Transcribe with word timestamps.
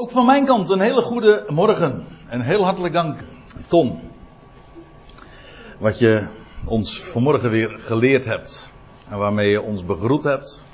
Ook 0.00 0.10
van 0.10 0.26
mijn 0.26 0.44
kant 0.44 0.68
een 0.68 0.80
hele 0.80 1.02
goede 1.02 1.44
morgen 1.48 2.06
en 2.28 2.40
heel 2.40 2.64
hartelijk 2.64 2.94
dank, 2.94 3.18
Tom. 3.66 4.00
Wat 5.78 5.98
je 5.98 6.26
ons 6.64 7.00
vanmorgen 7.00 7.50
weer 7.50 7.76
geleerd 7.78 8.24
hebt 8.24 8.72
en 9.08 9.18
waarmee 9.18 9.50
je 9.50 9.62
ons 9.62 9.84
begroet 9.84 10.24
hebt 10.24 10.64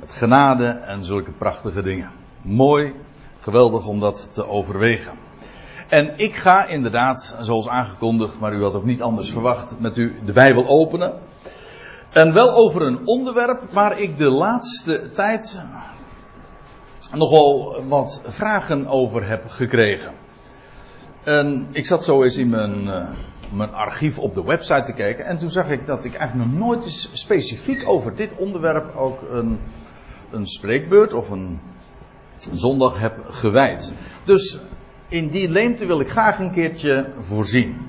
met 0.00 0.12
genade 0.12 0.66
en 0.66 1.04
zulke 1.04 1.32
prachtige 1.32 1.82
dingen. 1.82 2.10
Mooi, 2.42 2.94
geweldig 3.40 3.86
om 3.86 4.00
dat 4.00 4.34
te 4.34 4.48
overwegen. 4.48 5.12
En 5.88 6.12
ik 6.16 6.34
ga 6.34 6.66
inderdaad, 6.66 7.36
zoals 7.40 7.68
aangekondigd, 7.68 8.38
maar 8.38 8.54
u 8.54 8.62
had 8.62 8.74
ook 8.74 8.84
niet 8.84 9.02
anders 9.02 9.30
verwacht, 9.30 9.74
met 9.78 9.96
u 9.96 10.14
de 10.24 10.32
Bijbel 10.32 10.66
openen. 10.66 11.12
En 12.12 12.32
wel 12.32 12.50
over 12.50 12.82
een 12.82 13.06
onderwerp 13.06 13.62
waar 13.72 13.98
ik 14.00 14.18
de 14.18 14.30
laatste 14.30 15.10
tijd 15.10 15.64
nogal 17.12 17.84
wat 17.88 18.20
vragen 18.24 18.86
over 18.86 19.28
heb 19.28 19.48
gekregen. 19.48 20.12
En 21.22 21.68
ik 21.72 21.86
zat 21.86 22.04
zo 22.04 22.22
eens 22.22 22.36
in 22.36 22.48
mijn, 22.48 22.86
uh, 22.86 23.08
mijn 23.50 23.72
archief 23.72 24.18
op 24.18 24.34
de 24.34 24.44
website 24.44 24.82
te 24.82 24.92
kijken. 24.92 25.24
En 25.24 25.38
toen 25.38 25.50
zag 25.50 25.70
ik 25.70 25.86
dat 25.86 26.04
ik 26.04 26.14
eigenlijk 26.14 26.50
nog 26.50 26.58
nooit 26.58 26.84
eens 26.84 27.08
specifiek 27.12 27.88
over 27.88 28.16
dit 28.16 28.36
onderwerp 28.36 28.96
ook 28.96 29.22
een, 29.30 29.58
een 30.30 30.46
spreekbeurt 30.46 31.12
of 31.12 31.30
een 31.30 31.60
zondag 32.52 33.00
heb 33.00 33.14
gewijd. 33.30 33.94
Dus 34.24 34.58
in 35.08 35.28
die 35.28 35.50
leemte 35.50 35.86
wil 35.86 36.00
ik 36.00 36.08
graag 36.08 36.38
een 36.38 36.52
keertje 36.52 37.10
voorzien. 37.14 37.86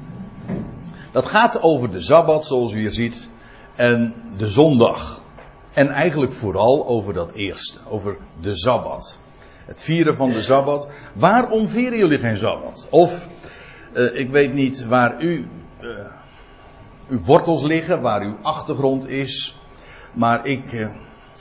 Dat 1.12 1.26
gaat 1.26 1.62
over 1.62 1.92
de 1.92 2.02
Sabbat, 2.02 2.46
zoals 2.46 2.74
u 2.74 2.80
hier 2.80 2.92
ziet, 2.92 3.30
en 3.76 4.14
de 4.38 4.48
zondag. 4.48 5.24
En 5.76 5.90
eigenlijk 5.90 6.32
vooral 6.32 6.88
over 6.88 7.14
dat 7.14 7.32
eerste, 7.32 7.80
over 7.90 8.18
de 8.42 8.56
Sabbat. 8.56 9.20
Het 9.66 9.82
vieren 9.82 10.16
van 10.16 10.30
de 10.30 10.42
Sabbat. 10.42 10.88
Waarom 11.14 11.68
vieren 11.68 11.98
jullie 11.98 12.20
geen 12.20 12.38
Sabbat? 12.38 12.88
Of, 12.90 13.28
uh, 13.94 14.20
ik 14.20 14.30
weet 14.30 14.54
niet 14.54 14.86
waar 14.86 15.22
u, 15.22 15.48
uh, 15.82 15.90
uw 17.08 17.20
wortels 17.20 17.62
liggen, 17.62 18.02
waar 18.02 18.22
uw 18.22 18.38
achtergrond 18.42 19.08
is. 19.08 19.58
Maar 20.14 20.46
ik 20.46 20.74
uh, 20.74 20.88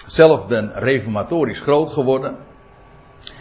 zelf 0.07 0.47
ben 0.49 0.73
reformatorisch 0.73 1.61
groot 1.61 1.91
geworden. 1.91 2.37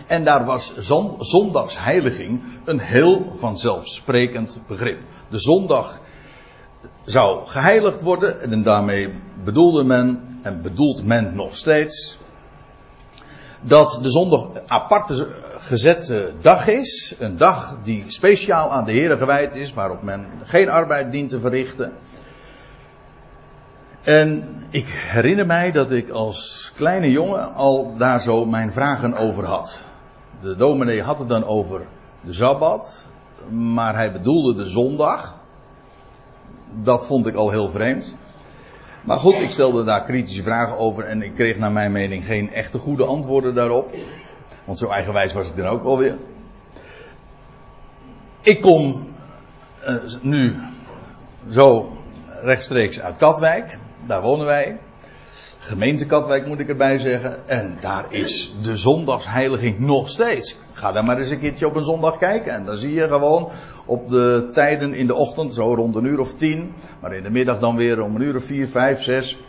En 0.07 0.23
daar 0.23 0.45
was 0.45 0.73
zondagsheiliging 1.19 2.43
een 2.65 2.79
heel 2.79 3.31
vanzelfsprekend 3.33 4.61
begrip. 4.67 4.99
De 5.29 5.39
zondag 5.39 6.01
zou 7.05 7.45
geheiligd 7.45 8.01
worden 8.01 8.41
en 8.41 8.63
daarmee 8.63 9.13
bedoelde 9.43 9.83
men 9.83 10.39
en 10.41 10.61
bedoelt 10.61 11.05
men 11.05 11.35
nog 11.35 11.55
steeds 11.55 12.17
dat 13.63 13.99
de 14.01 14.11
zondag 14.11 14.49
apart 14.67 15.25
gezette 15.57 16.31
dag 16.41 16.67
is. 16.67 17.15
Een 17.19 17.37
dag 17.37 17.77
die 17.83 18.03
speciaal 18.07 18.71
aan 18.71 18.85
de 18.85 18.91
Heer 18.91 19.17
gewijd 19.17 19.55
is, 19.55 19.73
waarop 19.73 20.01
men 20.01 20.27
geen 20.43 20.69
arbeid 20.69 21.11
dient 21.11 21.29
te 21.29 21.39
verrichten. 21.39 21.93
En 24.01 24.43
ik 24.69 24.85
herinner 24.87 25.45
mij 25.45 25.71
dat 25.71 25.91
ik 25.91 26.09
als 26.09 26.71
kleine 26.75 27.11
jongen 27.11 27.53
al 27.53 27.95
daar 27.97 28.21
zo 28.21 28.45
mijn 28.45 28.73
vragen 28.73 29.17
over 29.17 29.45
had. 29.45 29.85
De 30.41 30.55
dominee 30.55 31.01
had 31.01 31.19
het 31.19 31.27
dan 31.27 31.45
over 31.45 31.85
de 32.21 32.33
Sabbat, 32.33 33.09
maar 33.49 33.95
hij 33.95 34.11
bedoelde 34.11 34.55
de 34.55 34.69
zondag. 34.69 35.41
Dat 36.81 37.05
vond 37.05 37.27
ik 37.27 37.35
al 37.35 37.49
heel 37.49 37.69
vreemd. 37.69 38.15
Maar 39.03 39.17
goed, 39.17 39.41
ik 39.41 39.51
stelde 39.51 39.83
daar 39.83 40.03
kritische 40.03 40.43
vragen 40.43 40.77
over 40.77 41.03
en 41.03 41.21
ik 41.21 41.33
kreeg 41.35 41.57
naar 41.57 41.71
mijn 41.71 41.91
mening 41.91 42.25
geen 42.25 42.53
echte 42.53 42.77
goede 42.77 43.05
antwoorden 43.05 43.55
daarop. 43.55 43.93
Want 44.65 44.77
zo 44.77 44.89
eigenwijs 44.89 45.33
was 45.33 45.49
ik 45.49 45.55
dan 45.55 45.65
ook 45.65 45.83
alweer. 45.83 46.17
Ik 48.41 48.61
kom 48.61 49.07
uh, 49.87 49.95
nu 50.21 50.55
zo 51.49 51.97
rechtstreeks 52.41 52.99
uit 52.99 53.17
Katwijk. 53.17 53.79
Daar 54.05 54.21
wonen 54.21 54.45
wij. 54.45 54.79
Gemeente 55.65 56.05
Katwijk 56.05 56.47
moet 56.47 56.59
ik 56.59 56.69
erbij 56.69 56.97
zeggen. 56.97 57.47
En 57.47 57.77
daar 57.79 58.05
is 58.09 58.53
de 58.61 58.77
zondagsheiliging 58.77 59.79
nog 59.79 60.09
steeds. 60.09 60.57
Ga 60.73 60.91
daar 60.91 61.03
maar 61.03 61.17
eens 61.17 61.29
een 61.29 61.39
keertje 61.39 61.67
op 61.67 61.75
een 61.75 61.85
zondag 61.85 62.17
kijken. 62.17 62.53
En 62.53 62.65
dan 62.65 62.77
zie 62.77 62.93
je 62.93 63.07
gewoon 63.07 63.49
op 63.85 64.09
de 64.09 64.49
tijden 64.53 64.93
in 64.93 65.07
de 65.07 65.15
ochtend, 65.15 65.53
zo 65.53 65.73
rond 65.73 65.95
een 65.95 66.05
uur 66.05 66.19
of 66.19 66.33
tien. 66.33 66.73
Maar 66.99 67.13
in 67.13 67.23
de 67.23 67.29
middag 67.29 67.59
dan 67.59 67.75
weer 67.75 68.01
om 68.01 68.15
een 68.15 68.21
uur 68.21 68.35
of 68.35 68.43
vier, 68.43 68.67
vijf, 68.67 69.01
zes. 69.01 69.39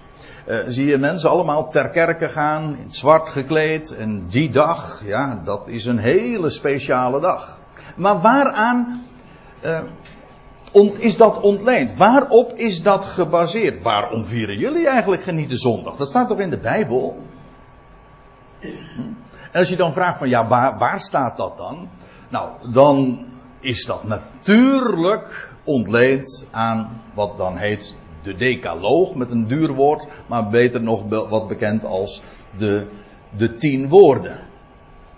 Uh, 0.47 0.56
zie 0.66 0.86
je 0.86 0.98
mensen 0.98 1.30
allemaal 1.30 1.70
ter 1.70 1.91
kerke 1.91 2.28
gaan, 2.28 2.76
in 2.76 2.84
het 2.84 2.96
zwart 2.96 3.28
gekleed. 3.28 3.96
En 3.96 4.26
die 4.28 4.50
dag, 4.50 5.02
ja, 5.04 5.41
dat 5.44 5.69
is 5.69 5.86
een 5.86 5.98
hele 5.98 6.50
speciale 6.50 7.20
dag. 7.20 7.60
Maar 7.96 8.20
waaraan 8.20 9.02
uh, 9.64 9.78
is 10.83 11.17
dat 11.17 11.41
ontleend? 11.41 11.97
Waarop 11.97 12.53
is 12.53 12.83
dat 12.83 13.05
gebaseerd? 13.05 13.83
Waarom 13.83 14.25
vieren 14.25 14.59
jullie 14.59 14.89
eigenlijk 14.89 15.23
genieten 15.23 15.57
zondag? 15.57 15.97
Dat 15.97 16.09
staat 16.09 16.29
toch 16.29 16.39
in 16.39 16.51
de 16.51 16.59
Bijbel? 16.59 17.23
En 18.61 19.61
als 19.61 19.69
je 19.69 19.77
dan 19.77 19.93
vraagt 19.93 20.19
van 20.19 20.29
ja, 20.29 20.49
waar, 20.49 20.79
waar 20.79 21.01
staat 21.01 21.37
dat 21.37 21.57
dan? 21.57 21.89
Nou, 22.29 22.51
dan 22.71 23.27
is 23.61 23.85
dat 23.85 24.05
natuurlijk 24.05 25.53
ontleend 25.65 26.49
aan 26.51 27.03
wat 27.15 27.37
dan 27.37 27.56
heet 27.56 27.97
de 28.23 28.35
decaloog, 28.35 29.15
met 29.15 29.31
een 29.31 29.47
duur 29.47 29.73
woord, 29.73 30.06
maar 30.27 30.49
beter 30.49 30.83
nog 30.83 31.09
wat 31.09 31.49
bekend 31.49 31.85
als 31.85 32.23
de, 32.56 32.87
de 33.37 33.55
tien 33.55 33.89
woorden. 33.89 34.39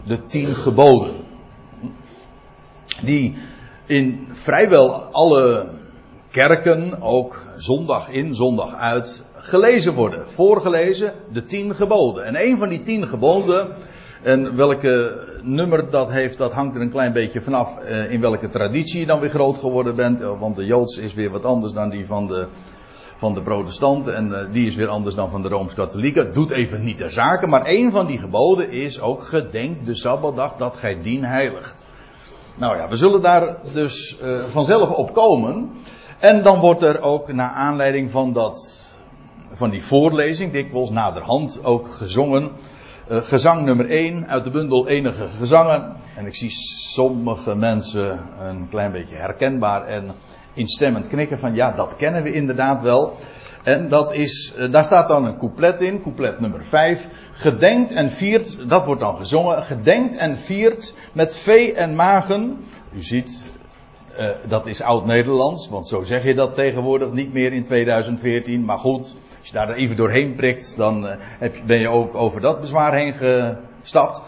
De 0.05 0.25
tien 0.25 0.55
geboden. 0.55 1.15
Die 3.03 3.37
in 3.87 4.29
vrijwel 4.31 4.93
alle 4.93 5.67
kerken, 6.31 7.03
ook 7.03 7.45
zondag 7.57 8.11
in, 8.11 8.35
zondag 8.35 8.75
uit, 8.75 9.23
gelezen 9.35 9.95
worden. 9.95 10.31
Voorgelezen, 10.31 11.13
de 11.33 11.43
tien 11.43 11.75
geboden. 11.75 12.25
En 12.25 12.47
een 12.47 12.59
van 12.59 12.69
die 12.69 12.81
tien 12.81 13.09
geboden, 13.09 13.69
en 14.23 14.57
welke 14.57 15.25
nummer 15.43 15.91
dat 15.91 16.11
heeft, 16.11 16.39
dat 16.39 16.53
hangt 16.53 16.75
er 16.75 16.81
een 16.81 16.91
klein 16.91 17.13
beetje 17.13 17.41
vanaf 17.41 17.79
uh, 17.89 18.11
in 18.11 18.21
welke 18.21 18.49
traditie 18.49 19.01
je 19.01 19.07
dan 19.07 19.21
weer 19.21 19.31
groot 19.31 19.59
geworden 19.59 19.97
bent. 19.97 20.21
Want 20.39 20.57
de 20.57 20.65
Joods 20.65 20.99
is 20.99 21.15
weer 21.15 21.31
wat 21.31 21.45
anders 21.45 21.73
dan 21.73 21.91
die 21.91 22.07
van 22.07 22.27
de, 22.27 22.47
van 23.17 23.35
de 23.35 23.43
protestanten. 23.43 24.17
En 24.17 24.29
uh, 24.29 24.39
die 24.53 24.67
is 24.67 24.77
weer 24.77 24.89
anders 24.89 25.15
dan 25.15 25.31
van 25.31 25.43
de 25.43 25.49
Rooms-Katholieken. 25.49 26.33
Doet 26.33 26.51
even 26.51 26.85
niet 26.85 26.99
ter 26.99 27.11
zake. 27.11 27.47
Maar 27.47 27.63
een 27.65 27.91
van 27.91 28.07
die 28.07 28.19
geboden 28.19 28.71
is 28.71 29.01
ook 29.01 29.23
gedenk 29.23 29.87
de 29.87 29.95
Sabbatdag 29.95 30.57
dat 30.57 30.77
gij 30.77 31.03
dien 31.03 31.25
heiligt. 31.25 31.89
Nou 32.59 32.77
ja, 32.77 32.89
we 32.89 32.97
zullen 32.97 33.23
daar 33.23 33.57
dus 33.73 34.19
uh, 34.23 34.45
vanzelf 34.47 34.91
op 34.91 35.15
komen. 35.15 35.71
En 36.19 36.43
dan 36.43 36.61
wordt 36.61 36.83
er 36.83 37.01
ook 37.01 37.33
naar 37.33 37.51
aanleiding 37.51 38.11
van 38.11 38.33
dat, 38.33 38.85
van 39.53 39.71
die 39.71 39.83
voorlezing, 39.83 40.53
dikwijls 40.53 40.91
naderhand 40.91 41.65
ook 41.65 41.89
gezongen. 41.89 42.51
Uh, 43.11 43.17
gezang 43.17 43.65
nummer 43.65 43.89
1 43.89 44.29
uit 44.29 44.45
de 44.45 44.51
bundel 44.51 44.89
Enige 44.89 45.29
Gezangen. 45.39 45.97
En 46.17 46.27
ik 46.27 46.35
zie 46.35 46.51
sommige 46.91 47.55
mensen 47.55 48.21
een 48.41 48.69
klein 48.71 48.93
beetje 48.93 49.17
herkenbaar 49.17 49.87
en 49.87 50.15
instemmend 50.53 51.09
knikken 51.09 51.39
van 51.39 51.55
ja, 51.55 51.71
dat 51.73 51.97
kennen 51.97 52.23
we 52.23 52.33
inderdaad 52.33 52.81
wel. 52.81 53.15
En 53.67 53.89
dat 53.89 54.13
is, 54.13 54.55
uh, 54.59 54.73
daar 54.73 54.85
staat 54.85 55.09
dan 55.09 55.25
een 55.25 55.39
couplet 55.39 55.81
in, 55.81 56.03
couplet 56.03 56.41
nummer 56.41 56.65
5. 56.65 57.09
Gedenkt 57.33 57.93
en 57.93 58.11
viert, 58.11 58.69
dat 58.69 58.85
wordt 58.85 59.01
dan 59.01 59.17
gezongen, 59.17 59.65
gedenkt 59.65 60.17
en 60.17 60.39
viert 60.39 60.95
met 61.13 61.37
vee 61.37 61.75
en 61.75 61.95
magen. 61.95 62.59
U 62.93 63.03
ziet, 63.03 63.45
uh, 64.19 64.29
dat 64.49 64.67
is 64.67 64.83
oud-Nederlands, 64.83 65.69
want 65.69 65.89
zo 65.89 66.03
zeg 66.03 66.25
je 66.25 66.35
dat 66.35 66.55
tegenwoordig 66.55 67.13
niet 67.13 67.33
meer 67.33 67.53
in 67.53 67.65
2014. 67.65 68.65
Maar 68.65 68.79
goed, 68.79 69.15
als 69.39 69.49
je 69.49 69.53
daar 69.53 69.75
even 69.75 69.97
doorheen 69.97 70.35
prikt, 70.35 70.77
dan 70.77 71.07
heb, 71.39 71.57
ben 71.67 71.81
je 71.81 71.89
ook 71.89 72.15
over 72.15 72.41
dat 72.41 72.61
bezwaar 72.61 72.95
heen 72.95 73.15
gestapt. 73.15 74.23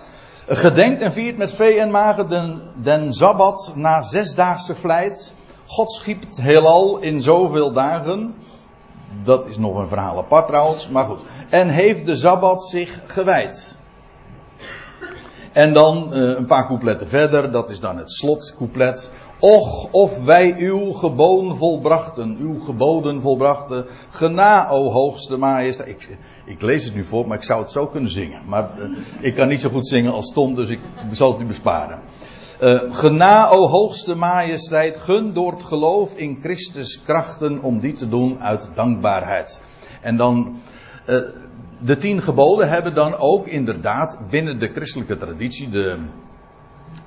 Gedenkt 0.47 1.01
en 1.01 1.13
viert 1.13 1.37
met 1.37 1.55
vee 1.55 1.81
en 1.81 1.91
magen 1.91 2.29
den, 2.29 2.63
den 2.83 3.15
Sabbat 3.15 3.73
na 3.75 4.03
zesdaagse 4.03 4.75
vlijt. 4.75 5.35
God 5.67 5.91
schiep 5.93 6.21
het 6.21 6.41
heelal 6.41 6.99
in 6.99 7.23
zoveel 7.23 7.73
dagen. 7.73 8.35
Dat 9.23 9.47
is 9.47 9.59
nog 9.59 9.77
een 9.77 9.89
verhaal 9.89 10.19
apart 10.19 10.47
trouwens, 10.47 10.89
maar 10.89 11.05
goed. 11.05 11.25
En 11.49 11.69
heeft 11.69 12.07
de 12.07 12.17
Sabbat 12.17 12.65
zich 12.65 13.03
gewijd. 13.07 13.77
En 15.53 15.73
dan 15.73 16.11
uh, 16.13 16.37
een 16.37 16.47
paar 16.47 16.67
coupletten 16.67 17.09
verder, 17.09 17.51
dat 17.51 17.71
is 17.71 17.81
dan 17.81 17.99
het 17.99 18.13
slotcouplet. 18.13 19.13
Och, 19.41 19.89
of 19.91 20.25
wij 20.25 20.55
uw 20.59 20.93
geboden 20.93 21.57
volbrachten, 21.57 22.37
uw 22.41 22.59
geboden 22.59 23.21
volbrachten, 23.21 23.87
gena, 24.11 24.69
o 24.69 24.91
hoogste 24.91 25.37
majesteit. 25.37 25.89
Ik, 25.89 26.19
ik, 26.45 26.63
lees 26.63 26.85
het 26.85 26.95
nu 26.95 27.05
voor, 27.05 27.27
maar 27.27 27.37
ik 27.37 27.45
zou 27.45 27.61
het 27.61 27.71
zo 27.71 27.87
kunnen 27.87 28.11
zingen. 28.11 28.41
Maar 28.47 28.71
uh, 28.79 28.99
ik 29.21 29.35
kan 29.35 29.49
niet 29.49 29.61
zo 29.61 29.69
goed 29.69 29.87
zingen 29.87 30.13
als 30.13 30.33
Tom, 30.33 30.55
dus 30.55 30.69
ik 30.69 30.81
zal 31.11 31.33
het 31.33 31.41
u 31.41 31.45
besparen. 31.45 31.99
Uh, 32.61 32.79
gena, 32.91 33.51
o 33.51 33.69
hoogste 33.69 34.15
majesteit, 34.15 34.97
gun 34.97 35.33
door 35.33 35.53
het 35.53 35.63
geloof 35.63 36.15
in 36.15 36.39
Christus 36.43 37.03
krachten 37.03 37.63
om 37.63 37.79
die 37.79 37.93
te 37.93 38.09
doen 38.09 38.41
uit 38.41 38.71
dankbaarheid. 38.75 39.63
En 40.01 40.17
dan, 40.17 40.57
uh, 41.07 41.19
de 41.81 41.97
tien 41.97 42.23
geboden 42.23 42.69
hebben 42.69 42.95
dan 42.95 43.17
ook 43.17 43.47
inderdaad 43.47 44.19
binnen 44.31 44.59
de 44.59 44.71
christelijke 44.75 45.17
traditie, 45.17 45.69
de, 45.69 45.99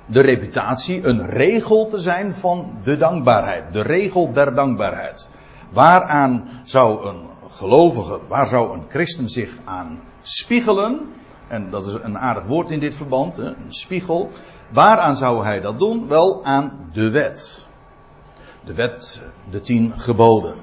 de 0.06 0.20
reputatie 0.20 1.06
een 1.06 1.26
regel 1.26 1.86
te 1.86 1.98
zijn 1.98 2.34
van 2.34 2.76
de 2.82 2.96
dankbaarheid. 2.96 3.72
De 3.72 3.82
regel 3.82 4.32
der 4.32 4.54
dankbaarheid. 4.54 5.30
Waaraan 5.70 6.48
zou 6.64 7.06
een 7.06 7.28
gelovige, 7.48 8.20
waar 8.28 8.46
zou 8.46 8.72
een 8.74 8.84
christen 8.88 9.28
zich 9.28 9.58
aan 9.64 10.00
spiegelen? 10.22 11.08
En 11.48 11.70
dat 11.70 11.86
is 11.86 11.92
een 11.92 12.18
aardig 12.18 12.44
woord 12.44 12.70
in 12.70 12.80
dit 12.80 12.94
verband, 12.94 13.36
een 13.36 13.54
spiegel. 13.68 14.30
Waaraan 14.72 15.16
zou 15.16 15.44
hij 15.44 15.60
dat 15.60 15.78
doen? 15.78 16.08
Wel 16.08 16.44
aan 16.44 16.88
de 16.92 17.10
wet. 17.10 17.66
De 18.64 18.74
wet, 18.74 19.22
de 19.50 19.60
tien 19.60 19.92
geboden. 19.96 20.56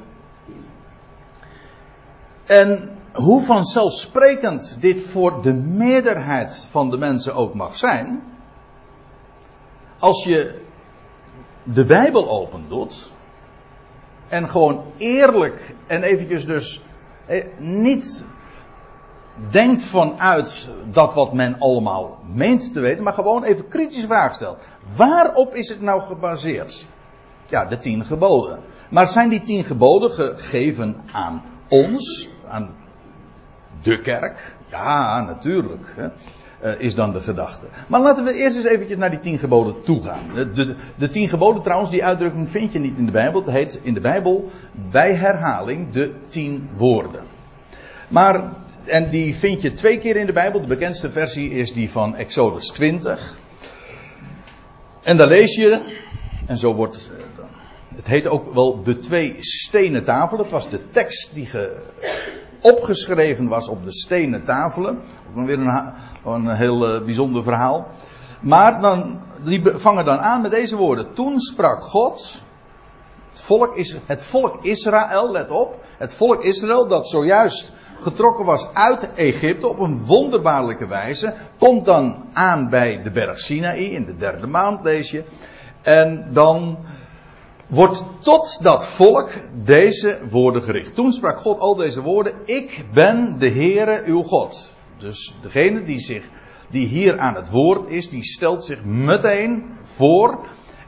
En 2.46 2.98
hoe 3.14 3.42
vanzelfsprekend 3.42 4.82
dit 4.82 5.04
voor 5.04 5.42
de 5.42 5.54
meerderheid 5.54 6.68
van 6.70 6.90
de 6.90 6.98
mensen 6.98 7.36
ook 7.36 7.54
mag 7.54 7.76
zijn. 7.76 8.24
Als 10.00 10.24
je 10.24 10.62
de 11.64 11.86
Bijbel 11.86 12.30
opendoet. 12.30 13.12
En 14.28 14.50
gewoon 14.50 14.84
eerlijk 14.98 15.76
en 15.88 16.04
eventjes 16.04 16.46
dus 16.46 16.82
eh, 17.26 17.46
niet 17.58 18.26
denkt 19.50 19.84
vanuit 19.84 20.70
dat 20.92 21.14
wat 21.14 21.34
men 21.34 21.60
allemaal 21.60 22.20
meent 22.34 22.74
te 22.74 22.80
weten, 22.80 23.04
maar 23.04 23.14
gewoon 23.14 23.44
even 23.44 23.68
kritische 23.68 24.08
vraag 24.08 24.36
stelt. 24.36 24.58
Waarop 24.96 25.56
is 25.56 25.70
het 25.70 25.82
nou 25.82 26.02
gebaseerd? 26.02 26.88
Ja, 27.46 27.66
de 27.66 27.78
tien 27.78 28.06
geboden. 28.06 28.60
Maar 28.90 29.08
zijn 29.08 29.30
die 29.30 29.42
tien 29.42 29.64
geboden 29.64 30.12
gegeven 30.12 30.96
aan 31.12 31.44
ons, 31.68 32.30
aan 32.48 32.76
de 33.82 34.00
kerk? 34.02 34.58
Ja, 34.68 35.22
natuurlijk. 35.22 35.94
Hè. 35.96 36.08
Uh, 36.64 36.80
is 36.80 36.96
dan 36.96 37.12
de 37.12 37.20
gedachte. 37.20 37.68
Maar 37.88 38.02
laten 38.02 38.24
we 38.24 38.34
eerst 38.34 38.58
eens 38.58 38.66
eventjes 38.66 38.98
naar 38.98 39.10
die 39.10 39.20
tien 39.20 39.38
geboden 39.38 39.82
toe 39.82 40.02
gaan. 40.02 40.34
De, 40.34 40.52
de, 40.52 40.76
de, 40.96 41.10
tien 41.10 41.30
geboden 41.30 41.64
trouwens, 41.64 41.92
die 41.92 42.04
uitdrukking 42.04 42.50
vind 42.50 42.72
je 42.72 42.80
niet 42.80 42.98
in 42.98 43.06
de 43.06 43.12
Bijbel. 43.12 43.42
Het 43.42 43.52
heet 43.52 43.80
in 43.84 43.94
de 43.94 44.00
Bijbel 44.00 44.52
bij 44.92 45.16
herhaling 45.16 45.92
de 45.92 46.14
tien 46.28 46.70
woorden. 46.78 47.24
Maar, 48.08 48.44
en 48.90 49.10
die 49.10 49.36
vind 49.36 49.62
je 49.62 49.72
twee 49.72 49.98
keer 49.98 50.16
in 50.16 50.26
de 50.26 50.32
Bijbel. 50.32 50.62
De 50.62 50.68
bekendste 50.68 51.10
versie 51.10 51.50
is 51.52 51.74
die 51.74 51.92
van 51.92 52.16
Exodus 52.16 52.68
20. 52.68 53.38
En 55.04 55.18
daar 55.18 55.28
lees 55.28 55.56
je, 55.56 55.98
en 56.48 56.58
zo 56.58 56.74
wordt, 56.74 57.12
het 57.96 58.08
heet 58.08 58.28
ook 58.28 58.54
wel 58.54 58.84
de 58.84 58.98
twee 58.98 59.36
stenen 59.40 60.04
tafelen. 60.04 60.44
Dat 60.44 60.52
was 60.52 60.70
de 60.70 60.90
tekst 60.90 61.34
die 61.34 61.46
ge, 61.46 61.76
opgeschreven 62.62 63.48
was 63.48 63.68
op 63.68 63.84
de 63.84 63.94
stenen 63.94 64.44
tafelen. 64.44 65.00
Ook 65.36 65.46
weer 65.46 65.60
een, 65.60 65.94
een 66.26 66.56
heel 66.56 66.96
uh, 66.96 67.06
bijzonder 67.06 67.44
verhaal. 67.44 67.88
Maar 68.42 68.82
dan, 68.82 69.22
die 69.44 69.62
vangen 69.64 70.06
dan 70.06 70.20
aan 70.20 70.42
met 70.42 70.52
deze 70.52 70.76
woorden. 70.76 71.14
Toen 71.14 71.40
sprak 71.40 71.84
God. 71.84 72.44
Het 73.30 73.42
volk, 73.42 73.76
is, 73.76 73.98
het 74.06 74.24
volk 74.24 74.64
Israël, 74.64 75.32
let 75.32 75.52
op. 75.52 75.84
Het 75.98 76.16
volk 76.16 76.44
Israël 76.44 76.88
dat 76.88 77.08
zojuist 77.08 77.74
getrokken 78.02 78.46
was 78.46 78.74
uit 78.74 79.14
Egypte 79.14 79.68
op 79.68 79.80
een 79.80 80.06
wonderbaarlijke 80.06 80.88
wijze. 80.88 81.34
Komt 81.58 81.86
dan 81.86 82.26
aan 82.34 82.70
bij 82.70 83.02
de 83.04 83.12
berg 83.12 83.40
Sinaï 83.40 83.84
in 83.84 84.06
de 84.06 84.18
derde 84.18 84.48
maand, 84.48 84.84
lees 84.84 85.12
je. 85.12 85.24
En 85.82 86.28
dan 86.32 86.78
wordt 87.68 88.04
tot 88.20 88.60
dat 88.62 88.88
volk 88.88 89.30
deze 89.64 90.20
woorden 90.30 90.64
gericht. 90.64 90.96
Toen 90.96 91.14
sprak 91.14 91.38
God 91.38 91.60
al 91.60 91.76
deze 91.76 92.02
woorden: 92.02 92.34
Ik 92.46 92.86
ben 92.94 93.40
de 93.40 93.50
Heere 93.50 94.02
uw 94.06 94.24
God. 94.24 94.72
Dus 94.98 95.38
degene 95.42 95.84
die, 95.84 96.00
zich, 96.00 96.26
die 96.70 96.88
hier 96.88 97.20
aan 97.20 97.36
het 97.36 97.50
woord 97.50 97.88
is, 97.88 98.10
die 98.10 98.24
stelt 98.24 98.64
zich 98.64 98.84
meteen 98.84 99.64
voor. 99.82 100.40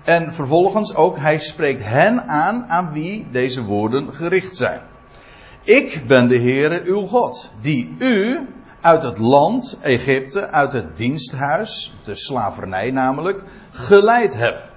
En 0.03 0.33
vervolgens 0.33 0.95
ook, 0.95 1.17
hij 1.17 1.39
spreekt 1.39 1.83
hen 1.83 2.27
aan 2.27 2.65
aan 2.67 2.91
wie 2.91 3.27
deze 3.31 3.63
woorden 3.63 4.13
gericht 4.13 4.55
zijn. 4.55 4.90
Ik 5.63 6.07
ben 6.07 6.27
de 6.27 6.39
Heere 6.39 6.81
uw 6.83 7.01
God, 7.01 7.51
die 7.61 7.95
u 7.99 8.47
uit 8.81 9.03
het 9.03 9.17
land 9.17 9.77
Egypte, 9.81 10.47
uit 10.47 10.73
het 10.73 10.97
diensthuis, 10.97 11.95
de 12.03 12.15
slavernij 12.15 12.91
namelijk, 12.91 13.43
geleid 13.71 14.33
heb. 14.33 14.69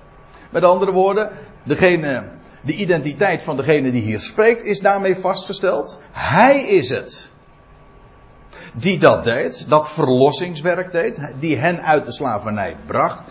Met 0.50 0.64
andere 0.64 0.92
woorden, 0.92 1.30
degene, 1.62 2.22
de 2.60 2.74
identiteit 2.74 3.42
van 3.42 3.56
degene 3.56 3.90
die 3.90 4.02
hier 4.02 4.20
spreekt 4.20 4.64
is 4.64 4.80
daarmee 4.80 5.16
vastgesteld. 5.16 5.98
Hij 6.12 6.62
is 6.62 6.88
het. 6.88 7.30
Die 8.74 8.98
dat 8.98 9.24
deed, 9.24 9.68
dat 9.68 9.92
verlossingswerk 9.92 10.92
deed, 10.92 11.32
die 11.38 11.56
hen 11.56 11.82
uit 11.82 12.04
de 12.04 12.12
slavernij 12.12 12.76
bracht. 12.86 13.22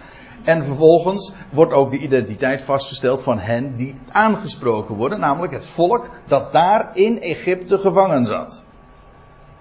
En 0.43 0.63
vervolgens 0.63 1.31
wordt 1.49 1.73
ook 1.73 1.91
de 1.91 1.97
identiteit 1.97 2.61
vastgesteld 2.61 3.23
van 3.23 3.39
hen 3.39 3.75
die 3.75 3.99
aangesproken 4.11 4.95
worden, 4.95 5.19
namelijk 5.19 5.53
het 5.53 5.65
volk 5.65 6.09
dat 6.27 6.51
daar 6.51 6.89
in 6.93 7.21
Egypte 7.21 7.77
gevangen 7.77 8.25
zat. 8.25 8.65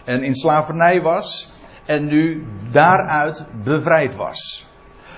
En 0.04 0.22
in 0.22 0.34
slavernij 0.34 1.02
was 1.02 1.50
en 1.86 2.06
nu 2.06 2.46
daaruit 2.70 3.44
bevrijd 3.62 4.16
was. 4.16 4.66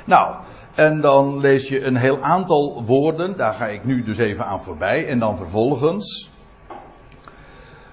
Nou, 0.04 0.34
en 0.74 1.00
dan 1.00 1.38
lees 1.38 1.68
je 1.68 1.84
een 1.84 1.96
heel 1.96 2.20
aantal 2.20 2.84
woorden, 2.84 3.36
daar 3.36 3.54
ga 3.54 3.66
ik 3.66 3.84
nu 3.84 4.04
dus 4.04 4.18
even 4.18 4.46
aan 4.46 4.62
voorbij. 4.62 5.08
En 5.08 5.18
dan 5.18 5.36
vervolgens 5.36 6.30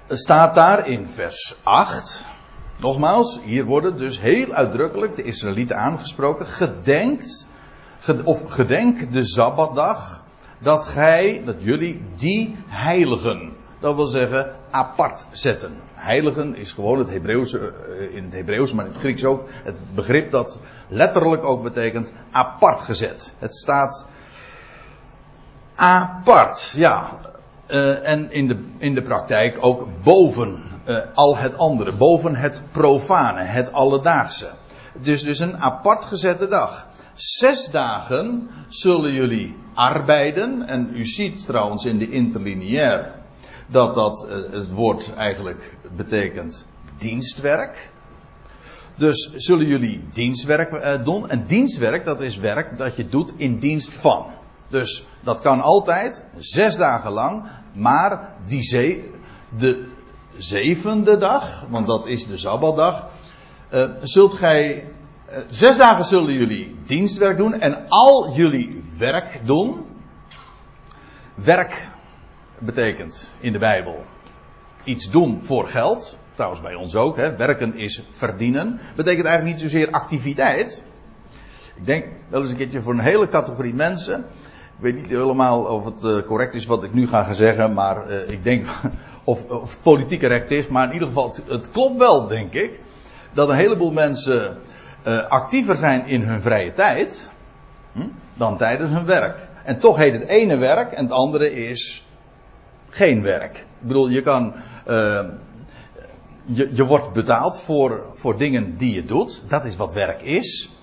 staat 0.07 0.55
daar 0.55 0.87
in 0.87 1.07
vers 1.07 1.55
8, 1.63 2.25
nogmaals, 2.77 3.39
hier 3.43 3.65
worden 3.65 3.97
dus 3.97 4.19
heel 4.19 4.51
uitdrukkelijk 4.51 5.15
de 5.15 5.23
Israëlieten 5.23 5.77
aangesproken, 5.77 6.45
gedenkt, 6.45 7.47
of 8.23 8.43
gedenk 8.47 9.11
de 9.11 9.25
Sabbatdag, 9.25 10.23
dat 10.59 10.85
gij, 10.85 11.41
dat 11.45 11.55
jullie 11.59 12.01
die 12.15 12.55
heiligen, 12.67 13.53
dat 13.79 13.95
wil 13.95 14.07
zeggen 14.07 14.55
apart 14.71 15.25
zetten. 15.31 15.71
Heiligen 15.93 16.55
is 16.55 16.71
gewoon 16.71 16.99
het 16.99 17.09
Hebreeuwse, 17.09 17.59
eh, 17.59 18.15
in 18.15 18.23
het 18.23 18.33
Hebreeuws, 18.33 18.73
maar 18.73 18.85
in 18.85 18.91
het 18.91 18.99
Grieks 18.99 19.23
ook, 19.23 19.47
het 19.63 19.95
begrip 19.95 20.31
dat 20.31 20.59
letterlijk 20.87 21.45
ook 21.45 21.63
betekent 21.63 22.13
apart 22.31 22.81
gezet. 22.81 23.33
Het 23.37 23.55
staat 23.55 24.05
apart, 25.75 26.73
ja. 26.75 27.09
Uh, 27.67 28.07
en 28.07 28.31
in 28.31 28.47
de, 28.47 28.63
in 28.77 28.93
de 28.93 29.01
praktijk 29.01 29.57
ook 29.61 29.87
boven 30.03 30.63
uh, 30.85 30.97
al 31.13 31.37
het 31.37 31.57
andere, 31.57 31.95
boven 31.95 32.35
het 32.35 32.61
profane, 32.71 33.41
het 33.41 33.73
alledaagse. 33.73 34.49
Het 34.93 35.07
is 35.07 35.23
dus 35.23 35.39
een 35.39 35.57
apart 35.57 36.05
gezette 36.05 36.47
dag. 36.47 36.87
Zes 37.21 37.67
dagen 37.71 38.49
zullen 38.67 39.13
jullie 39.13 39.55
arbeiden. 39.73 40.67
En 40.67 40.89
u 40.93 41.05
ziet 41.05 41.45
trouwens 41.45 41.85
in 41.85 41.97
de 41.97 42.09
interlineair 42.09 43.11
dat 43.67 43.95
dat 43.95 44.25
uh, 44.29 44.51
het 44.51 44.71
woord 44.71 45.13
eigenlijk 45.13 45.77
betekent 45.95 46.67
dienstwerk. 46.97 47.89
Dus 48.95 49.31
zullen 49.35 49.67
jullie 49.67 50.03
dienstwerk 50.11 50.71
uh, 50.71 51.03
doen. 51.03 51.29
En 51.29 51.45
dienstwerk, 51.45 52.05
dat 52.05 52.21
is 52.21 52.37
werk 52.37 52.77
dat 52.77 52.95
je 52.95 53.07
doet 53.07 53.33
in 53.35 53.59
dienst 53.59 53.95
van. 53.95 54.25
Dus 54.67 55.05
dat 55.19 55.41
kan 55.41 55.61
altijd, 55.61 56.25
zes 56.37 56.75
dagen 56.75 57.11
lang. 57.11 57.43
Maar 57.73 58.35
die 58.45 58.63
ze 58.63 59.09
de 59.57 59.87
zevende 60.37 61.17
dag, 61.17 61.65
want 61.69 61.87
dat 61.87 62.07
is 62.07 62.27
de 62.27 62.37
Sabbatdag, 62.37 63.09
uh, 63.71 63.89
zult 64.01 64.33
gij, 64.33 64.83
zes 65.47 65.77
dagen 65.77 66.05
zullen 66.05 66.33
jullie 66.33 66.75
dienstwerk 66.85 67.37
doen 67.37 67.59
en 67.59 67.85
al 67.87 68.33
jullie 68.33 68.83
werk 68.97 69.39
doen. 69.43 69.85
Werk 71.35 71.87
betekent 72.59 73.35
in 73.39 73.51
de 73.51 73.59
Bijbel 73.59 74.03
iets 74.83 75.09
doen 75.09 75.43
voor 75.43 75.67
geld. 75.67 76.19
Trouwens 76.35 76.61
bij 76.61 76.75
ons 76.75 76.95
ook. 76.95 77.17
Hè. 77.17 77.35
Werken 77.35 77.75
is 77.75 78.03
verdienen. 78.09 78.79
Betekent 78.95 79.25
eigenlijk 79.25 79.55
niet 79.55 79.71
zozeer 79.71 79.91
activiteit. 79.91 80.83
Ik 81.75 81.85
denk 81.85 82.05
wel 82.27 82.41
eens 82.41 82.49
een 82.49 82.57
keertje 82.57 82.81
voor 82.81 82.93
een 82.93 82.99
hele 82.99 83.27
categorie 83.27 83.73
mensen. 83.73 84.19
Ik 84.77 84.87
weet 84.87 84.95
niet 84.95 85.09
helemaal 85.09 85.63
of 85.63 85.85
het 85.85 86.03
uh, 86.03 86.21
correct 86.21 86.53
is 86.53 86.65
wat 86.65 86.83
ik 86.83 86.93
nu 86.93 87.07
ga 87.07 87.33
zeggen. 87.33 87.73
Maar 87.73 88.11
uh, 88.11 88.29
ik 88.29 88.43
denk 88.43 88.65
of, 89.23 89.45
of 89.45 89.71
het 89.71 89.81
politiek 89.81 90.19
correct 90.19 90.51
is. 90.51 90.67
Maar 90.67 90.87
in 90.87 90.93
ieder 90.93 91.07
geval, 91.07 91.35
het 91.47 91.71
klopt 91.71 91.97
wel 91.97 92.27
denk 92.27 92.53
ik. 92.53 92.79
Dat 93.33 93.49
een 93.49 93.55
heleboel 93.55 93.91
mensen 93.91 94.57
uh, 95.07 95.25
actiever 95.27 95.75
zijn 95.75 96.05
in 96.05 96.21
hun 96.21 96.41
vrije 96.41 96.71
tijd. 96.71 97.29
Hm, 97.91 98.07
dan 98.33 98.57
tijdens 98.57 98.91
hun 98.91 99.05
werk. 99.05 99.47
En 99.63 99.79
toch 99.79 99.97
heet 99.97 100.13
het 100.13 100.27
ene 100.27 100.57
werk 100.57 100.91
en 100.91 101.03
het 101.03 101.13
andere 101.13 101.53
is 101.53 102.05
geen 102.89 103.21
werk. 103.21 103.57
Ik 103.57 103.87
bedoel, 103.87 104.09
je 104.09 104.21
kan. 104.21 104.53
Uh, 104.87 105.27
je, 106.45 106.69
je 106.73 106.85
wordt 106.85 107.13
betaald 107.13 107.59
voor, 107.59 108.05
voor 108.13 108.37
dingen 108.37 108.77
die 108.77 108.93
je 108.93 109.05
doet. 109.05 109.43
Dat 109.47 109.65
is 109.65 109.75
wat 109.75 109.93
werk 109.93 110.21
is. 110.21 110.75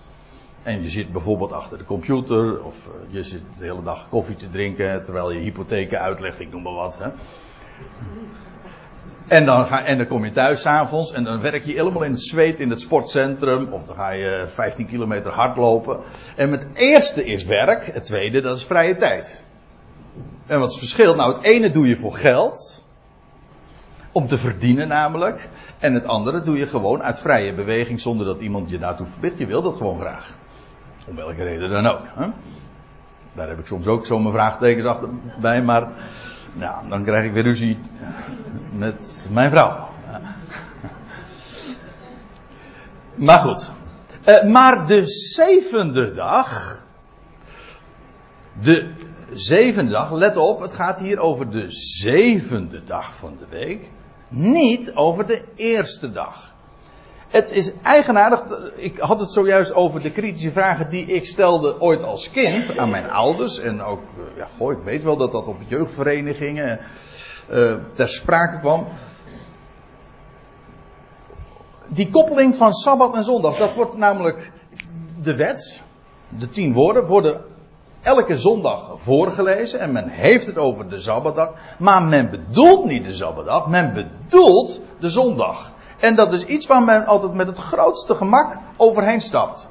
En 0.62 0.82
je 0.82 0.88
zit 0.88 1.12
bijvoorbeeld 1.12 1.52
achter 1.52 1.78
de 1.78 1.84
computer. 1.84 2.64
Of 2.64 2.86
uh, 2.86 3.14
je 3.14 3.22
zit 3.22 3.42
de 3.58 3.64
hele 3.64 3.82
dag 3.82 4.08
koffie 4.08 4.36
te 4.36 4.50
drinken. 4.50 5.04
Terwijl 5.04 5.30
je 5.30 5.38
hypotheken 5.38 6.00
uitlegt. 6.00 6.40
Ik 6.40 6.50
noem 6.50 6.62
maar 6.62 6.72
wat. 6.72 6.98
Hè. 6.98 7.08
En 9.28 9.44
dan, 9.44 9.66
ga, 9.66 9.84
en 9.84 9.96
dan 9.98 10.06
kom 10.06 10.24
je 10.24 10.30
thuis 10.30 10.60
s'avonds 10.60 11.12
en 11.12 11.24
dan 11.24 11.40
werk 11.40 11.64
je 11.64 11.72
helemaal 11.72 12.02
in 12.02 12.10
het 12.10 12.22
zweet 12.22 12.60
in 12.60 12.70
het 12.70 12.80
sportcentrum. 12.80 13.68
Of 13.72 13.84
dan 13.84 13.96
ga 13.96 14.10
je 14.10 14.44
15 14.48 14.86
kilometer 14.86 15.32
hardlopen. 15.32 15.98
En 16.36 16.50
het 16.50 16.66
eerste 16.74 17.24
is 17.24 17.44
werk, 17.44 17.86
het 17.86 18.04
tweede 18.04 18.40
dat 18.40 18.56
is 18.56 18.64
vrije 18.64 18.96
tijd. 18.96 19.42
En 20.46 20.58
wat 20.58 20.68
is 20.68 20.74
het 20.74 20.84
verschil? 20.84 21.14
Nou, 21.14 21.34
het 21.34 21.44
ene 21.44 21.70
doe 21.70 21.88
je 21.88 21.96
voor 21.96 22.14
geld. 22.14 22.86
Om 24.12 24.26
te 24.26 24.38
verdienen 24.38 24.88
namelijk. 24.88 25.48
En 25.78 25.94
het 25.94 26.06
andere 26.06 26.40
doe 26.40 26.58
je 26.58 26.66
gewoon 26.66 27.02
uit 27.02 27.20
vrije 27.20 27.54
beweging 27.54 28.00
zonder 28.00 28.26
dat 28.26 28.40
iemand 28.40 28.70
je 28.70 28.78
daartoe 28.78 29.06
verplicht. 29.06 29.38
Je 29.38 29.46
wil 29.46 29.62
dat 29.62 29.76
gewoon 29.76 30.00
graag. 30.00 30.34
Om 31.06 31.16
welke 31.16 31.42
reden 31.42 31.70
dan 31.70 31.86
ook. 31.86 32.04
Hè? 32.14 32.26
Daar 33.32 33.48
heb 33.48 33.58
ik 33.58 33.66
soms 33.66 33.86
ook 33.86 34.06
zo 34.06 34.18
mijn 34.18 34.34
vraagtekens 34.34 34.86
achter 34.86 35.08
bij, 35.40 35.62
maar 35.62 35.88
nou, 36.52 36.88
dan 36.88 37.04
krijg 37.04 37.24
ik 37.24 37.32
weer 37.32 37.42
ruzie 37.42 37.78
met 38.72 39.28
mijn 39.30 39.50
vrouw. 39.50 39.88
Maar 43.14 43.38
goed. 43.38 43.70
Uh, 44.26 44.42
maar 44.42 44.86
de 44.86 45.06
zevende 45.06 46.12
dag. 46.12 46.82
De 48.60 48.90
zevende 49.32 49.90
dag, 49.90 50.12
let 50.12 50.36
op, 50.36 50.60
het 50.60 50.74
gaat 50.74 50.98
hier 50.98 51.18
over 51.18 51.50
de 51.50 51.66
zevende 51.70 52.84
dag 52.84 53.16
van 53.16 53.36
de 53.38 53.46
week. 53.50 53.90
Niet 54.28 54.94
over 54.94 55.26
de 55.26 55.42
eerste 55.54 56.12
dag. 56.12 56.54
Het 57.28 57.50
is 57.50 57.72
eigenaardig, 57.82 58.40
ik 58.76 58.98
had 58.98 59.20
het 59.20 59.30
zojuist 59.30 59.74
over 59.74 60.02
de 60.02 60.10
kritische 60.10 60.52
vragen 60.52 60.90
die 60.90 61.06
ik 61.06 61.26
stelde 61.26 61.80
ooit 61.80 62.02
als 62.02 62.30
kind 62.30 62.78
aan 62.78 62.90
mijn 62.90 63.10
ouders. 63.10 63.58
En 63.58 63.82
ook, 63.82 64.00
eh, 64.00 64.36
ja 64.36 64.46
goh, 64.56 64.72
ik 64.72 64.82
weet 64.84 65.04
wel 65.04 65.16
dat 65.16 65.32
dat 65.32 65.46
op 65.46 65.56
jeugdverenigingen 65.66 66.80
uh, 67.50 67.74
ter 67.92 68.08
sprake 68.08 68.58
kwam. 68.60 68.86
Die 71.86 72.10
koppeling 72.10 72.56
van 72.56 72.72
Sabbat 72.72 73.14
en 73.14 73.24
Zondag, 73.24 73.56
dat 73.56 73.74
wordt 73.74 73.96
namelijk 73.96 74.52
de 75.22 75.36
wet, 75.36 75.82
de 76.28 76.48
tien 76.48 76.72
woorden, 76.72 77.06
worden 77.06 77.44
elke 78.02 78.38
zondag 78.38 78.90
voorgelezen 78.94 79.80
en 79.80 79.92
men 79.92 80.08
heeft 80.08 80.46
het 80.46 80.58
over 80.58 80.88
de 80.88 81.00
Sabbatdag, 81.00 81.54
maar 81.78 82.02
men 82.02 82.30
bedoelt 82.30 82.84
niet 82.84 83.04
de 83.04 83.14
Sabbatdag, 83.14 83.66
men 83.66 83.92
bedoelt 83.92 84.80
de 84.98 85.08
zondag. 85.08 85.72
En 85.98 86.14
dat 86.14 86.32
is 86.32 86.44
iets 86.44 86.66
waar 86.66 86.82
men 86.82 87.06
altijd 87.06 87.34
met 87.34 87.46
het 87.46 87.58
grootste 87.58 88.14
gemak 88.14 88.58
overheen 88.76 89.20
stapt. 89.20 89.68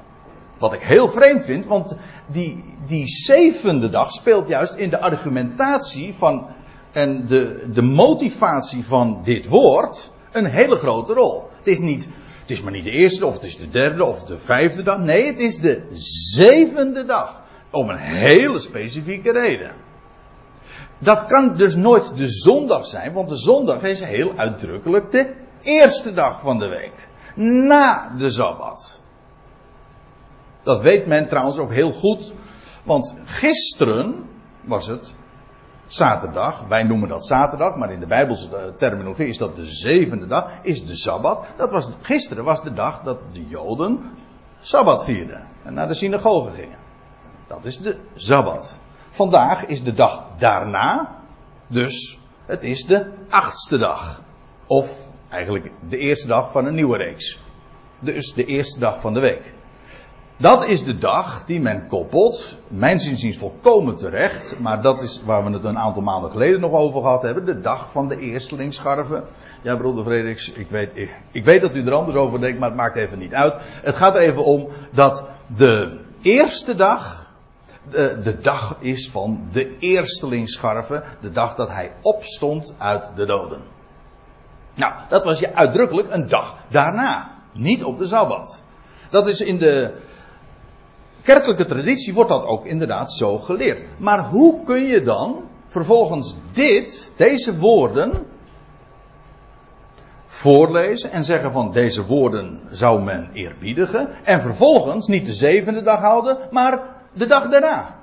Wat 0.57 0.73
ik 0.73 0.81
heel 0.81 1.09
vreemd 1.09 1.43
vind, 1.43 1.65
want 1.65 1.95
die, 2.27 2.63
die 2.85 3.07
zevende 3.07 3.89
dag 3.89 4.11
speelt 4.11 4.47
juist 4.47 4.73
in 4.73 4.89
de 4.89 4.99
argumentatie 4.99 6.13
van 6.13 6.47
en 6.91 7.25
de, 7.27 7.69
de 7.73 7.81
motivatie 7.81 8.85
van 8.85 9.19
dit 9.23 9.47
woord 9.47 10.11
een 10.31 10.45
hele 10.45 10.75
grote 10.75 11.13
rol. 11.13 11.49
Het 11.57 11.67
is 11.67 11.79
niet, 11.79 12.09
het 12.41 12.49
is 12.49 12.61
maar 12.61 12.71
niet 12.71 12.83
de 12.83 12.91
eerste, 12.91 13.25
of 13.25 13.33
het 13.33 13.43
is 13.43 13.57
de 13.57 13.69
derde, 13.69 14.03
of 14.03 14.23
de 14.23 14.37
vijfde 14.37 14.83
dag. 14.83 14.97
Nee, 14.99 15.25
het 15.25 15.39
is 15.39 15.57
de 15.59 15.81
zevende 16.33 17.05
dag. 17.05 17.43
Om 17.71 17.89
een 17.89 17.97
hele 17.97 18.59
specifieke 18.59 19.31
reden. 19.31 19.71
Dat 20.99 21.25
kan 21.25 21.55
dus 21.55 21.75
nooit 21.75 22.17
de 22.17 22.27
zondag 22.27 22.87
zijn, 22.87 23.13
want 23.13 23.29
de 23.29 23.35
zondag 23.35 23.81
is 23.81 23.99
heel 23.99 24.33
uitdrukkelijk 24.35 25.11
de 25.11 25.33
eerste 25.67 26.13
dag 26.13 26.41
van 26.41 26.59
de 26.59 26.67
week. 26.67 27.09
Na 27.35 28.13
de 28.17 28.29
Sabbat. 28.29 29.01
Dat 30.63 30.81
weet 30.81 31.05
men 31.05 31.27
trouwens 31.27 31.57
ook 31.57 31.73
heel 31.73 31.91
goed, 31.91 32.33
want 32.83 33.15
gisteren 33.25 34.29
was 34.61 34.87
het 34.87 35.15
zaterdag. 35.87 36.65
Wij 36.67 36.83
noemen 36.83 37.09
dat 37.09 37.25
zaterdag, 37.25 37.75
maar 37.75 37.91
in 37.91 37.99
de 37.99 38.05
Bijbelse 38.05 38.57
eh, 38.57 38.63
terminologie 38.77 39.27
is 39.27 39.37
dat 39.37 39.55
de 39.55 39.65
zevende 39.65 40.25
dag, 40.25 40.49
is 40.61 40.85
de 40.85 40.95
Sabbat. 40.95 41.45
Dat 41.57 41.71
was, 41.71 41.89
gisteren 42.01 42.43
was 42.43 42.63
de 42.63 42.73
dag 42.73 43.01
dat 43.01 43.19
de 43.31 43.47
Joden 43.47 44.11
Sabbat 44.61 45.03
vierden 45.03 45.47
en 45.63 45.73
naar 45.73 45.87
de 45.87 45.93
synagoge 45.93 46.51
gingen. 46.51 46.77
Dat 47.47 47.65
is 47.65 47.79
de 47.79 47.99
Sabbat. 48.15 48.79
Vandaag 49.09 49.65
is 49.65 49.83
de 49.83 49.93
dag 49.93 50.23
daarna, 50.37 51.15
dus 51.69 52.19
het 52.45 52.63
is 52.63 52.85
de 52.85 53.11
achtste 53.29 53.77
dag. 53.77 54.21
Of 54.67 55.06
eigenlijk 55.29 55.71
de 55.89 55.97
eerste 55.97 56.27
dag 56.27 56.51
van 56.51 56.65
een 56.65 56.75
nieuwe 56.75 56.97
reeks. 56.97 57.39
Dus 57.99 58.33
de 58.33 58.45
eerste 58.45 58.79
dag 58.79 59.01
van 59.01 59.13
de 59.13 59.19
week. 59.19 59.53
Dat 60.39 60.67
is 60.67 60.83
de 60.83 60.97
dag 60.97 61.45
die 61.45 61.59
men 61.59 61.87
koppelt, 61.87 62.57
mijn 62.67 62.99
zinziens 62.99 63.37
volkomen 63.37 63.97
terecht, 63.97 64.55
maar 64.59 64.81
dat 64.81 65.01
is 65.01 65.21
waar 65.25 65.43
we 65.43 65.51
het 65.51 65.63
een 65.63 65.77
aantal 65.77 66.01
maanden 66.01 66.31
geleden 66.31 66.59
nog 66.59 66.71
over 66.71 67.01
gehad 67.01 67.21
hebben, 67.21 67.45
de 67.45 67.59
dag 67.59 67.91
van 67.91 68.07
de 68.07 68.19
eerstelingsscharven. 68.19 69.23
Ja, 69.61 69.75
broeder 69.75 70.03
Frederiks, 70.03 70.51
ik 70.51 70.69
weet, 70.69 70.89
ik, 71.31 71.43
weet 71.43 71.61
dat 71.61 71.75
u 71.75 71.85
er 71.85 71.93
anders 71.93 72.17
over 72.17 72.39
denkt, 72.39 72.59
maar 72.59 72.69
het 72.69 72.77
maakt 72.77 72.95
even 72.95 73.19
niet 73.19 73.33
uit. 73.33 73.53
Het 73.59 73.95
gaat 73.95 74.15
even 74.15 74.43
om 74.43 74.67
dat 74.91 75.25
de 75.55 75.99
eerste 76.21 76.75
dag, 76.75 77.33
de, 77.91 78.19
de 78.23 78.37
dag 78.37 78.75
is 78.79 79.09
van 79.09 79.47
de 79.51 79.77
eerstelingsscharven, 79.77 81.03
de 81.21 81.31
dag 81.31 81.55
dat 81.55 81.69
hij 81.69 81.91
opstond 82.01 82.75
uit 82.77 83.11
de 83.15 83.25
doden. 83.25 83.61
Nou, 84.77 84.93
dat 85.09 85.23
was 85.23 85.39
je 85.39 85.55
uitdrukkelijk 85.55 86.11
een 86.11 86.27
dag 86.27 86.55
daarna, 86.69 87.31
niet 87.53 87.83
op 87.83 87.97
de 87.97 88.05
Sabbat. 88.05 88.63
Dat 89.09 89.27
is 89.27 89.41
in 89.41 89.57
de 89.57 89.93
kerkelijke 91.21 91.65
traditie 91.65 92.13
wordt 92.13 92.29
dat 92.29 92.45
ook 92.45 92.65
inderdaad 92.65 93.11
zo 93.11 93.37
geleerd. 93.37 93.85
Maar 93.97 94.25
hoe 94.25 94.63
kun 94.63 94.83
je 94.83 95.01
dan 95.01 95.45
vervolgens 95.67 96.35
dit, 96.51 97.13
deze 97.17 97.57
woorden, 97.57 98.25
voorlezen 100.25 101.11
en 101.11 101.23
zeggen 101.23 101.51
van 101.51 101.71
deze 101.71 102.05
woorden 102.05 102.61
zou 102.69 103.01
men 103.01 103.29
eerbiedigen 103.33 104.09
en 104.23 104.41
vervolgens 104.41 105.07
niet 105.07 105.25
de 105.25 105.33
zevende 105.33 105.81
dag 105.81 105.99
houden, 105.99 106.37
maar 106.51 106.79
de 107.13 107.27
dag 107.27 107.49
daarna. 107.49 107.96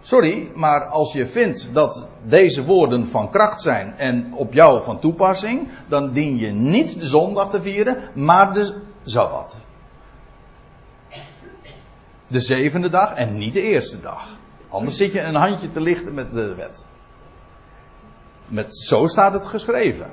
Sorry, 0.00 0.50
maar 0.54 0.84
als 0.84 1.12
je 1.12 1.26
vindt 1.26 1.68
dat 1.72 2.06
deze 2.24 2.64
woorden 2.64 3.08
van 3.08 3.30
kracht 3.30 3.62
zijn 3.62 3.94
en 3.96 4.32
op 4.34 4.52
jou 4.52 4.82
van 4.82 5.00
toepassing, 5.00 5.68
dan 5.86 6.12
dien 6.12 6.38
je 6.38 6.50
niet 6.50 7.00
de 7.00 7.06
zondag 7.06 7.50
te 7.50 7.62
vieren, 7.62 7.96
maar 8.14 8.52
de 8.52 8.74
Sabbat 9.04 9.56
de 12.28 12.40
zevende 12.40 12.88
dag 12.88 13.14
en 13.14 13.36
niet 13.38 13.52
de 13.52 13.62
eerste 13.62 14.00
dag. 14.00 14.38
Anders 14.68 14.96
zit 14.96 15.12
je 15.12 15.20
een 15.20 15.34
handje 15.34 15.70
te 15.70 15.80
lichten 15.80 16.14
met 16.14 16.32
de 16.32 16.54
wet. 16.54 16.86
Met, 18.46 18.76
zo 18.76 19.06
staat 19.06 19.32
het 19.32 19.46
geschreven. 19.46 20.10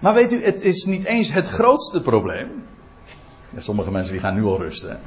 Maar 0.00 0.14
weet 0.14 0.32
u, 0.32 0.44
het 0.44 0.60
is 0.60 0.84
niet 0.84 1.04
eens 1.04 1.32
het 1.32 1.48
grootste 1.48 2.00
probleem. 2.00 2.64
sommige 3.56 3.90
mensen 3.90 4.12
die 4.12 4.22
gaan 4.22 4.34
nu 4.34 4.44
al 4.44 4.58
rusten. 4.58 5.00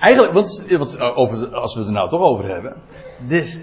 Eigenlijk, 0.00 0.32
want, 0.32 0.70
over, 1.14 1.54
als 1.54 1.74
we 1.74 1.78
het 1.78 1.88
er 1.88 1.94
nou 1.94 2.08
toch 2.08 2.20
over 2.20 2.48
hebben. 2.48 2.76
De, 3.28 3.62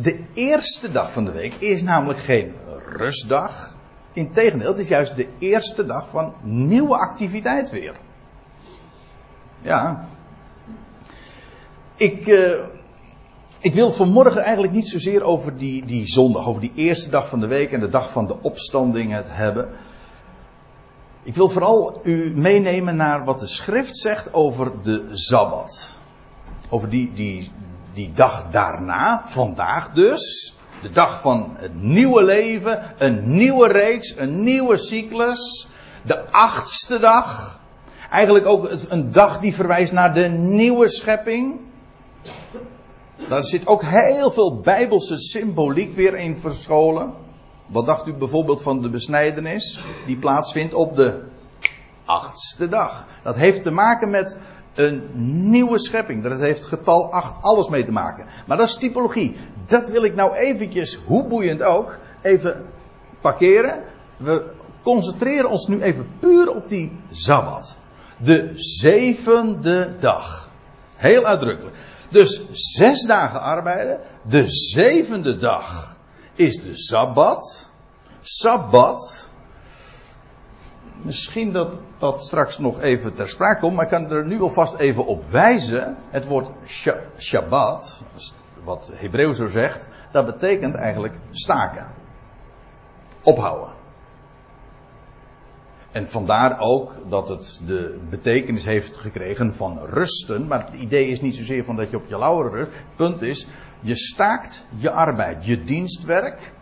de 0.00 0.24
eerste 0.34 0.92
dag 0.92 1.12
van 1.12 1.24
de 1.24 1.32
week 1.32 1.54
is 1.54 1.82
namelijk 1.82 2.18
geen 2.18 2.54
rustdag. 2.86 3.74
Integendeel, 4.12 4.68
het 4.68 4.78
is 4.78 4.88
juist 4.88 5.16
de 5.16 5.28
eerste 5.38 5.86
dag 5.86 6.08
van 6.08 6.34
nieuwe 6.42 6.96
activiteit 6.96 7.70
weer. 7.70 7.94
Ja. 9.60 10.04
Ik, 11.96 12.26
uh, 12.26 12.64
ik 13.60 13.74
wil 13.74 13.92
vanmorgen 13.92 14.42
eigenlijk 14.42 14.72
niet 14.72 14.88
zozeer 14.88 15.22
over 15.22 15.56
die, 15.56 15.84
die 15.84 16.08
zondag, 16.08 16.46
over 16.46 16.60
die 16.60 16.72
eerste 16.74 17.10
dag 17.10 17.28
van 17.28 17.40
de 17.40 17.46
week 17.46 17.72
en 17.72 17.80
de 17.80 17.88
dag 17.88 18.10
van 18.10 18.26
de 18.26 18.42
opstanding 18.42 19.12
het 19.12 19.28
hebben. 19.30 19.68
Ik 21.26 21.34
wil 21.34 21.48
vooral 21.48 22.00
u 22.02 22.32
meenemen 22.34 22.96
naar 22.96 23.24
wat 23.24 23.40
de 23.40 23.46
schrift 23.46 23.96
zegt 23.96 24.34
over 24.34 24.82
de 24.82 25.08
Sabbat. 25.12 25.98
Over 26.68 26.88
die, 26.88 27.12
die, 27.14 27.52
die 27.92 28.12
dag 28.12 28.50
daarna, 28.50 29.22
vandaag 29.24 29.90
dus. 29.90 30.56
De 30.82 30.90
dag 30.90 31.20
van 31.20 31.56
het 31.58 31.82
nieuwe 31.82 32.24
leven, 32.24 32.94
een 32.98 33.32
nieuwe 33.32 33.68
reeks, 33.68 34.16
een 34.16 34.42
nieuwe 34.42 34.76
cyclus. 34.76 35.68
De 36.02 36.30
achtste 36.30 36.98
dag. 36.98 37.60
Eigenlijk 38.10 38.46
ook 38.46 38.70
een 38.88 39.12
dag 39.12 39.40
die 39.40 39.54
verwijst 39.54 39.92
naar 39.92 40.14
de 40.14 40.28
nieuwe 40.28 40.88
schepping. 40.88 41.60
Daar 43.28 43.44
zit 43.44 43.66
ook 43.66 43.82
heel 43.82 44.30
veel 44.30 44.60
bijbelse 44.60 45.18
symboliek 45.18 45.96
weer 45.96 46.14
in 46.14 46.36
verscholen. 46.36 47.25
Wat 47.66 47.86
dacht 47.86 48.06
u 48.06 48.12
bijvoorbeeld 48.12 48.62
van 48.62 48.82
de 48.82 48.90
besnijdenis 48.90 49.80
die 50.06 50.16
plaatsvindt 50.16 50.74
op 50.74 50.96
de 50.96 51.22
achtste 52.04 52.68
dag? 52.68 53.06
Dat 53.22 53.36
heeft 53.36 53.62
te 53.62 53.70
maken 53.70 54.10
met 54.10 54.36
een 54.74 55.08
nieuwe 55.50 55.78
schepping. 55.78 56.22
Dat 56.22 56.40
heeft 56.40 56.64
getal 56.64 57.12
8 57.12 57.42
alles 57.42 57.68
mee 57.68 57.84
te 57.84 57.92
maken. 57.92 58.26
Maar 58.46 58.56
dat 58.56 58.68
is 58.68 58.76
typologie. 58.76 59.36
Dat 59.66 59.90
wil 59.90 60.04
ik 60.04 60.14
nou 60.14 60.34
eventjes, 60.34 60.98
hoe 61.04 61.26
boeiend 61.26 61.62
ook, 61.62 61.98
even 62.22 62.64
parkeren. 63.20 63.82
We 64.16 64.54
concentreren 64.82 65.50
ons 65.50 65.66
nu 65.66 65.82
even 65.82 66.08
puur 66.18 66.50
op 66.50 66.68
die 66.68 66.92
Sabbat. 67.10 67.78
De 68.18 68.52
zevende 68.54 69.94
dag. 69.98 70.50
Heel 70.96 71.24
uitdrukkelijk. 71.24 71.76
Dus 72.08 72.42
zes 72.50 73.02
dagen 73.02 73.40
arbeiden. 73.40 74.00
De 74.22 74.44
zevende 74.48 75.36
dag 75.36 75.95
is 76.36 76.62
de 76.62 76.76
Sabbat. 76.76 77.72
Sabbat. 78.20 79.30
Misschien 81.02 81.52
dat 81.52 81.78
dat 81.98 82.24
straks 82.24 82.58
nog 82.58 82.80
even 82.80 83.14
ter 83.14 83.28
sprake 83.28 83.60
komt, 83.60 83.74
maar 83.74 83.84
ik 83.84 83.90
kan 83.90 84.10
er 84.10 84.26
nu 84.26 84.40
alvast 84.40 84.74
even 84.74 85.06
op 85.06 85.30
wijzen. 85.30 85.96
Het 86.10 86.26
woord 86.26 86.50
Shabbat, 87.18 88.04
wat 88.64 88.90
Hebreeuw 88.92 89.32
zo 89.32 89.46
zegt, 89.46 89.88
dat 90.12 90.26
betekent 90.26 90.74
eigenlijk 90.74 91.14
staken. 91.30 91.86
Ophouden. 93.22 93.74
En 95.96 96.08
vandaar 96.08 96.60
ook 96.60 96.98
dat 97.08 97.28
het 97.28 97.60
de 97.66 97.98
betekenis 98.10 98.64
heeft 98.64 98.96
gekregen 98.96 99.54
van 99.54 99.78
rusten. 99.78 100.46
Maar 100.46 100.64
het 100.64 100.74
idee 100.74 101.08
is 101.08 101.20
niet 101.20 101.36
zozeer 101.36 101.64
van 101.64 101.76
dat 101.76 101.90
je 101.90 101.96
op 101.96 102.06
je 102.06 102.18
lauweren 102.18 102.52
rust. 102.52 102.70
Het 102.72 102.96
punt 102.96 103.22
is, 103.22 103.48
je 103.80 103.96
staakt 103.96 104.64
je 104.76 104.90
arbeid, 104.90 105.46
je 105.46 105.62
dienstwerk 105.62 106.52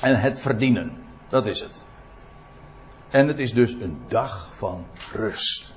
en 0.00 0.20
het 0.20 0.40
verdienen. 0.40 0.92
Dat 1.28 1.46
is 1.46 1.60
het. 1.60 1.84
En 3.10 3.26
het 3.26 3.38
is 3.38 3.52
dus 3.52 3.72
een 3.72 3.98
dag 4.08 4.48
van 4.52 4.86
rust. 5.12 5.74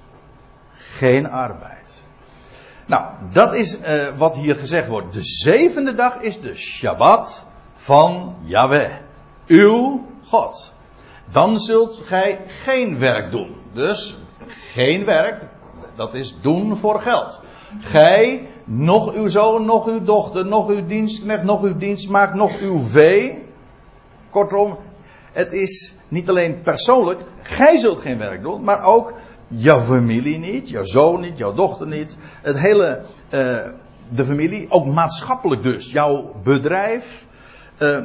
Geen 0.73 1.29
arbeid. 1.29 2.05
Nou, 2.85 3.13
dat 3.31 3.55
is 3.55 3.79
uh, 3.79 4.07
wat 4.17 4.35
hier 4.35 4.55
gezegd 4.55 4.87
wordt. 4.87 5.13
De 5.13 5.23
zevende 5.23 5.93
dag 5.93 6.15
is 6.15 6.39
de 6.39 6.55
Shabbat 6.55 7.45
van 7.73 8.35
Yahweh. 8.43 8.95
Uw 9.47 10.05
God 10.23 10.73
dan 11.31 11.59
zult 11.59 12.01
gij 12.03 12.41
geen 12.47 12.99
werk 12.99 13.31
doen. 13.31 13.55
Dus 13.73 14.17
geen 14.73 15.05
werk, 15.05 15.43
dat 16.01 16.13
is 16.13 16.35
doen 16.41 16.77
voor 16.77 17.01
geld. 17.01 17.41
Gij, 17.79 18.47
nog 18.65 19.13
uw 19.13 19.27
zoon, 19.27 19.65
nog 19.65 19.87
uw 19.87 20.03
dochter, 20.03 20.45
nog 20.45 20.69
uw 20.69 20.85
dienstknecht, 20.85 21.43
nog 21.43 21.63
uw 21.63 21.77
dienstmaagd, 21.77 22.33
nog 22.33 22.59
uw 22.59 22.79
vee. 22.79 23.45
Kortom, 24.29 24.77
het 25.31 25.53
is 25.53 25.95
niet 26.07 26.29
alleen 26.29 26.61
persoonlijk, 26.61 27.19
gij 27.41 27.77
zult 27.77 27.99
geen 27.99 28.17
werk 28.17 28.41
doen, 28.41 28.63
maar 28.63 28.83
ook 28.83 29.13
jouw 29.47 29.79
familie 29.79 30.37
niet, 30.37 30.69
jouw 30.69 30.83
zoon 30.83 31.21
niet, 31.21 31.37
jouw 31.37 31.53
dochter 31.53 31.87
niet. 31.87 32.17
Het 32.41 32.57
hele, 32.57 33.01
uh, 33.29 33.39
de 34.09 34.25
familie, 34.25 34.65
ook 34.69 34.85
maatschappelijk 34.85 35.63
dus, 35.63 35.91
jouw 35.91 36.35
bedrijf. 36.43 37.25
Uh, 37.79 37.99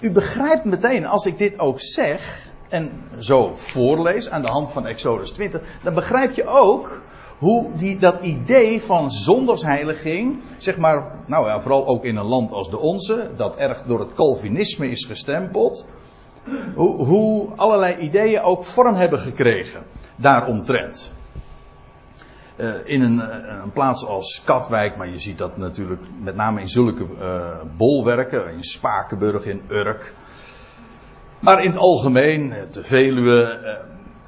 u 0.00 0.10
begrijpt 0.10 0.64
meteen, 0.64 1.06
als 1.06 1.26
ik 1.26 1.38
dit 1.38 1.58
ook 1.58 1.80
zeg 1.80 2.48
en 2.70 3.02
zo 3.18 3.54
voorlees 3.54 4.30
aan 4.30 4.42
de 4.42 4.48
hand 4.48 4.70
van 4.70 4.86
Exodus 4.86 5.30
20, 5.30 5.60
dan 5.82 5.94
begrijp 5.94 6.34
je 6.34 6.46
ook 6.46 7.02
hoe 7.40 7.70
die, 7.76 7.98
dat 7.98 8.22
idee 8.22 8.82
van 8.82 9.10
zondagsheiliging, 9.10 10.42
zeg 10.58 10.78
maar, 10.78 11.12
nou 11.26 11.46
ja, 11.46 11.60
vooral 11.60 11.86
ook 11.86 12.04
in 12.04 12.16
een 12.16 12.26
land 12.26 12.52
als 12.52 12.70
de 12.70 12.78
onze, 12.78 13.30
dat 13.36 13.56
erg 13.56 13.82
door 13.82 14.00
het 14.00 14.12
Calvinisme 14.12 14.88
is 14.88 15.04
gestempeld, 15.04 15.86
hoe, 16.74 17.04
hoe 17.04 17.48
allerlei 17.56 17.96
ideeën 17.96 18.40
ook 18.40 18.64
vorm 18.64 18.94
hebben 18.94 19.18
gekregen 19.18 19.82
daaromtrent. 20.16 21.12
Uh, 22.56 22.74
in 22.84 23.02
een, 23.02 23.20
eh, 23.20 23.62
een, 23.62 23.72
plaats 23.72 24.06
als 24.06 24.42
Katwijk, 24.44 24.96
maar 24.96 25.08
je 25.08 25.18
ziet 25.18 25.38
dat 25.38 25.56
natuurlijk 25.56 26.02
met 26.18 26.36
name 26.36 26.60
in 26.60 26.68
zulke 26.68 27.06
uh, 27.20 27.60
bolwerken, 27.76 28.52
in 28.52 28.64
Spakenburg, 28.64 29.46
in 29.46 29.62
Urk. 29.68 30.14
Maar 31.38 31.62
in 31.62 31.70
het 31.70 31.78
algemeen, 31.78 32.54
de 32.72 32.82
Veluwe, 32.82 33.58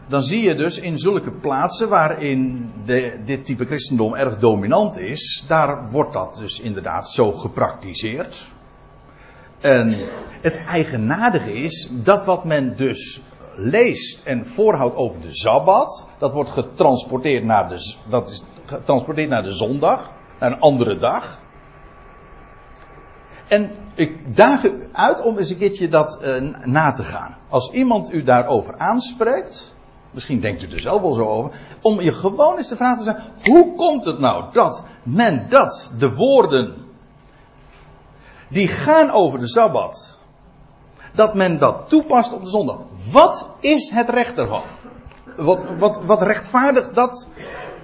dan 0.07 0.23
zie 0.23 0.43
je 0.43 0.55
dus 0.55 0.79
in 0.79 0.99
zulke 0.99 1.31
plaatsen 1.31 1.89
waarin 1.89 2.71
de, 2.85 3.19
dit 3.25 3.47
type 3.47 3.65
christendom 3.65 4.15
erg 4.15 4.39
dominant 4.39 4.99
is, 4.99 5.45
daar 5.47 5.91
wordt 5.91 6.13
dat 6.13 6.37
dus 6.41 6.61
inderdaad 6.61 7.09
zo 7.09 7.33
gepraktiseerd. 7.33 8.53
En 9.61 9.97
het 10.41 10.57
eigenaardige 10.57 11.53
is 11.53 11.89
dat 11.91 12.25
wat 12.25 12.45
men 12.45 12.77
dus 12.77 13.23
leest 13.55 14.25
en 14.25 14.47
voorhoudt 14.47 14.97
over 14.97 15.21
de 15.21 15.35
Sabbat, 15.35 16.07
dat 16.19 16.33
wordt 16.33 16.51
getransporteerd 16.51 17.45
naar 17.45 17.69
de, 17.69 17.95
dat 18.09 18.31
is 18.31 18.43
getransporteerd 18.65 19.29
naar 19.29 19.43
de 19.43 19.53
zondag, 19.53 20.11
naar 20.39 20.53
een 20.53 20.61
andere 20.61 20.97
dag. 20.97 21.41
En 23.49 23.71
ik 23.95 24.37
daag 24.37 24.65
u 24.65 24.89
uit 24.93 25.23
om 25.23 25.39
eens 25.39 25.51
een 25.51 25.59
keertje 25.59 25.89
dat 25.89 26.19
uh, 26.23 26.65
na 26.65 26.93
te 26.93 27.05
gaan. 27.05 27.37
Als 27.49 27.71
iemand 27.71 28.13
u 28.13 28.23
daarover 28.23 28.79
aanspreekt, 28.79 29.75
misschien 30.13 30.41
denkt 30.41 30.63
u 30.63 30.73
er 30.73 30.81
zelf 30.81 31.01
wel 31.01 31.13
zo 31.13 31.29
over, 31.29 31.51
om 31.81 32.01
je 32.01 32.13
gewoon 32.13 32.57
eens 32.57 32.69
de 32.69 32.77
vraag 32.77 32.97
te 32.97 33.03
stellen: 33.03 33.23
hoe 33.43 33.75
komt 33.75 34.05
het 34.05 34.19
nou 34.19 34.45
dat 34.53 34.83
men 35.03 35.47
dat, 35.49 35.93
de 35.99 36.15
woorden, 36.15 36.75
die 38.49 38.69
gaan 38.69 39.11
over 39.11 39.39
de 39.39 39.49
sabbat, 39.49 40.19
dat 41.13 41.35
men 41.35 41.59
dat 41.59 41.89
toepast 41.89 42.33
op 42.33 42.45
de 42.45 42.51
zondag? 42.51 42.79
Wat 43.13 43.47
is 43.61 43.91
het 43.91 44.09
recht 44.09 44.37
daarvan? 44.37 44.63
Wat, 45.37 45.65
wat, 45.79 46.01
wat 46.05 46.23
rechtvaardigt 46.23 46.95
dat, 46.95 47.29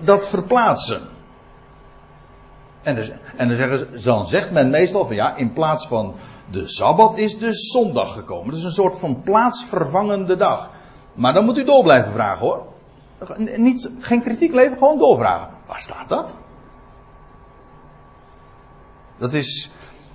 dat 0.01 0.27
verplaatsen? 0.27 1.03
En, 2.83 2.95
dus, 2.95 3.11
en 3.37 3.49
dan, 3.49 3.57
zeggen, 3.57 4.03
dan 4.05 4.29
zegt 4.29 4.51
men 4.51 4.71
meestal 4.71 5.07
van 5.07 5.17
ja, 5.17 5.37
in 5.37 5.53
plaats 5.53 5.87
van 5.87 6.15
de 6.51 6.69
Sabbat 6.69 7.17
is 7.19 7.39
de 7.39 7.53
zondag 7.53 8.13
gekomen. 8.13 8.51
Dat 8.51 8.59
is 8.59 8.65
een 8.65 8.73
soort 8.73 8.99
van 8.99 9.23
plaatsvervangende 9.23 10.37
dag. 10.37 10.71
Maar 11.15 11.33
dan 11.33 11.45
moet 11.45 11.59
u 11.59 11.65
door 11.65 11.83
blijven 11.83 12.13
vragen 12.13 12.47
hoor. 12.47 12.67
Niet, 13.57 13.91
geen 13.99 14.23
kritiek 14.23 14.53
leveren, 14.53 14.79
gewoon 14.79 14.99
doorvragen. 14.99 15.49
Waar 15.67 15.81
staat 15.81 16.09
dat? 16.09 16.37
Dat 19.17 19.33
is. 19.33 19.71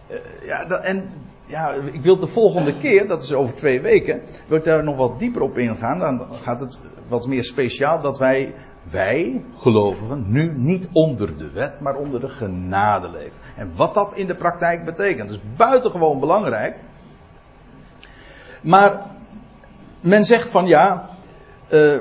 Uh, 0.07 0.17
ja, 0.45 0.65
dat, 0.65 0.83
en 0.83 1.09
ja, 1.45 1.71
ik 1.71 2.01
wil 2.01 2.17
de 2.17 2.27
volgende 2.27 2.77
keer, 2.77 3.07
dat 3.07 3.23
is 3.23 3.33
over 3.33 3.55
twee 3.55 3.81
weken, 3.81 4.21
wil 4.47 4.57
ik 4.57 4.63
daar 4.63 4.83
nog 4.83 4.95
wat 4.95 5.19
dieper 5.19 5.41
op 5.41 5.57
ingaan. 5.57 5.99
Dan 5.99 6.27
gaat 6.41 6.59
het 6.59 6.79
wat 7.07 7.27
meer 7.27 7.43
speciaal 7.43 8.01
dat 8.01 8.19
wij 8.19 8.53
wij, 8.89 9.45
gelovigen, 9.55 10.23
nu 10.27 10.51
niet 10.55 10.89
onder 10.91 11.37
de 11.37 11.51
wet, 11.51 11.79
maar 11.79 11.95
onder 11.95 12.19
de 12.19 12.27
genade 12.27 13.09
leven. 13.09 13.39
En 13.55 13.71
wat 13.75 13.93
dat 13.93 14.13
in 14.15 14.27
de 14.27 14.35
praktijk 14.35 14.85
betekent, 14.85 15.31
is 15.31 15.39
buitengewoon 15.55 16.19
belangrijk. 16.19 16.79
Maar 18.61 19.05
men 20.03 20.25
zegt 20.25 20.49
van 20.49 20.67
ja, 20.67 21.09
uh, 21.69 21.99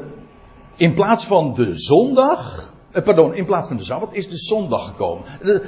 in 0.76 0.94
plaats 0.94 1.26
van 1.26 1.54
de 1.54 1.78
zondag, 1.78 2.72
uh, 2.92 3.02
pardon, 3.02 3.34
in 3.34 3.44
plaats 3.44 3.68
van 3.68 3.76
de 3.76 3.84
Sabbat 3.84 4.14
is 4.14 4.28
de 4.28 4.36
zondag 4.36 4.86
gekomen. 4.86 5.24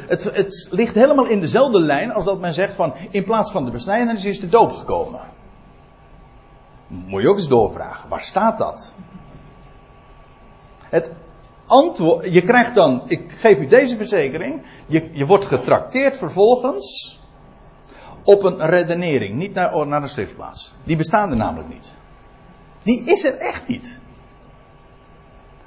Het, 0.08 0.24
het, 0.34 0.68
ligt 0.70 0.94
helemaal 0.94 1.26
in 1.26 1.40
dezelfde 1.40 1.80
lijn 1.80 2.12
als 2.12 2.24
dat 2.24 2.40
men 2.40 2.54
zegt 2.54 2.74
van 2.74 2.94
in 3.10 3.24
plaats 3.24 3.50
van 3.50 3.64
de 3.64 3.70
besnijdenis 3.70 4.24
is 4.24 4.40
de 4.40 4.48
doop 4.48 4.72
gekomen. 4.72 5.20
Moet 6.86 7.22
je 7.22 7.28
ook 7.28 7.36
eens 7.36 7.48
doorvragen, 7.48 8.08
waar 8.08 8.20
staat 8.20 8.58
dat? 8.58 8.94
Het 10.88 11.10
antwoord, 11.66 12.32
je 12.32 12.42
krijgt 12.42 12.74
dan, 12.74 13.02
ik 13.06 13.32
geef 13.32 13.60
u 13.60 13.66
deze 13.66 13.96
verzekering, 13.96 14.62
je, 14.86 15.08
je 15.12 15.26
wordt 15.26 15.44
getrakteerd 15.44 16.16
vervolgens 16.16 17.20
op 18.24 18.42
een 18.42 18.66
redenering, 18.66 19.34
niet 19.34 19.54
naar, 19.54 19.86
naar 19.86 20.00
de 20.00 20.06
schriftplaats. 20.06 20.74
Die 20.84 20.96
bestaan 20.96 21.30
er 21.30 21.36
namelijk 21.36 21.68
niet. 21.68 21.94
Die 22.84 23.02
is 23.04 23.24
er 23.24 23.36
echt 23.36 23.68
niet. 23.68 24.00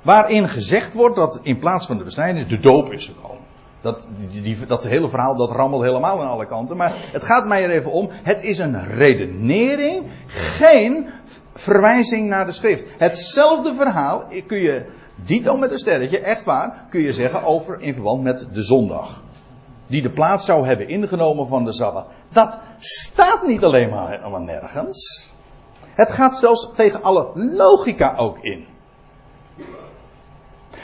Waarin 0.01 0.49
gezegd 0.49 0.93
wordt 0.93 1.15
dat 1.15 1.39
in 1.41 1.60
plaats 1.60 1.86
van 1.86 1.97
de 1.97 2.03
besnijdenis 2.03 2.47
de 2.47 2.60
doop 2.60 2.91
is 2.91 3.06
gekomen. 3.06 3.45
Dat, 3.82 4.08
die, 4.30 4.41
die, 4.41 4.65
dat 4.65 4.84
hele 4.84 5.10
verhaal 5.10 5.36
dat 5.36 5.51
rammelt 5.51 5.84
helemaal 5.84 6.21
aan 6.21 6.30
alle 6.30 6.45
kanten. 6.45 6.77
Maar 6.77 6.93
het 6.95 7.23
gaat 7.23 7.47
mij 7.47 7.63
er 7.63 7.69
even 7.69 7.91
om. 7.91 8.10
Het 8.12 8.43
is 8.43 8.58
een 8.58 8.86
redenering, 8.86 10.06
geen 10.27 11.10
verwijzing 11.53 12.27
naar 12.27 12.45
de 12.45 12.51
schrift. 12.51 12.86
Hetzelfde 12.97 13.73
verhaal 13.73 14.23
kun 14.47 14.58
je 14.58 14.86
Dito 15.15 15.58
met 15.58 15.71
een 15.71 15.77
sterretje, 15.77 16.19
echt 16.19 16.43
waar, 16.43 16.86
kun 16.89 17.01
je 17.01 17.13
zeggen 17.13 17.43
over 17.43 17.82
in 17.82 17.93
verband 17.93 18.23
met 18.23 18.47
de 18.53 18.62
zondag. 18.62 19.23
Die 19.86 20.01
de 20.01 20.10
plaats 20.10 20.45
zou 20.45 20.67
hebben 20.67 20.88
ingenomen 20.88 21.47
van 21.47 21.65
de 21.65 21.73
Sabbat. 21.73 22.06
Dat 22.30 22.60
staat 22.77 23.47
niet 23.47 23.63
alleen 23.63 23.89
maar 23.89 24.41
nergens. 24.41 25.32
Het 25.98 26.12
gaat 26.12 26.38
zelfs 26.38 26.70
tegen 26.76 27.02
alle 27.02 27.32
logica 27.36 28.16
ook 28.16 28.38
in. 28.40 28.66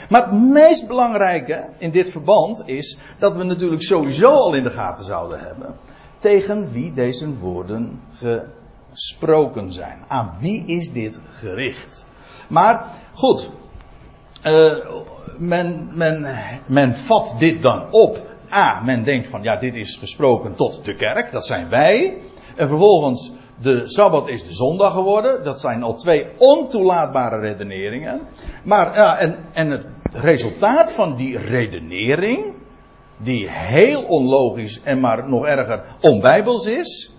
Maar 0.08 0.22
het 0.22 0.32
meest 0.32 0.86
belangrijke 0.86 1.68
in 1.78 1.90
dit 1.90 2.10
verband 2.10 2.68
is 2.68 2.98
dat 3.18 3.34
we 3.36 3.44
natuurlijk 3.44 3.82
sowieso 3.82 4.28
al 4.28 4.54
in 4.54 4.62
de 4.62 4.70
gaten 4.70 5.04
zouden 5.04 5.40
hebben 5.40 5.76
tegen 6.18 6.70
wie 6.72 6.92
deze 6.92 7.36
woorden 7.38 8.00
gesproken 8.92 9.72
zijn. 9.72 9.98
Aan 10.08 10.34
wie 10.38 10.64
is 10.66 10.92
dit 10.92 11.20
gericht? 11.28 12.06
Maar 12.48 12.86
goed, 13.12 13.50
uh, 14.44 14.72
men, 15.38 15.90
men, 15.92 16.26
men 16.66 16.94
vat 16.94 17.34
dit 17.38 17.62
dan 17.62 17.92
op. 17.92 18.22
A, 18.52 18.80
men 18.84 19.04
denkt 19.04 19.28
van 19.28 19.42
ja, 19.42 19.56
dit 19.56 19.74
is 19.74 19.96
gesproken 19.96 20.54
tot 20.54 20.84
de 20.84 20.94
kerk, 20.94 21.32
dat 21.32 21.46
zijn 21.46 21.68
wij. 21.68 22.18
En 22.56 22.68
vervolgens, 22.68 23.32
de 23.60 23.82
Sabbat 23.86 24.28
is 24.28 24.44
de 24.44 24.52
zondag 24.52 24.92
geworden. 24.92 25.44
Dat 25.44 25.60
zijn 25.60 25.82
al 25.82 25.94
twee 25.94 26.28
ontoelaatbare 26.38 27.38
redeneringen. 27.38 28.20
Maar 28.64 28.96
ja, 28.96 29.18
en, 29.18 29.36
en 29.52 29.70
het 29.70 29.86
resultaat 30.12 30.92
van 30.92 31.16
die 31.16 31.38
redenering, 31.38 32.54
die 33.16 33.48
heel 33.50 34.02
onlogisch 34.02 34.80
en 34.82 35.00
maar 35.00 35.28
nog 35.28 35.46
erger 35.46 35.84
onbijbels 36.00 36.66
is, 36.66 37.14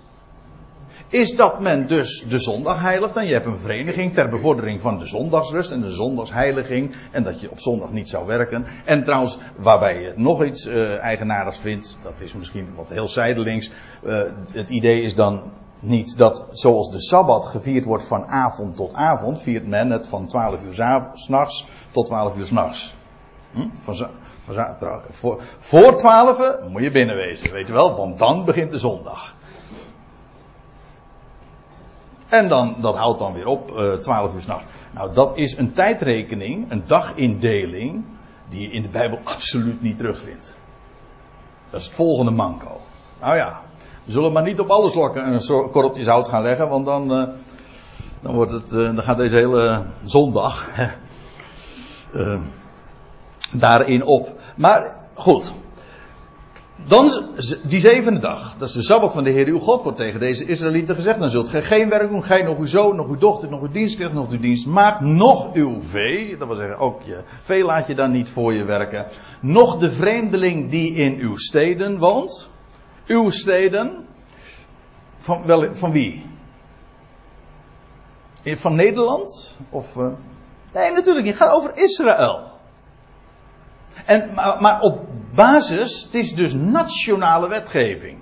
is 1.10 1.36
dat 1.36 1.60
men 1.60 1.88
dus 1.88 2.26
de 2.30 2.40
zondag 2.40 2.82
heiligt. 2.82 3.16
En 3.16 3.26
je 3.26 3.34
hebt 3.34 3.46
een 3.46 3.60
vereniging 3.60 4.14
ter 4.14 4.30
bevordering 4.30 4.82
van 4.82 5.00
de 5.00 5.06
zondagsrust 5.06 5.72
en 5.72 5.82
de 5.82 5.94
zondagsheiliging. 5.94 6.96
En 7.12 7.24
dat 7.24 7.40
je 7.40 7.52
op 7.52 7.60
zondag 7.60 7.92
niet 7.92 8.10
zou 8.10 8.26
werken. 8.26 8.66
En 8.86 9.04
trouwens, 9.04 9.38
waarbij 9.58 10.02
je 10.02 10.14
nog 10.16 10.44
iets 10.44 10.68
uh, 10.68 10.98
eigenaardigs 10.98 11.60
vindt, 11.60 11.98
dat 12.02 12.22
is 12.22 12.34
misschien 12.34 12.68
wat 12.76 12.90
heel 12.90 13.08
zijdelings. 13.08 13.72
Uh, 14.04 14.22
het 14.52 14.70
idee 14.70 15.02
is 15.02 15.16
dan 15.16 15.52
niet 15.86 16.18
dat 16.18 16.46
zoals 16.52 16.92
de 16.92 17.02
Sabbat 17.02 17.46
gevierd 17.46 17.86
wordt 17.86 18.08
van 18.08 18.26
avond 18.26 18.76
tot 18.76 18.94
avond, 18.94 19.42
viert 19.42 19.68
men 19.68 19.90
het 19.90 20.08
van 20.08 20.28
12 20.28 20.64
uur 20.64 20.74
s'nachts 21.14 21.68
tot 21.92 22.06
12 22.06 22.38
uur 22.38 22.46
s'nachts. 22.46 22.96
Van, 23.80 23.96
voor, 25.10 25.42
voor 25.60 25.96
12 25.96 26.58
moet 26.70 26.82
je 26.82 26.92
binnenwezen, 26.92 27.52
weet 27.52 27.68
je 27.68 27.74
wel, 27.74 27.96
want 27.96 28.18
dan 28.18 28.46
begint 28.46 28.72
de 28.72 28.80
zondag. 28.80 29.36
En 32.28 32.48
dan, 32.48 32.76
dat 32.80 32.96
houdt 32.96 33.20
dan 33.20 33.34
weer 33.34 33.48
op, 33.48 33.72
uh, 33.72 33.94
12 33.94 34.34
uur 34.34 34.42
s'nachts. 34.42 34.66
Nou, 34.92 35.14
dat 35.14 35.38
is 35.38 35.58
een 35.58 35.72
tijdrekening, 35.72 36.72
een 36.72 36.84
dagindeling, 36.86 38.06
die 38.50 38.62
je 38.62 38.72
in 38.72 38.82
de 38.82 38.88
Bijbel 38.88 39.20
absoluut 39.36 39.82
niet 39.82 39.98
terugvindt. 39.98 40.58
Dat 41.70 41.80
is 41.80 41.86
het 41.86 41.96
volgende 41.96 42.32
manco. 42.32 42.82
Nou 43.20 43.36
ja, 43.36 43.62
zullen 44.06 44.32
maar 44.32 44.44
niet 44.44 44.60
op 44.60 44.70
alles 44.70 44.94
lokken 44.94 45.34
een 45.34 45.70
korreltje 45.70 46.04
zout 46.04 46.28
gaan 46.28 46.42
leggen, 46.42 46.70
want 46.70 46.86
dan, 46.86 47.12
uh, 47.12 47.28
dan, 48.22 48.34
wordt 48.34 48.52
het, 48.52 48.72
uh, 48.72 48.96
dan 48.96 49.04
gaat 49.04 49.18
deze 49.18 49.36
hele 49.36 49.84
zondag 50.04 50.70
uh, 52.16 52.42
daarin 53.54 54.04
op. 54.04 54.34
Maar 54.56 54.98
goed, 55.14 55.54
dan, 56.88 57.12
die 57.64 57.80
zevende 57.80 58.20
dag, 58.20 58.56
dat 58.58 58.68
is 58.68 58.74
de 58.74 58.84
Sabbat 58.84 59.14
van 59.14 59.24
de 59.24 59.30
Heer 59.30 59.48
uw 59.48 59.60
God, 59.60 59.84
wordt 59.84 59.98
tegen 59.98 60.20
deze 60.20 60.46
Israëlieten 60.46 60.96
gezegd. 60.96 61.20
Dan 61.20 61.30
zult 61.30 61.50
gij 61.50 61.64
geen 61.64 61.90
werk 61.90 62.10
doen, 62.10 62.24
gij 62.24 62.42
nog 62.42 62.58
uw 62.58 62.66
zoon, 62.66 62.96
nog 62.96 63.08
uw 63.08 63.18
dochter, 63.18 63.50
nog 63.50 63.62
uw 63.62 63.72
dienstknecht, 63.72 64.14
nog 64.14 64.30
uw 64.30 64.40
dienstmaagd, 64.40 65.00
nog 65.00 65.54
uw 65.54 65.82
vee. 65.82 66.38
Dat 66.38 66.48
wil 66.48 66.58
zeggen, 66.58 66.78
ook 66.78 67.02
je 67.04 67.22
vee 67.42 67.64
laat 67.64 67.88
je 67.88 67.96
dan 67.96 68.12
niet 68.12 68.30
voor 68.30 68.54
je 68.54 68.64
werken. 68.64 69.06
Nog 69.42 69.78
de 69.78 69.92
vreemdeling 69.92 70.70
die 70.70 70.94
in 70.94 71.20
uw 71.20 71.38
steden 71.38 72.00
woont. 72.00 72.50
Uw 73.08 73.30
steden. 73.30 74.08
Van, 75.18 75.46
wel, 75.46 75.76
van 75.76 75.92
wie? 75.92 76.26
Van 78.44 78.76
Nederland? 78.76 79.60
Of, 79.70 79.96
uh... 79.96 80.08
Nee, 80.74 80.92
natuurlijk 80.92 81.26
niet. 81.26 81.40
Het 81.40 81.44
gaat 81.44 81.56
over 81.56 81.78
Israël. 81.78 82.52
En, 84.06 84.34
maar, 84.34 84.62
maar 84.62 84.82
op 84.82 85.00
basis, 85.34 86.04
het 86.04 86.16
is 86.16 86.36
dus 86.36 86.54
nationale 86.54 87.50
wetgeving. 87.50 88.20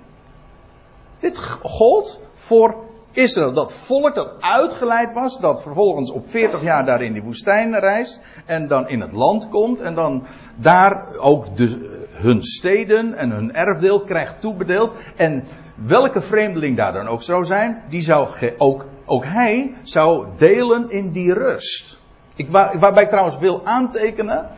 Dit 1.18 1.38
gold 1.62 2.20
voor 2.34 2.84
Israël, 3.12 3.52
dat 3.52 3.74
volk 3.74 4.14
dat 4.14 4.32
uitgeleid 4.40 5.12
was, 5.12 5.38
dat 5.40 5.62
vervolgens 5.62 6.10
op 6.10 6.26
40 6.26 6.62
jaar 6.62 6.86
daar 6.86 7.02
in 7.02 7.12
die 7.12 7.22
woestijn 7.22 7.78
reist 7.78 8.20
en 8.44 8.68
dan 8.68 8.88
in 8.88 9.00
het 9.00 9.12
land 9.12 9.48
komt 9.48 9.80
en 9.80 9.94
dan 9.94 10.26
daar 10.56 11.16
ook 11.18 11.56
de, 11.56 11.93
hun 12.14 12.42
steden 12.42 13.14
en 13.14 13.30
hun 13.30 13.54
erfdeel 13.54 14.00
krijgt 14.00 14.40
toebedeeld. 14.40 14.94
En 15.16 15.44
welke 15.74 16.22
vreemdeling 16.22 16.76
daar 16.76 16.92
dan 16.92 17.08
ook 17.08 17.22
zou 17.22 17.44
zijn, 17.44 17.82
die 17.88 18.02
zou 18.02 18.28
ook, 18.58 18.86
ook 19.04 19.24
hij 19.24 19.74
zou 19.82 20.28
delen 20.36 20.90
in 20.90 21.10
die 21.10 21.32
rust. 21.32 21.98
Ik, 22.36 22.50
waar, 22.50 22.78
waarbij 22.78 23.02
ik 23.02 23.08
trouwens 23.08 23.38
wil 23.38 23.66
aantekenen, 23.66 24.48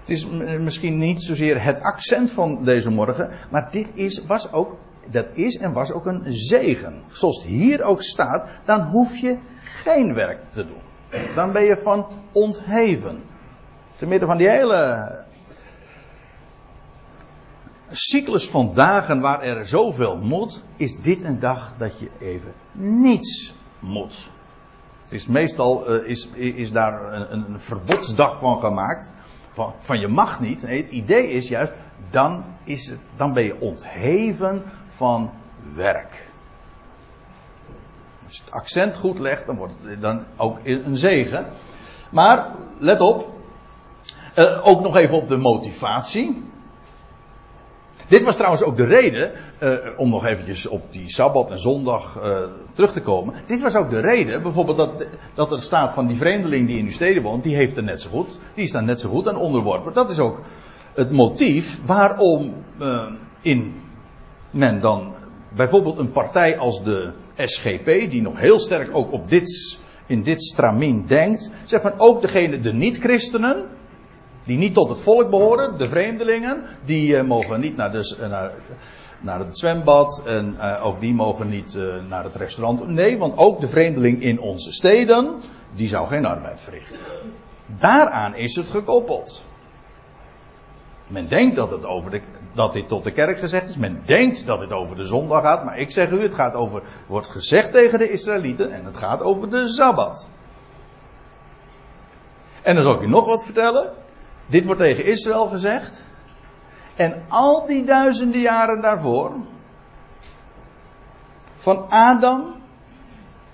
het 0.00 0.10
is 0.10 0.26
misschien 0.58 0.98
niet 0.98 1.22
zozeer 1.22 1.62
het 1.62 1.80
accent 1.80 2.30
van 2.30 2.64
deze 2.64 2.90
morgen, 2.90 3.30
maar 3.50 3.68
dit 3.70 3.90
is, 3.94 4.24
was 4.24 4.52
ook, 4.52 4.76
dat 5.10 5.26
is 5.32 5.58
en 5.58 5.72
was 5.72 5.92
ook 5.92 6.06
een 6.06 6.22
zegen. 6.28 7.02
Zoals 7.10 7.36
het 7.36 7.46
hier 7.46 7.82
ook 7.82 8.02
staat, 8.02 8.44
dan 8.64 8.80
hoef 8.80 9.16
je 9.16 9.38
geen 9.62 10.14
werk 10.14 10.38
te 10.50 10.66
doen. 10.66 10.80
Dan 11.34 11.52
ben 11.52 11.64
je 11.64 11.76
van 11.76 12.06
ontheven. 12.32 13.22
Te 13.96 14.06
midden 14.06 14.28
van 14.28 14.36
die 14.36 14.48
hele 14.48 15.08
cyclus 17.92 18.48
van 18.48 18.74
dagen 18.74 19.20
waar 19.20 19.42
er 19.42 19.66
zoveel 19.66 20.16
moet, 20.16 20.64
is 20.76 20.96
dit 20.96 21.22
een 21.22 21.38
dag 21.38 21.74
dat 21.78 21.98
je 21.98 22.10
even 22.18 22.52
niets 22.72 23.54
moet. 23.80 24.30
Het 25.02 25.12
is 25.12 25.26
meestal 25.26 25.94
uh, 25.94 26.08
is, 26.08 26.28
is 26.34 26.72
daar 26.72 27.12
een, 27.12 27.44
een 27.50 27.60
verbodsdag 27.60 28.38
van 28.38 28.60
gemaakt 28.60 29.12
van, 29.52 29.72
van 29.78 30.00
je 30.00 30.08
mag 30.08 30.40
niet. 30.40 30.62
Nee, 30.62 30.80
het 30.80 30.90
idee 30.90 31.30
is 31.30 31.48
juist, 31.48 31.72
dan, 32.10 32.44
is 32.64 32.86
het, 32.86 33.00
dan 33.16 33.32
ben 33.32 33.44
je 33.44 33.60
ontheven 33.60 34.62
van 34.86 35.30
werk. 35.74 36.30
Als 38.24 38.36
je 38.36 38.42
het 38.44 38.52
accent 38.52 38.96
goed 38.96 39.18
legt, 39.18 39.46
dan 39.46 39.56
wordt 39.56 39.74
het 39.82 40.00
dan 40.00 40.24
ook 40.36 40.58
een 40.64 40.96
zegen. 40.96 41.46
Maar, 42.10 42.46
let 42.78 43.00
op, 43.00 43.30
uh, 44.38 44.66
ook 44.66 44.80
nog 44.80 44.96
even 44.96 45.16
op 45.16 45.28
de 45.28 45.36
motivatie. 45.36 46.42
Dit 48.12 48.22
was 48.22 48.36
trouwens 48.36 48.62
ook 48.62 48.76
de 48.76 48.84
reden, 48.84 49.32
uh, 49.62 49.74
om 49.96 50.10
nog 50.10 50.26
eventjes 50.26 50.66
op 50.66 50.92
die 50.92 51.10
Sabbat 51.10 51.50
en 51.50 51.58
Zondag 51.58 52.18
uh, 52.22 52.38
terug 52.72 52.92
te 52.92 53.00
komen. 53.00 53.34
Dit 53.46 53.60
was 53.60 53.76
ook 53.76 53.90
de 53.90 54.00
reden, 54.00 54.42
bijvoorbeeld 54.42 54.76
dat, 54.76 55.06
dat 55.34 55.52
er 55.52 55.60
staat 55.60 55.94
van 55.94 56.06
die 56.06 56.16
vreemdeling 56.16 56.66
die 56.66 56.78
in 56.78 56.84
uw 56.84 56.90
steden 56.90 57.22
woont, 57.22 57.42
die 57.42 57.54
heeft 57.54 57.76
er 57.76 57.82
net 57.82 58.02
zo 58.02 58.10
goed, 58.10 58.38
die 58.54 58.64
is 58.64 58.72
daar 58.72 58.82
net 58.82 59.00
zo 59.00 59.08
goed 59.08 59.28
aan 59.28 59.36
onderworpen. 59.36 59.92
Dat 59.92 60.10
is 60.10 60.18
ook 60.18 60.40
het 60.94 61.10
motief 61.10 61.80
waarom 61.84 62.54
uh, 62.80 63.06
in 63.40 63.74
men 64.50 64.80
dan 64.80 65.14
bijvoorbeeld 65.56 65.98
een 65.98 66.12
partij 66.12 66.58
als 66.58 66.82
de 66.82 67.12
SGP, 67.36 68.10
die 68.10 68.22
nog 68.22 68.40
heel 68.40 68.60
sterk 68.60 68.96
ook 68.96 69.12
op 69.12 69.28
dit, 69.28 69.78
in 70.06 70.22
dit 70.22 70.42
stramien 70.42 71.06
denkt, 71.06 71.50
zegt 71.64 71.82
van 71.82 71.94
ook 71.96 72.20
degene, 72.20 72.60
de 72.60 72.72
niet-christenen, 72.72 73.66
die 74.42 74.58
niet 74.58 74.74
tot 74.74 74.88
het 74.88 75.00
volk 75.00 75.30
behoren, 75.30 75.78
de 75.78 75.88
vreemdelingen, 75.88 76.64
die 76.84 77.08
uh, 77.08 77.22
mogen 77.22 77.60
niet 77.60 77.78
uh, 77.78 78.28
naar, 78.28 78.50
naar, 79.20 79.38
het 79.38 79.58
zwembad 79.58 80.22
en 80.26 80.56
uh, 80.58 80.86
ook 80.86 81.00
die 81.00 81.14
mogen 81.14 81.48
niet 81.48 81.78
naar 82.08 82.24
het 82.24 82.36
restaurant. 82.36 82.86
Nee, 82.86 83.18
want 83.18 83.36
ook 83.36 83.60
de 83.60 83.68
vreemdeling 83.68 84.22
in 84.22 84.40
onze 84.40 84.72
steden, 84.72 85.42
die 85.74 85.88
zou 85.88 86.06
geen 86.06 86.24
arbeid 86.24 86.60
verrichten. 86.60 86.98
Daaraan 87.66 88.36
is 88.36 88.56
het 88.56 88.68
gekoppeld. 88.68 89.46
Men 91.06 91.28
denkt 91.28 91.56
dat, 91.56 91.70
het 91.70 91.86
over 91.86 92.10
de, 92.10 92.20
dat 92.52 92.72
dit 92.72 92.88
tot 92.88 93.04
de 93.04 93.10
kerk 93.10 93.38
gezegd 93.38 93.68
is. 93.68 93.76
Men 93.76 94.02
denkt 94.04 94.46
dat 94.46 94.60
het 94.60 94.72
over 94.72 94.96
de 94.96 95.04
zondag 95.04 95.42
gaat. 95.42 95.64
Maar 95.64 95.78
ik 95.78 95.90
zeg 95.90 96.10
u, 96.10 96.22
het 96.22 96.34
gaat 96.34 96.54
over, 96.54 96.82
wordt 97.06 97.28
gezegd 97.28 97.72
tegen 97.72 97.98
de 97.98 98.10
Israëlieten. 98.10 98.72
En 98.72 98.84
het 98.84 98.96
gaat 98.96 99.22
over 99.22 99.50
de 99.50 99.68
Sabbat. 99.68 100.28
En 102.62 102.74
dan 102.74 102.84
zal 102.84 102.94
ik 102.94 103.00
u 103.00 103.08
nog 103.08 103.26
wat 103.26 103.44
vertellen. 103.44 103.92
Dit 104.46 104.64
wordt 104.66 104.80
tegen 104.80 105.04
Israël 105.04 105.46
gezegd. 105.46 106.04
En 106.94 107.22
al 107.28 107.66
die 107.66 107.84
duizenden 107.84 108.40
jaren 108.40 108.80
daarvoor, 108.80 109.32
van 111.54 111.88
Adam 111.88 112.54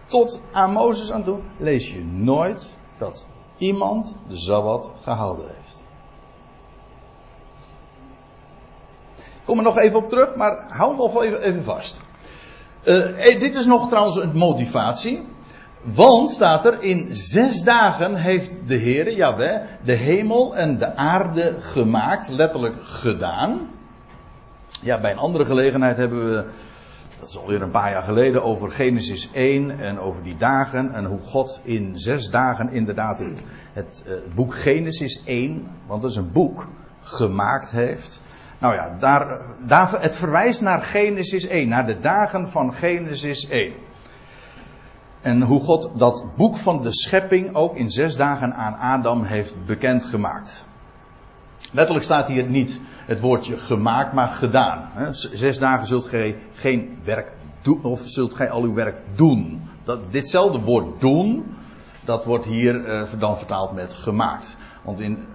tot 0.04 0.40
aan 0.52 0.72
Mozes 0.72 1.12
aan 1.12 1.24
toe, 1.24 1.40
lees 1.58 1.92
je 1.92 2.04
nooit 2.04 2.78
dat 2.98 3.26
iemand 3.56 4.14
de 4.28 4.36
Sabbat 4.36 4.90
gehouden 5.02 5.46
heeft. 5.56 5.84
Ik 9.16 9.44
kom 9.44 9.58
er 9.58 9.64
nog 9.64 9.78
even 9.78 9.98
op 9.98 10.08
terug, 10.08 10.34
maar 10.34 10.66
hou 10.68 10.96
nog 10.96 11.22
even, 11.22 11.42
even 11.42 11.64
vast. 11.64 12.00
Uh, 12.84 13.38
dit 13.38 13.54
is 13.54 13.66
nog 13.66 13.88
trouwens 13.88 14.16
een 14.16 14.36
motivatie. 14.36 15.26
Want 15.82 16.30
staat 16.30 16.64
er, 16.64 16.82
in 16.82 17.08
zes 17.10 17.62
dagen 17.62 18.14
heeft 18.14 18.50
de 18.66 18.74
Heer, 18.74 19.12
Jaweh, 19.12 19.60
de 19.84 19.94
hemel 19.94 20.56
en 20.56 20.78
de 20.78 20.94
aarde 20.94 21.56
gemaakt, 21.60 22.28
letterlijk 22.28 22.76
gedaan. 22.82 23.68
Ja, 24.82 25.00
bij 25.00 25.10
een 25.10 25.18
andere 25.18 25.44
gelegenheid 25.44 25.96
hebben 25.96 26.30
we, 26.30 26.44
dat 27.18 27.28
is 27.28 27.38
alweer 27.38 27.62
een 27.62 27.70
paar 27.70 27.90
jaar 27.90 28.02
geleden, 28.02 28.42
over 28.42 28.70
Genesis 28.70 29.30
1 29.32 29.80
en 29.80 30.00
over 30.00 30.22
die 30.22 30.36
dagen 30.36 30.94
en 30.94 31.04
hoe 31.04 31.20
God 31.20 31.60
in 31.62 31.98
zes 31.98 32.30
dagen 32.30 32.72
inderdaad 32.72 33.18
het, 33.18 33.42
het, 33.72 34.02
eh, 34.06 34.12
het 34.12 34.34
boek 34.34 34.54
Genesis 34.54 35.22
1, 35.24 35.66
want 35.86 36.02
dat 36.02 36.10
is 36.10 36.16
een 36.16 36.32
boek, 36.32 36.68
gemaakt 37.00 37.70
heeft. 37.70 38.20
Nou 38.58 38.74
ja, 38.74 38.96
daar, 38.98 39.40
daar, 39.66 40.02
het 40.02 40.16
verwijst 40.16 40.60
naar 40.60 40.82
Genesis 40.82 41.46
1, 41.46 41.68
naar 41.68 41.86
de 41.86 41.98
dagen 41.98 42.48
van 42.48 42.74
Genesis 42.74 43.48
1. 43.48 43.72
En 45.28 45.42
hoe 45.42 45.60
God 45.60 45.90
dat 45.94 46.24
boek 46.36 46.56
van 46.56 46.82
de 46.82 46.94
schepping 46.94 47.54
ook 47.54 47.76
in 47.76 47.90
zes 47.90 48.16
dagen 48.16 48.54
aan 48.54 48.74
Adam 48.74 49.22
heeft 49.22 49.56
bekendgemaakt. 49.66 50.66
Letterlijk 51.72 52.04
staat 52.04 52.28
hier 52.28 52.46
niet 52.46 52.80
het 53.06 53.20
woordje 53.20 53.56
gemaakt, 53.56 54.12
maar 54.12 54.28
gedaan. 54.28 54.90
Zes 55.12 55.58
dagen 55.58 55.86
zult 55.86 56.04
gij 56.04 56.38
geen 56.54 56.98
werk 57.04 57.32
doen, 57.62 57.82
of 57.82 58.00
zult 58.04 58.34
gij 58.34 58.50
al 58.50 58.62
uw 58.62 58.74
werk 58.74 58.96
doen. 59.14 59.62
Dat, 59.84 60.12
ditzelfde 60.12 60.60
woord 60.60 61.00
doen, 61.00 61.56
dat 62.04 62.24
wordt 62.24 62.44
hier 62.44 62.74
uh, 62.74 63.02
dan 63.18 63.38
vertaald 63.38 63.72
met 63.72 63.92
gemaakt. 63.92 64.56
Want 64.82 65.00
in 65.00 65.26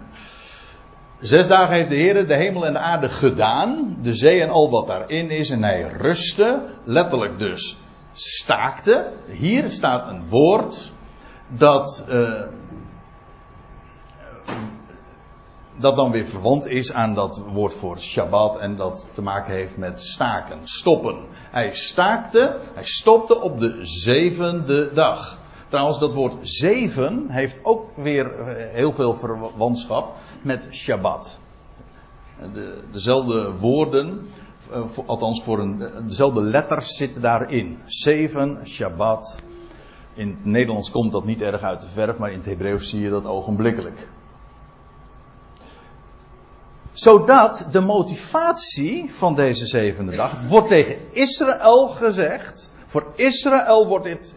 Zes 1.19 1.47
dagen 1.47 1.75
heeft 1.75 1.89
de 1.89 1.95
Heer 1.95 2.27
de 2.27 2.35
hemel 2.35 2.65
en 2.65 2.73
de 2.73 2.79
aarde 2.79 3.09
gedaan, 3.09 3.97
de 4.01 4.13
zee 4.13 4.41
en 4.41 4.49
al 4.49 4.69
wat 4.69 4.87
daarin 4.87 5.29
is, 5.29 5.49
en 5.49 5.63
hij 5.63 5.81
rustte, 5.81 6.61
letterlijk 6.83 7.37
dus 7.37 7.77
staakte. 8.13 9.11
Hier 9.27 9.69
staat 9.69 10.09
een 10.09 10.27
woord 10.27 10.91
dat, 11.47 12.05
uh, 12.09 12.41
dat 15.75 15.95
dan 15.95 16.11
weer 16.11 16.25
verwant 16.25 16.65
is 16.65 16.93
aan 16.93 17.13
dat 17.13 17.37
woord 17.37 17.75
voor 17.75 17.99
Shabbat 17.99 18.57
en 18.57 18.75
dat 18.75 19.07
te 19.11 19.21
maken 19.21 19.53
heeft 19.53 19.77
met 19.77 20.01
staken, 20.01 20.59
stoppen. 20.63 21.17
Hij 21.51 21.71
staakte, 21.73 22.59
hij 22.73 22.85
stopte 22.85 23.41
op 23.41 23.59
de 23.59 23.77
zevende 23.81 24.91
dag. 24.93 25.41
Trouwens, 25.67 25.99
dat 25.99 26.13
woord 26.13 26.35
zeven 26.41 27.29
heeft 27.29 27.59
ook 27.63 27.89
weer 27.95 28.31
eh, 28.31 28.73
heel 28.73 28.91
veel 28.91 29.15
verwantschap 29.15 30.15
met 30.41 30.67
Shabbat. 30.71 31.39
De, 32.53 32.83
dezelfde 32.91 33.53
woorden, 33.53 34.27
eh, 34.73 34.83
althans 35.05 35.43
voor 35.43 35.59
een, 35.59 35.83
dezelfde 36.07 36.43
letters 36.43 36.95
zitten 36.95 37.21
daarin. 37.21 37.79
Zeven, 37.85 38.59
Shabbat. 38.65 39.35
In 40.13 40.27
het 40.27 40.45
Nederlands 40.45 40.91
komt 40.91 41.11
dat 41.11 41.25
niet 41.25 41.41
erg 41.41 41.61
uit 41.61 41.81
de 41.81 41.87
verf, 41.87 42.17
maar 42.17 42.31
in 42.31 42.37
het 42.37 42.45
Hebreeuws 42.45 42.89
zie 42.89 43.01
je 43.01 43.09
dat 43.09 43.25
ogenblikkelijk. 43.25 44.09
Zodat 46.91 47.67
de 47.71 47.81
motivatie 47.81 49.13
van 49.13 49.35
deze 49.35 49.65
zevende 49.65 50.15
dag, 50.15 50.31
het 50.31 50.47
wordt 50.47 50.67
tegen 50.67 50.97
Israël 51.11 51.87
gezegd, 51.87 52.73
voor 52.85 53.05
Israël 53.15 53.87
wordt 53.87 54.05
dit 54.05 54.33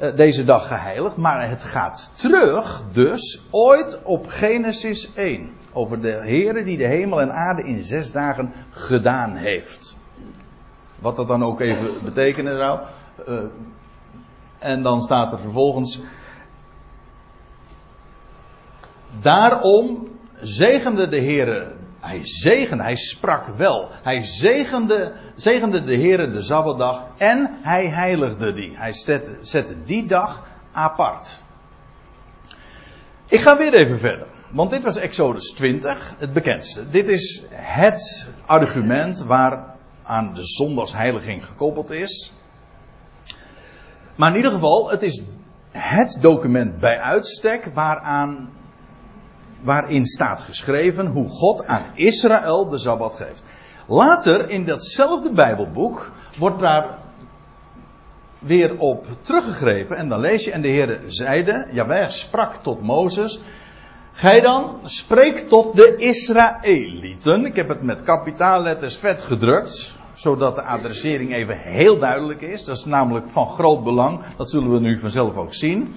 eh, 0.00 0.14
deze 0.14 0.44
dag 0.44 0.66
geheiligd. 0.66 1.16
Maar 1.16 1.48
het 1.48 1.64
gaat 1.64 2.10
terug 2.14 2.84
dus 2.92 3.42
ooit 3.50 3.98
op 4.02 4.26
Genesis 4.26 5.12
1. 5.14 5.50
Over 5.72 6.00
de 6.00 6.10
Heere 6.10 6.64
die 6.64 6.76
de 6.76 6.86
hemel 6.86 7.20
en 7.20 7.32
aarde 7.32 7.62
in 7.62 7.82
zes 7.82 8.12
dagen 8.12 8.52
gedaan 8.70 9.36
heeft. 9.36 9.96
Wat 10.98 11.16
dat 11.16 11.28
dan 11.28 11.42
ook 11.42 11.60
even 11.60 12.04
betekenen 12.04 12.56
zou. 12.56 12.80
Uh, 13.28 13.40
en 14.58 14.82
dan 14.82 15.02
staat 15.02 15.32
er 15.32 15.38
vervolgens. 15.38 16.00
Daarom 19.20 20.08
zegende 20.40 21.08
de 21.08 21.20
Heere 21.20 21.78
hij 22.00 22.20
zegende, 22.22 22.82
hij 22.82 22.96
sprak 22.96 23.46
wel. 23.46 23.88
Hij 24.02 24.22
zegende, 24.22 25.12
zegende 25.34 25.84
de 25.84 25.94
Heere 25.94 26.30
de 26.30 26.42
Sabbatdag 26.42 27.06
en 27.16 27.58
hij 27.62 27.86
heiligde 27.86 28.52
die. 28.52 28.76
Hij 28.76 28.92
zette 29.40 29.82
die 29.84 30.06
dag 30.06 30.46
apart. 30.72 31.42
Ik 33.26 33.40
ga 33.40 33.56
weer 33.56 33.74
even 33.74 33.98
verder. 33.98 34.26
Want 34.50 34.70
dit 34.70 34.84
was 34.84 34.96
Exodus 34.96 35.52
20, 35.52 36.14
het 36.18 36.32
bekendste. 36.32 36.88
Dit 36.90 37.08
is 37.08 37.42
het 37.50 38.28
argument 38.46 39.22
waar 39.22 39.74
aan 40.02 40.34
de 40.34 40.44
zondagsheiliging 40.44 41.46
gekoppeld 41.46 41.90
is. 41.90 42.32
Maar 44.14 44.30
in 44.30 44.36
ieder 44.36 44.50
geval, 44.50 44.90
het 44.90 45.02
is 45.02 45.22
het 45.70 46.18
document 46.20 46.78
bij 46.78 47.00
uitstek 47.00 47.70
waaraan 47.74 48.50
waarin 49.60 50.06
staat 50.06 50.40
geschreven 50.40 51.06
hoe 51.06 51.28
God 51.28 51.66
aan 51.66 51.84
Israël 51.94 52.68
de 52.68 52.78
Sabbat 52.78 53.14
geeft. 53.14 53.44
Later 53.86 54.48
in 54.48 54.64
datzelfde 54.64 55.32
Bijbelboek 55.32 56.12
wordt 56.38 56.60
daar 56.60 56.98
weer 58.38 58.78
op 58.78 59.06
teruggegrepen 59.20 59.96
en 59.96 60.08
dan 60.08 60.20
lees 60.20 60.44
je 60.44 60.52
en 60.52 60.62
de 60.62 60.68
Heer 60.68 61.00
zeide, 61.06 61.66
Jawel 61.72 62.10
sprak 62.10 62.54
tot 62.54 62.82
Mozes, 62.82 63.40
Gij 64.12 64.40
dan, 64.40 64.80
spreek 64.84 65.48
tot 65.48 65.76
de 65.76 65.94
Israëlieten. 65.96 67.44
Ik 67.44 67.56
heb 67.56 67.68
het 67.68 67.82
met 67.82 68.02
kapitaalletters 68.02 68.96
vet 68.96 69.22
gedrukt, 69.22 69.96
zodat 70.14 70.54
de 70.54 70.62
adressering 70.62 71.34
even 71.34 71.58
heel 71.58 71.98
duidelijk 71.98 72.40
is. 72.40 72.64
Dat 72.64 72.76
is 72.76 72.84
namelijk 72.84 73.28
van 73.28 73.48
groot 73.48 73.84
belang. 73.84 74.20
Dat 74.36 74.50
zullen 74.50 74.72
we 74.72 74.80
nu 74.80 74.98
vanzelf 74.98 75.36
ook 75.36 75.54
zien. 75.54 75.92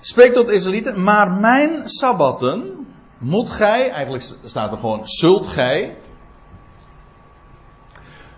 Spreek 0.00 0.32
tot 0.32 0.50
Israëlieten, 0.50 1.02
maar 1.02 1.30
mijn 1.30 1.88
sabbatten 1.88 2.86
moet 3.18 3.50
gij, 3.50 3.90
eigenlijk 3.90 4.24
staat 4.44 4.72
er 4.72 4.78
gewoon, 4.78 5.08
zult 5.08 5.46
gij, 5.46 5.96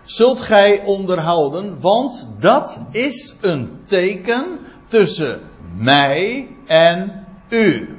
zult 0.03 0.41
gij 0.41 0.83
onderhouden, 0.85 1.79
want 1.79 2.29
dat 2.39 2.81
is 2.91 3.37
een 3.41 3.81
teken 3.83 4.59
tussen 4.87 5.41
mij 5.77 6.47
en 6.65 7.25
u. 7.49 7.96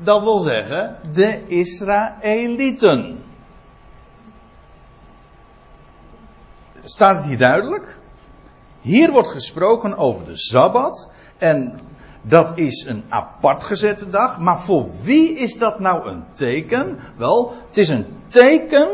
Dat 0.00 0.22
wil 0.22 0.38
zeggen, 0.38 0.96
de 1.12 1.46
Israëlieten. 1.46 3.22
Staat 6.84 7.16
het 7.16 7.24
hier 7.24 7.38
duidelijk? 7.38 7.98
Hier 8.80 9.12
wordt 9.12 9.28
gesproken 9.28 9.96
over 9.96 10.24
de 10.24 10.36
Sabbat. 10.36 11.10
En 11.38 11.80
dat 12.22 12.58
is 12.58 12.84
een 12.88 13.04
apart 13.08 13.64
gezette 13.64 14.08
dag. 14.08 14.38
Maar 14.38 14.60
voor 14.60 14.86
wie 15.02 15.32
is 15.32 15.58
dat 15.58 15.80
nou 15.80 16.08
een 16.08 16.24
teken? 16.32 16.98
Wel, 17.16 17.54
het 17.68 17.76
is 17.76 17.88
een 17.88 18.06
teken 18.28 18.88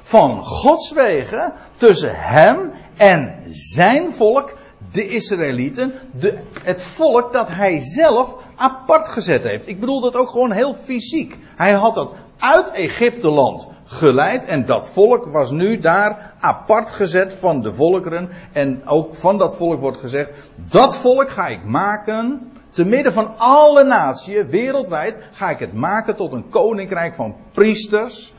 van 0.00 0.44
Gods 0.44 0.92
wegen 0.92 1.52
tussen 1.76 2.14
hem 2.14 2.72
en 2.96 3.42
zijn 3.50 4.12
volk, 4.12 4.54
de 4.92 5.08
Israëlieten. 5.08 5.92
De, 6.18 6.38
het 6.62 6.82
volk 6.82 7.32
dat 7.32 7.48
hij 7.48 7.80
zelf 7.82 8.36
apart 8.56 9.08
gezet 9.08 9.42
heeft. 9.42 9.68
Ik 9.68 9.80
bedoel 9.80 10.00
dat 10.00 10.16
ook 10.16 10.28
gewoon 10.28 10.52
heel 10.52 10.74
fysiek. 10.74 11.38
Hij 11.56 11.72
had 11.72 11.94
dat 11.94 12.14
uit 12.38 12.70
Egypte 12.70 13.30
land 13.30 13.68
geleid 13.84 14.44
en 14.44 14.64
dat 14.64 14.88
volk 14.88 15.26
was 15.26 15.50
nu 15.50 15.78
daar 15.78 16.34
apart 16.40 16.90
gezet 16.90 17.34
van 17.34 17.62
de 17.62 17.72
volkeren. 17.72 18.30
En 18.52 18.86
ook 18.86 19.14
van 19.14 19.38
dat 19.38 19.56
volk 19.56 19.80
wordt 19.80 19.98
gezegd, 19.98 20.30
dat 20.68 20.96
volk 20.96 21.30
ga 21.30 21.46
ik 21.46 21.64
maken 21.64 22.50
te 22.70 22.84
midden 22.84 23.12
van 23.12 23.34
alle 23.36 23.84
naties, 23.84 24.44
wereldwijd, 24.48 25.16
ga 25.32 25.50
ik 25.50 25.58
het 25.58 25.72
maken 25.72 26.16
tot 26.16 26.32
een 26.32 26.48
koninkrijk 26.48 27.14
van 27.14 27.36
priesters. 27.52 28.32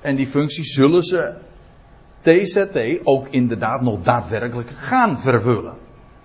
En 0.00 0.16
die 0.16 0.26
functie 0.26 0.64
zullen 0.64 1.02
ze 1.02 1.34
TZT 2.26 3.00
ook 3.04 3.28
inderdaad 3.28 3.80
nog 3.80 4.02
daadwerkelijk 4.02 4.70
gaan 4.70 5.20
vervullen. 5.20 5.74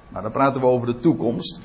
Maar 0.09 0.21
dan 0.21 0.31
praten 0.31 0.61
we 0.61 0.67
over 0.67 0.87
de 0.87 0.97
toekomst. 0.97 1.61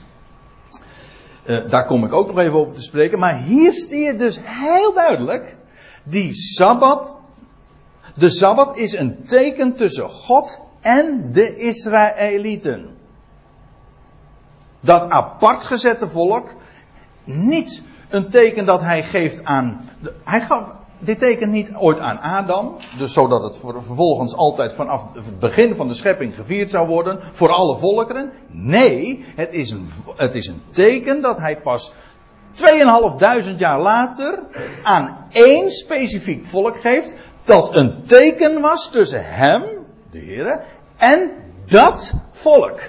Uh, 1.47 1.71
daar 1.71 1.87
kom 1.87 2.05
ik 2.05 2.13
ook 2.13 2.27
nog 2.27 2.39
even 2.39 2.59
over 2.59 2.75
te 2.75 2.83
spreken. 2.83 3.19
Maar 3.19 3.43
hier 3.43 3.73
zie 3.73 3.99
je 3.99 4.15
dus 4.15 4.39
heel 4.43 4.95
duidelijk. 4.95 5.57
Die 6.03 6.35
Sabbat. 6.35 7.17
De 8.15 8.31
Sabbat 8.31 8.79
is 8.79 8.93
een 8.93 9.23
teken 9.25 9.75
tussen 9.75 10.09
God 10.09 10.61
en 10.81 11.33
de 11.33 11.57
Israëlieten 11.57 12.97
dat 14.81 15.11
apart 15.11 15.65
gezette 15.65 16.09
volk 16.09 16.55
niet 17.25 17.83
een 18.09 18.31
teken 18.31 18.67
dat 18.67 18.81
hij 18.81 19.05
geeft 19.05 19.45
aan. 19.45 19.81
Hij 20.25 20.41
gaf 20.41 20.73
dit 20.99 21.19
teken 21.19 21.51
niet 21.51 21.71
ooit 21.75 21.99
aan 21.99 22.21
Adam, 22.21 22.77
dus 22.99 23.13
zodat 23.13 23.43
het 23.43 23.57
vervolgens 23.57 24.35
altijd 24.35 24.73
vanaf 24.73 25.15
het 25.15 25.39
begin 25.39 25.75
van 25.75 25.89
de 25.89 25.95
schepping 25.95 26.35
gevierd 26.35 26.71
zou 26.71 26.89
worden 26.89 27.19
voor 27.33 27.51
alle 27.51 27.77
volkeren. 27.77 28.33
Nee, 28.47 29.25
het 29.37 29.53
is 29.53 29.71
een, 29.71 29.89
het 30.17 30.35
is 30.35 30.47
een 30.47 30.63
teken 30.71 31.21
dat 31.21 31.39
hij 31.39 31.61
pas 31.61 31.93
2500 32.51 33.59
jaar 33.59 33.81
later 33.81 34.43
aan 34.83 35.27
één 35.31 35.71
specifiek 35.71 36.45
volk 36.45 36.81
geeft, 36.81 37.17
dat 37.45 37.77
een 37.77 38.03
teken 38.03 38.61
was 38.61 38.91
tussen 38.91 39.25
hem, 39.25 39.63
de 40.11 40.19
Heer, 40.19 40.63
en 40.97 41.31
dat 41.65 42.15
volk. 42.31 42.81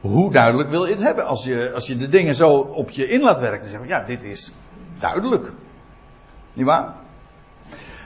Hoe 0.00 0.32
duidelijk 0.32 0.70
wil 0.70 0.86
je 0.86 0.92
het 0.92 1.02
hebben? 1.02 1.26
Als 1.26 1.44
je, 1.44 1.72
als 1.74 1.86
je 1.86 1.96
de 1.96 2.08
dingen 2.08 2.34
zo 2.34 2.52
op 2.56 2.90
je 2.90 3.08
in 3.08 3.20
laat 3.20 3.38
werken, 3.38 3.60
dan 3.60 3.70
zeg 3.70 3.88
ja, 3.88 4.04
dit 4.06 4.24
is 4.24 4.52
duidelijk. 4.98 5.52
Niet 6.56 6.66
waar? 6.66 6.94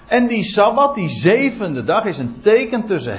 En 0.07 0.27
die 0.27 0.45
Sabbat, 0.45 0.95
die 0.95 1.09
zevende 1.09 1.85
dag, 1.85 2.05
is 2.05 2.19
een 2.19 2.37
teken 2.41 2.85
tussen, 2.85 3.19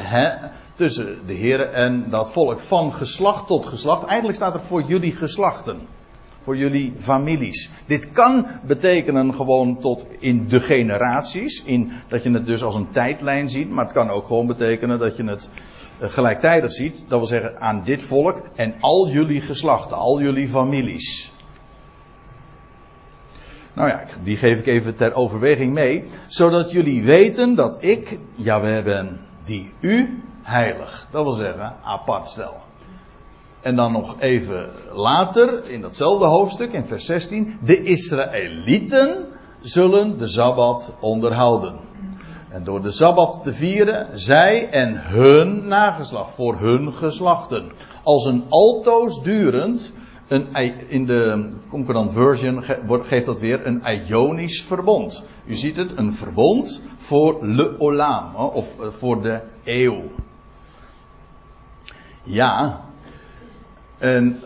tussen 0.75 1.19
de 1.25 1.33
Heer 1.33 1.69
en 1.69 2.09
dat 2.09 2.31
volk. 2.31 2.59
Van 2.59 2.93
geslacht 2.93 3.47
tot 3.47 3.65
geslacht. 3.65 4.05
Eigenlijk 4.05 4.35
staat 4.35 4.53
er 4.53 4.61
voor 4.61 4.83
jullie 4.83 5.11
geslachten. 5.11 5.79
Voor 6.39 6.57
jullie 6.57 6.93
families. 6.97 7.69
Dit 7.85 8.11
kan 8.11 8.47
betekenen 8.65 9.33
gewoon 9.33 9.77
tot 9.79 10.05
in 10.19 10.47
de 10.47 10.59
generaties. 10.59 11.63
In, 11.63 11.91
dat 12.07 12.23
je 12.23 12.31
het 12.31 12.45
dus 12.45 12.63
als 12.63 12.75
een 12.75 12.89
tijdlijn 12.89 13.49
ziet. 13.49 13.69
Maar 13.69 13.83
het 13.83 13.93
kan 13.93 14.09
ook 14.09 14.25
gewoon 14.25 14.47
betekenen 14.47 14.99
dat 14.99 15.15
je 15.15 15.23
het 15.23 15.49
eh, 15.99 16.09
gelijktijdig 16.09 16.71
ziet. 16.71 17.03
Dat 17.07 17.19
wil 17.19 17.27
zeggen 17.27 17.61
aan 17.61 17.83
dit 17.83 18.03
volk 18.03 18.41
en 18.55 18.73
al 18.79 19.09
jullie 19.09 19.41
geslachten, 19.41 19.97
al 19.97 20.21
jullie 20.21 20.47
families. 20.47 21.30
Nou 23.73 23.89
ja, 23.89 24.03
die 24.23 24.37
geef 24.37 24.59
ik 24.59 24.67
even 24.67 24.95
ter 24.95 25.13
overweging 25.13 25.73
mee. 25.73 26.03
Zodat 26.27 26.71
jullie 26.71 27.03
weten 27.03 27.55
dat 27.55 27.83
ik, 27.83 28.19
Jaweh 28.35 28.83
ben, 28.83 29.19
die 29.43 29.73
u 29.79 30.23
heilig. 30.41 31.07
Dat 31.11 31.23
wil 31.23 31.33
zeggen, 31.33 31.75
apart 31.83 32.27
stel. 32.27 32.53
En 33.61 33.75
dan 33.75 33.91
nog 33.91 34.15
even 34.19 34.69
later, 34.93 35.69
in 35.69 35.81
datzelfde 35.81 36.25
hoofdstuk, 36.25 36.73
in 36.73 36.85
vers 36.85 37.05
16, 37.05 37.57
de 37.63 37.83
Israëlieten 37.83 39.25
zullen 39.61 40.17
de 40.17 40.27
Sabbat 40.27 40.93
onderhouden. 40.99 41.75
En 42.49 42.63
door 42.63 42.81
de 42.81 42.91
Sabbat 42.91 43.39
te 43.43 43.53
vieren, 43.53 44.19
zij 44.19 44.69
en 44.69 45.07
hun 45.07 45.67
nageslacht, 45.67 46.33
voor 46.33 46.59
hun 46.59 46.93
geslachten. 46.93 47.71
Als 48.03 48.25
een 48.25 48.43
altoos 48.49 49.23
durend, 49.23 49.93
in 50.87 51.05
de 51.05 51.49
concordant 51.69 52.11
version 52.11 52.63
geeft 52.87 53.25
dat 53.25 53.39
weer 53.39 53.65
een 53.65 53.83
Ionisch 54.07 54.63
verbond. 54.63 55.23
U 55.45 55.55
ziet 55.55 55.75
het, 55.75 55.97
een 55.97 56.13
verbond 56.13 56.81
voor 56.97 57.45
le 57.45 57.79
olam, 57.79 58.35
of 58.35 58.79
eh, 58.79 58.87
voor 58.87 59.21
de 59.21 59.41
eeuw. 59.63 60.03
Ja, 62.23 62.81
en, 63.97 64.39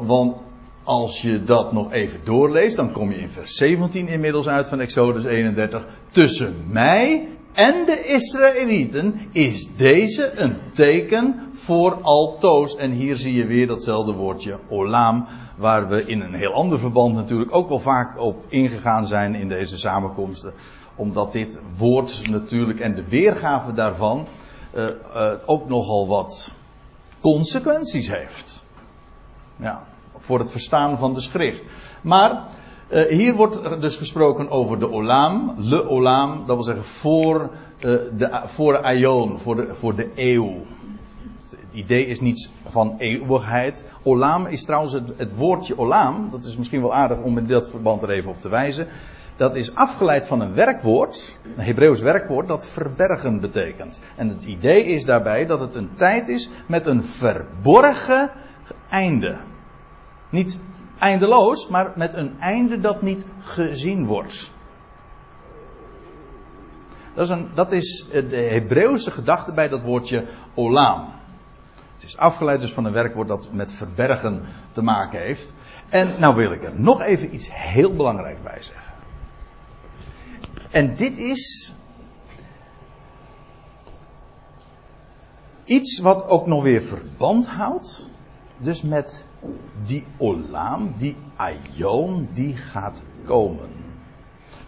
want 0.00 0.36
als 0.82 1.22
je 1.22 1.42
dat 1.42 1.72
nog 1.72 1.92
even 1.92 2.20
doorleest, 2.24 2.76
dan 2.76 2.92
kom 2.92 3.10
je 3.10 3.18
in 3.18 3.28
vers 3.28 3.54
17 3.54 4.08
inmiddels 4.08 4.48
uit 4.48 4.68
van 4.68 4.80
Exodus 4.80 5.24
31. 5.24 5.86
Tussen 6.10 6.64
mij 6.68 7.28
en 7.54 7.84
de 7.84 8.04
Israëlieten 8.06 9.28
is 9.32 9.76
deze 9.76 10.32
een 10.34 10.56
teken 10.72 11.50
voor 11.52 11.98
altoos. 12.02 12.76
En 12.76 12.90
hier 12.90 13.16
zie 13.16 13.34
je 13.34 13.46
weer 13.46 13.66
datzelfde 13.66 14.12
woordje 14.12 14.58
olam, 14.68 15.26
waar 15.56 15.88
we 15.88 16.04
in 16.06 16.20
een 16.20 16.34
heel 16.34 16.52
ander 16.52 16.78
verband 16.78 17.14
natuurlijk 17.14 17.54
ook 17.54 17.68
wel 17.68 17.80
vaak 17.80 18.20
op 18.20 18.44
ingegaan 18.48 19.06
zijn 19.06 19.34
in 19.34 19.48
deze 19.48 19.78
samenkomsten. 19.78 20.52
Omdat 20.94 21.32
dit 21.32 21.60
woord 21.76 22.28
natuurlijk 22.30 22.80
en 22.80 22.94
de 22.94 23.08
weergave 23.08 23.72
daarvan 23.72 24.26
uh, 24.74 24.86
uh, 25.14 25.32
ook 25.46 25.68
nogal 25.68 26.06
wat 26.06 26.52
consequenties 27.20 28.08
heeft. 28.08 28.62
Ja, 29.56 29.86
voor 30.16 30.38
het 30.38 30.50
verstaan 30.50 30.98
van 30.98 31.14
de 31.14 31.20
schrift. 31.20 31.62
Maar 32.02 32.44
uh, 32.88 33.02
hier 33.02 33.34
wordt 33.34 33.80
dus 33.80 33.96
gesproken 33.96 34.50
over 34.50 34.78
de 34.78 34.90
olam, 34.90 35.54
le 35.56 35.88
olam, 35.88 36.42
dat 36.46 36.56
wil 36.56 36.64
zeggen 36.64 36.84
voor, 36.84 37.40
uh, 37.40 37.50
de, 38.16 38.40
voor 38.44 38.72
de 38.72 39.34
voor 39.36 39.56
de, 39.56 39.74
voor 39.74 39.94
de 39.94 40.10
eeuw. 40.14 40.62
Het 41.50 41.58
idee 41.72 42.06
is 42.06 42.20
niets 42.20 42.50
van 42.66 42.94
eeuwigheid. 42.98 43.86
Olam 44.02 44.46
is 44.46 44.64
trouwens 44.64 44.92
het, 44.92 45.12
het 45.16 45.36
woordje 45.36 45.78
olam, 45.78 46.28
dat 46.30 46.44
is 46.44 46.56
misschien 46.56 46.80
wel 46.80 46.94
aardig 46.94 47.18
om 47.18 47.38
in 47.38 47.46
dat 47.46 47.70
verband 47.70 48.02
er 48.02 48.10
even 48.10 48.30
op 48.30 48.40
te 48.40 48.48
wijzen. 48.48 48.86
Dat 49.36 49.54
is 49.54 49.74
afgeleid 49.74 50.26
van 50.26 50.40
een 50.40 50.54
werkwoord, 50.54 51.38
een 51.56 51.64
Hebreeuws 51.64 52.00
werkwoord, 52.00 52.48
dat 52.48 52.66
verbergen 52.66 53.40
betekent. 53.40 54.00
En 54.16 54.28
het 54.28 54.44
idee 54.44 54.84
is 54.84 55.04
daarbij 55.04 55.46
dat 55.46 55.60
het 55.60 55.74
een 55.74 55.90
tijd 55.94 56.28
is 56.28 56.50
met 56.66 56.86
een 56.86 57.02
verborgen 57.02 58.30
einde. 58.88 59.36
Niet 60.30 60.58
eindeloos, 60.98 61.68
maar 61.68 61.92
met 61.96 62.14
een 62.14 62.40
einde 62.40 62.80
dat 62.80 63.02
niet 63.02 63.26
gezien 63.40 64.06
wordt. 64.06 64.52
Dat 67.14 67.24
is, 67.24 67.30
een, 67.30 67.50
dat 67.54 67.72
is 67.72 68.06
de 68.28 68.36
Hebreeuwse 68.36 69.10
gedachte 69.10 69.52
bij 69.52 69.68
dat 69.68 69.82
woordje 69.82 70.24
olam. 70.54 71.12
Het 71.94 72.02
is 72.02 72.16
afgeleid 72.16 72.60
dus 72.60 72.72
van 72.72 72.84
een 72.84 72.92
werkwoord 72.92 73.28
dat 73.28 73.48
met 73.52 73.72
verbergen 73.72 74.44
te 74.72 74.82
maken 74.82 75.20
heeft. 75.20 75.54
En 75.88 76.14
nou 76.18 76.34
wil 76.34 76.52
ik 76.52 76.64
er 76.64 76.80
nog 76.80 77.00
even 77.00 77.34
iets 77.34 77.48
heel 77.52 77.94
belangrijks 77.94 78.42
bij 78.42 78.62
zeggen. 78.62 78.92
En 80.70 80.94
dit 80.94 81.18
is 81.18 81.74
iets 85.64 85.98
wat 85.98 86.28
ook 86.28 86.46
nog 86.46 86.62
weer 86.62 86.82
verband 86.82 87.46
houdt. 87.46 88.08
Dus 88.56 88.82
met 88.82 89.26
die 89.84 90.06
olam, 90.18 90.94
die 90.98 91.16
aion, 91.36 92.28
die 92.32 92.56
gaat 92.56 93.02
komen. 93.24 93.70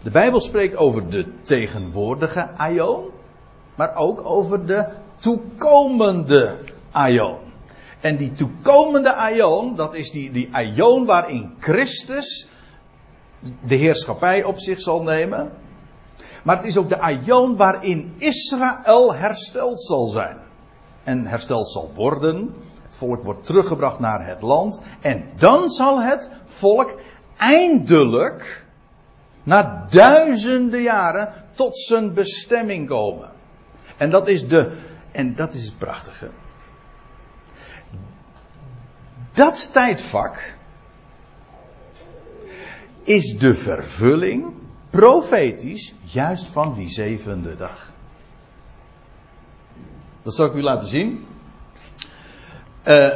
De 0.03 0.11
Bijbel 0.11 0.39
spreekt 0.39 0.75
over 0.75 1.09
de 1.09 1.25
tegenwoordige 1.41 2.49
aion, 2.55 3.09
maar 3.75 3.95
ook 3.95 4.25
over 4.25 4.65
de 4.65 4.87
toekomende 5.19 6.59
aion. 6.91 7.37
En 8.01 8.17
die 8.17 8.31
toekomende 8.31 9.13
aion, 9.13 9.75
dat 9.75 9.95
is 9.95 10.11
die, 10.11 10.31
die 10.31 10.49
aion 10.51 11.05
waarin 11.05 11.53
Christus 11.59 12.47
de 13.65 13.75
heerschappij 13.75 14.43
op 14.43 14.59
zich 14.59 14.81
zal 14.81 15.01
nemen. 15.01 15.51
Maar 16.43 16.57
het 16.57 16.65
is 16.65 16.77
ook 16.77 16.89
de 16.89 16.99
aion 16.99 17.55
waarin 17.55 18.13
Israël 18.17 19.15
hersteld 19.15 19.81
zal 19.81 20.07
zijn. 20.07 20.37
En 21.03 21.25
hersteld 21.25 21.69
zal 21.69 21.91
worden 21.93 22.55
volk 22.97 23.23
wordt 23.23 23.45
teruggebracht 23.45 23.99
naar 23.99 24.27
het 24.27 24.41
land. 24.41 24.81
En 25.01 25.29
dan 25.35 25.69
zal 25.69 26.01
het 26.01 26.29
volk 26.45 26.99
eindelijk, 27.37 28.65
na 29.43 29.85
duizenden 29.89 30.81
jaren, 30.81 31.33
tot 31.55 31.77
zijn 31.77 32.13
bestemming 32.13 32.87
komen. 32.87 33.31
En 33.97 34.09
dat 34.09 34.27
is 34.27 34.47
de, 34.47 34.77
en 35.11 35.35
dat 35.35 35.53
is 35.53 35.65
het 35.65 35.77
prachtige. 35.77 36.29
Dat 39.31 39.69
tijdvak 39.71 40.55
is 43.03 43.37
de 43.37 43.53
vervulling, 43.53 44.53
profetisch, 44.89 45.93
juist 46.01 46.47
van 46.47 46.73
die 46.73 46.89
zevende 46.89 47.55
dag. 47.55 47.93
Dat 50.23 50.35
zal 50.35 50.45
ik 50.45 50.53
u 50.53 50.61
laten 50.61 50.87
zien. 50.87 51.25
Uh, 52.87 53.07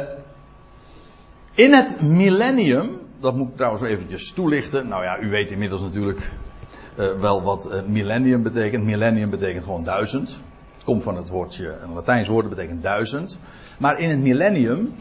in 1.52 1.72
het 1.72 2.02
millennium, 2.02 3.00
dat 3.20 3.36
moet 3.36 3.48
ik 3.48 3.56
trouwens 3.56 3.82
eventjes 3.82 4.32
toelichten. 4.32 4.88
Nou 4.88 5.04
ja, 5.04 5.20
u 5.20 5.30
weet 5.30 5.50
inmiddels 5.50 5.80
natuurlijk 5.80 6.32
uh, 6.98 7.12
wel 7.12 7.42
wat 7.42 7.68
uh, 7.72 7.82
millennium 7.82 8.42
betekent. 8.42 8.84
Millennium 8.84 9.30
betekent 9.30 9.64
gewoon 9.64 9.84
duizend. 9.84 10.40
Het 10.74 10.84
komt 10.84 11.02
van 11.02 11.16
het 11.16 11.28
woordje, 11.28 11.78
een 11.82 11.92
Latijns 11.92 12.28
woord, 12.28 12.44
dat 12.44 12.54
betekent 12.54 12.82
duizend. 12.82 13.38
Maar 13.78 13.98
in 13.98 14.10
het 14.10 14.18
millennium, 14.18 14.94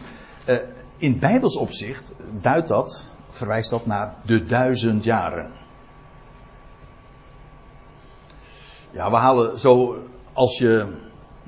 in 0.98 1.20
bijbels 1.20 1.58
opzicht, 1.58 2.14
duidt 2.42 2.68
dat, 2.68 3.12
verwijst 3.30 3.70
dat 3.70 3.86
naar 3.86 4.16
de 4.26 4.44
duizend 4.46 5.04
jaren. 5.04 5.52
Ja, 8.92 9.10
we 9.10 9.16
halen 9.16 9.60
zo, 9.60 10.04
als 10.34 10.58
je 10.58 10.86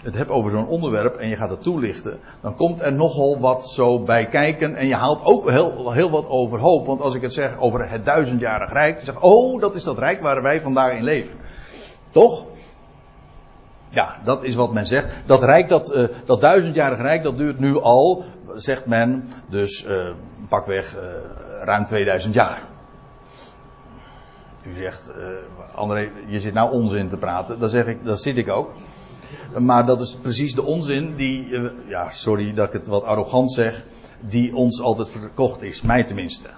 het 0.04 0.16
hebt 0.16 0.30
over 0.30 0.52
zo'n 0.52 0.68
onderwerp 0.68 1.16
en 1.16 1.28
je 1.28 1.36
gaat 1.36 1.50
het 1.50 1.64
toelichten, 1.64 2.20
dan 2.42 2.56
komt 2.56 2.82
er 2.82 2.94
nogal 2.94 3.40
wat 3.40 3.68
zo 3.68 4.00
bij 4.00 4.26
kijken 4.26 4.76
en 4.76 4.88
je 4.88 4.96
haalt 4.96 5.24
ook 5.24 5.50
heel, 5.50 5.92
heel 5.92 6.10
wat 6.10 6.30
overhoop. 6.30 6.86
Want 6.86 7.02
als 7.02 7.16
ik 7.16 7.22
het 7.22 7.34
zeg 7.34 7.60
over 7.60 7.90
het 7.90 8.06
duizendjarig 8.06 8.72
rijk, 8.72 8.96
dan 8.96 9.06
zeg 9.06 9.22
oh, 9.22 9.62
dat 9.62 9.76
is 9.76 9.84
dat 9.84 9.98
rijk 9.98 10.22
waar 10.22 10.42
wij 10.42 10.62
vandaag 10.62 10.94
in 10.94 11.04
leven. 11.04 11.36
Toch? 12.10 12.46
Ja, 13.90 14.18
dat 14.24 14.44
is 14.44 14.56
wat 14.56 14.74
men 14.74 14.86
zegt. 14.86 15.24
Dat 15.26 15.44
rijk, 15.44 15.70
dat, 15.70 15.96
uh, 15.96 16.04
dat 16.26 16.42
duizendjarig 16.42 17.00
rijk, 17.00 17.24
dat 17.24 17.38
duurt 17.38 17.60
nu 17.60 17.82
al, 17.82 18.24
zegt 18.56 18.86
men, 18.86 19.28
dus 19.50 19.86
uh, 19.86 20.10
pakweg 20.50 20.96
uh, 20.96 21.02
ruim 21.64 21.86
2000 21.86 22.34
jaar. 22.34 22.62
U 24.66 24.76
zegt, 24.76 25.12
André, 25.76 26.12
je 26.28 26.40
zit 26.40 26.54
nou 26.54 26.72
onzin 26.72 27.10
te 27.10 27.18
praten. 27.18 27.60
Dat 27.60 27.72
zeg 27.72 27.86
ik, 27.86 28.06
dat 28.06 28.22
zit 28.22 28.38
ik 28.38 28.50
ook. 28.50 28.72
Maar 29.60 29.86
dat 29.86 30.02
is 30.02 30.18
precies 30.22 30.56
de 30.56 30.64
onzin 30.64 31.16
die, 31.16 31.56
eh, 31.56 31.64
ja, 31.88 32.10
sorry 32.10 32.54
dat 32.54 32.68
ik 32.68 32.74
het 32.74 32.88
wat 32.88 33.04
arrogant 33.04 33.52
zeg, 33.52 33.86
die 34.20 34.56
ons 34.56 34.82
altijd 34.82 35.10
verkocht 35.10 35.62
is, 35.62 35.82
mij 35.82 36.04
tenminste. 36.04 36.50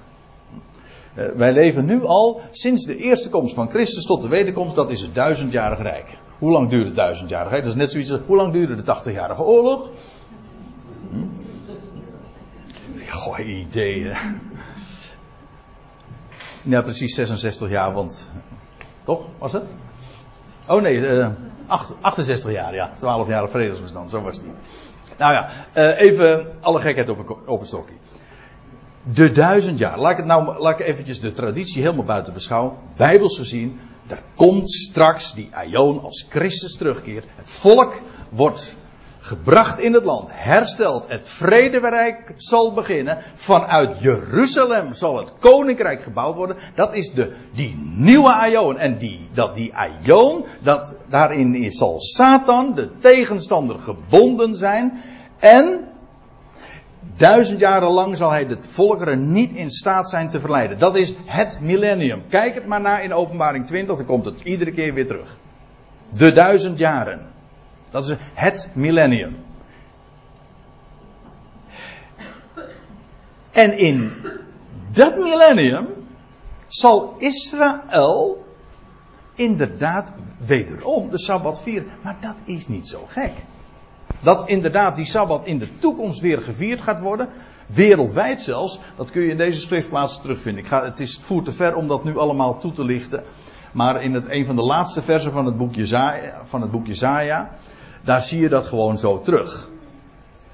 Uh, 1.18 1.26
wij 1.36 1.54
leven 1.54 1.86
nu 1.86 2.06
al 2.06 2.42
sinds 2.52 2.86
de 2.86 2.96
eerste 2.96 3.30
komst 3.30 3.56
van 3.56 3.70
Christus 3.70 4.04
tot 4.04 4.22
de 4.22 4.28
wederkomst, 4.28 4.76
dat 4.76 4.90
is 4.90 5.02
het 5.02 5.16
duizendjarig 5.16 5.82
rijk. 5.82 6.18
Hoe 6.38 6.52
lang 6.52 6.70
duurde 6.70 6.86
het 6.86 6.96
duizendjarig? 6.96 7.52
Dat 7.52 7.66
is 7.66 7.76
net 7.76 7.92
zoiets 7.92 8.12
als, 8.12 8.22
hoe 8.26 8.36
lang 8.36 8.54
duurde 8.54 8.76
de 8.76 8.82
tachtigjarige 8.82 9.42
oorlog? 9.42 9.90
Hm? 11.12 11.24
Goh, 13.10 13.40
ideeën. 13.40 14.16
Ja, 16.62 16.82
precies 16.82 17.16
66 17.16 17.70
jaar, 17.70 17.94
want. 17.94 18.32
Toch, 19.04 19.28
was 19.38 19.54
het? 19.54 19.74
Oh 20.68 20.82
nee, 20.82 20.98
uh, 20.98 21.28
68 21.68 22.52
jaar, 22.52 22.74
ja. 22.74 22.92
12 22.96 23.28
jaar 23.28 23.50
vredesbestand, 23.50 24.10
zo 24.10 24.22
was 24.22 24.40
die. 24.40 24.52
Nou 25.18 25.34
ja, 25.34 25.50
uh, 25.74 26.00
even 26.00 26.48
alle 26.62 26.82
gekheid 26.82 27.10
op, 27.10 27.40
op 27.46 27.60
een 27.60 27.66
stokje. 27.66 27.94
De 29.04 29.32
duizend 29.32 29.80
jaar. 29.80 30.00
Laat 30.00 30.12
ik, 30.12 30.18
het 30.18 30.26
nou, 30.26 30.60
laat 30.60 30.80
ik 30.80 30.86
eventjes 30.86 31.20
de 31.20 31.32
traditie 31.32 31.82
helemaal 31.82 32.06
buiten 32.06 32.34
beschouwen. 32.34 32.74
Bijbels 32.96 33.38
gezien, 33.38 33.80
er 34.08 34.22
komt 34.36 34.70
straks 34.70 35.34
die 35.34 35.50
Aion 35.52 36.04
als 36.04 36.26
Christus 36.30 36.78
terugkeert. 36.78 37.26
Het 37.36 37.52
volk 37.52 38.02
wordt 38.30 38.78
gebracht 39.26 39.80
in 39.80 39.94
het 39.94 40.04
land, 40.04 40.30
hersteld, 40.32 41.08
het 41.08 41.30
vredewerk 41.30 42.34
zal 42.36 42.74
beginnen. 42.74 43.18
Vanuit 43.36 44.00
Jeruzalem 44.00 44.94
zal 44.94 45.18
het 45.18 45.34
koninkrijk 45.40 46.02
gebouwd 46.02 46.36
worden. 46.36 46.58
Dat 46.76 46.96
is 46.96 47.12
de, 47.12 47.34
die 47.54 47.76
nieuwe 47.78 48.34
Aion. 48.34 48.78
En 48.78 48.98
die, 48.98 49.28
dat 49.34 49.56
die 49.56 49.76
Aion, 49.76 50.46
dat, 50.62 50.96
daarin 51.08 51.56
is, 51.56 51.78
zal 51.78 52.00
Satan, 52.00 52.74
de 52.76 52.98
tegenstander, 52.98 53.80
gebonden 53.80 54.56
zijn. 54.56 55.02
En 55.40 55.88
Duizend 57.18 57.60
jaren 57.60 57.90
lang 57.90 58.18
zal 58.18 58.32
hij 58.32 58.48
de 58.48 58.58
volkeren 58.60 59.32
niet 59.32 59.52
in 59.52 59.70
staat 59.70 60.10
zijn 60.10 60.30
te 60.30 60.40
verleiden. 60.40 60.80
Dat 60.80 60.96
is 60.96 61.16
het 61.26 61.58
millennium. 61.62 62.24
Kijk 62.30 62.56
het 62.56 62.66
maar 62.66 62.82
na 62.82 63.00
in 63.00 63.14
openbaring 63.14 63.66
20, 63.66 63.98
dan 63.98 64.06
komt 64.06 64.26
het 64.26 64.42
iedere 64.42 64.72
keer 64.72 64.94
weer 64.94 65.08
terug. 65.08 65.38
De 66.10 66.34
duizend 66.34 66.78
jaren. 66.78 67.35
Dat 67.96 68.04
is 68.04 68.16
het 68.34 68.70
millennium. 68.74 69.36
En 73.52 73.78
in 73.78 74.12
dat 74.92 75.18
millennium 75.18 75.88
zal 76.68 77.16
Israël 77.18 78.46
inderdaad 79.34 80.12
wederom 80.38 81.10
de 81.10 81.20
Sabbat 81.20 81.62
vieren. 81.62 81.88
Maar 82.04 82.18
dat 82.22 82.36
is 82.44 82.68
niet 82.68 82.88
zo 82.88 83.06
gek. 83.08 83.34
Dat 84.20 84.50
inderdaad 84.50 84.96
die 84.96 85.06
Sabbat 85.06 85.46
in 85.46 85.58
de 85.58 85.76
toekomst 85.76 86.20
weer 86.20 86.42
gevierd 86.42 86.82
gaat 86.82 87.00
worden. 87.00 87.30
Wereldwijd 87.68 88.42
zelfs. 88.42 88.80
Dat 88.96 89.12
kun 89.12 89.22
je 89.22 89.32
in 89.32 89.38
deze 89.38 89.60
schriftplaatsen 89.60 90.22
terugvinden. 90.22 90.64
Ik 90.64 90.70
ga, 90.70 90.84
het, 90.84 91.00
is, 91.00 91.18
te 91.18 91.52
ver 91.52 91.76
om 91.76 91.88
dat 91.88 92.04
nu 92.04 92.18
allemaal 92.18 92.60
toe 92.60 92.72
te 92.72 92.86
lichten. 92.86 93.24
Maar 93.74 94.04
in 94.04 94.14
het, 94.14 94.30
een 94.30 94.46
van 94.46 94.56
de 94.56 94.66
laatste 94.66 95.02
versen 95.02 95.32
van 95.32 95.46
het 95.46 95.58
boek 95.58 95.76
Jezaja, 95.76 96.42
van 96.44 96.62
het 96.62 96.72
boek 96.72 96.88
Jezaja, 96.88 97.52
daar 98.06 98.24
zie 98.24 98.40
je 98.40 98.50
dat 98.50 98.66
gewoon 98.66 98.98
zo 98.98 99.20
terug. 99.20 99.70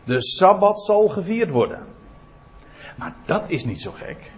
De 0.03 0.21
Sabbat 0.21 0.81
zal 0.81 1.07
gevierd 1.07 1.49
worden. 1.49 1.79
Maar 2.97 3.15
dat 3.25 3.43
is 3.47 3.65
niet 3.65 3.81
zo 3.81 3.91
gek. 3.91 4.31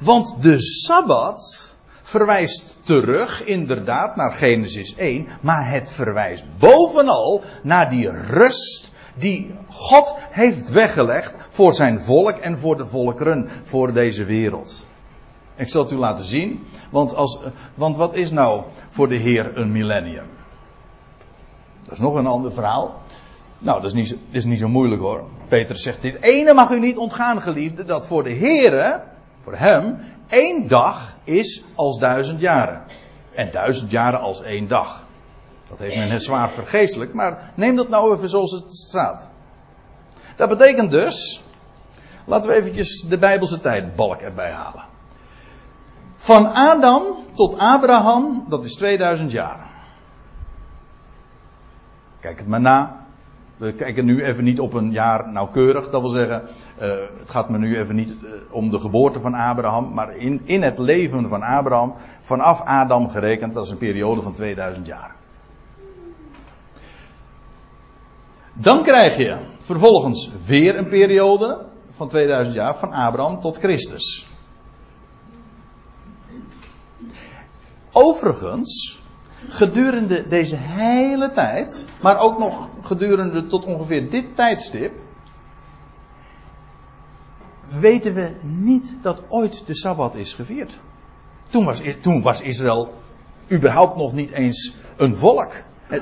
Want 0.00 0.42
de 0.42 0.60
Sabbat 0.60 1.74
verwijst 2.02 2.78
terug 2.82 3.44
inderdaad 3.44 4.16
naar 4.16 4.32
Genesis 4.32 4.94
1, 4.94 5.26
maar 5.40 5.70
het 5.70 5.90
verwijst 5.90 6.46
bovenal 6.58 7.42
naar 7.62 7.90
die 7.90 8.10
rust 8.10 8.92
die 9.14 9.54
God 9.68 10.14
heeft 10.30 10.70
weggelegd 10.70 11.36
voor 11.48 11.72
zijn 11.72 12.00
volk 12.00 12.36
en 12.36 12.58
voor 12.58 12.76
de 12.76 12.86
volkeren, 12.86 13.48
voor 13.62 13.92
deze 13.92 14.24
wereld. 14.24 14.86
Ik 15.56 15.68
zal 15.68 15.82
het 15.82 15.92
u 15.92 15.96
laten 15.96 16.24
zien, 16.24 16.66
want, 16.90 17.14
als, 17.14 17.38
want 17.74 17.96
wat 17.96 18.14
is 18.14 18.30
nou 18.30 18.62
voor 18.88 19.08
de 19.08 19.16
Heer 19.16 19.56
een 19.56 19.72
millennium? 19.72 20.26
Dat 21.92 22.00
is 22.00 22.06
nog 22.06 22.16
een 22.16 22.26
ander 22.26 22.52
verhaal. 22.52 23.00
Nou, 23.58 23.80
dat 23.80 23.86
is 23.86 23.92
niet, 23.92 24.08
dat 24.08 24.18
is 24.30 24.44
niet 24.44 24.58
zo 24.58 24.68
moeilijk 24.68 25.00
hoor. 25.02 25.24
Peter 25.48 25.78
zegt 25.78 26.02
dit. 26.02 26.22
Ene 26.22 26.52
mag 26.52 26.70
u 26.70 26.80
niet 26.80 26.96
ontgaan, 26.96 27.42
geliefde, 27.42 27.84
dat 27.84 28.06
voor 28.06 28.22
de 28.22 28.34
Heere, 28.34 29.02
voor 29.40 29.56
hem, 29.56 29.98
één 30.28 30.68
dag 30.68 31.16
is 31.24 31.64
als 31.74 31.98
duizend 31.98 32.40
jaren. 32.40 32.84
En 33.32 33.50
duizend 33.50 33.90
jaren 33.90 34.20
als 34.20 34.42
één 34.42 34.68
dag. 34.68 35.06
Dat 35.68 35.78
heeft 35.78 35.96
men 35.96 36.10
het 36.10 36.22
zwaar 36.22 36.50
vergeestelijk, 36.50 37.14
maar 37.14 37.52
neem 37.54 37.76
dat 37.76 37.88
nou 37.88 38.14
even 38.16 38.28
zoals 38.28 38.52
het 38.52 38.74
staat. 38.74 39.28
Dat 40.36 40.48
betekent 40.48 40.90
dus, 40.90 41.44
laten 42.24 42.50
we 42.50 42.56
eventjes 42.56 43.00
de 43.08 43.18
Bijbelse 43.18 43.60
tijdbalk 43.60 44.20
erbij 44.20 44.52
halen. 44.52 44.84
Van 46.16 46.52
Adam 46.52 47.04
tot 47.34 47.58
Abraham, 47.58 48.46
dat 48.48 48.64
is 48.64 48.74
2000 48.74 49.30
jaar. 49.30 49.71
Kijk 52.22 52.38
het 52.38 52.48
maar 52.48 52.60
na. 52.60 53.04
We 53.56 53.72
kijken 53.72 54.04
nu 54.04 54.24
even 54.24 54.44
niet 54.44 54.60
op 54.60 54.72
een 54.72 54.90
jaar 54.92 55.28
nauwkeurig. 55.28 55.90
Dat 55.90 56.00
wil 56.00 56.10
zeggen, 56.10 56.42
uh, 56.42 56.88
het 57.18 57.30
gaat 57.30 57.48
me 57.48 57.58
nu 57.58 57.78
even 57.78 57.94
niet 57.94 58.10
uh, 58.22 58.30
om 58.50 58.70
de 58.70 58.78
geboorte 58.78 59.20
van 59.20 59.34
Abraham, 59.34 59.94
maar 59.94 60.16
in, 60.16 60.40
in 60.44 60.62
het 60.62 60.78
leven 60.78 61.28
van 61.28 61.42
Abraham, 61.42 61.94
vanaf 62.20 62.60
Adam 62.60 63.08
gerekend, 63.08 63.54
dat 63.54 63.64
is 63.64 63.70
een 63.70 63.78
periode 63.78 64.22
van 64.22 64.32
2000 64.32 64.86
jaar. 64.86 65.14
Dan 68.52 68.82
krijg 68.82 69.16
je 69.16 69.36
vervolgens 69.60 70.30
weer 70.46 70.78
een 70.78 70.88
periode 70.88 71.66
van 71.90 72.08
2000 72.08 72.54
jaar 72.54 72.76
van 72.76 72.92
Abraham 72.92 73.40
tot 73.40 73.58
Christus. 73.58 74.28
Overigens, 77.92 79.01
gedurende 79.48 80.28
deze 80.28 80.56
hele 80.56 81.30
tijd, 81.30 81.86
maar 82.00 82.18
ook 82.18 82.38
nog 82.38 82.68
gedurende 82.82 83.46
tot 83.46 83.64
ongeveer 83.64 84.10
dit 84.10 84.36
tijdstip, 84.36 84.92
weten 87.80 88.14
we 88.14 88.32
niet 88.42 88.96
dat 89.02 89.22
ooit 89.28 89.66
de 89.66 89.74
Sabbat 89.74 90.14
is 90.14 90.34
gevierd. 90.34 90.78
Toen 91.48 91.64
was, 91.64 91.82
toen 92.00 92.22
was 92.22 92.40
Israël 92.40 92.92
überhaupt 93.50 93.96
nog 93.96 94.12
niet 94.12 94.30
eens 94.30 94.74
een 94.96 95.16
volk. 95.16 95.52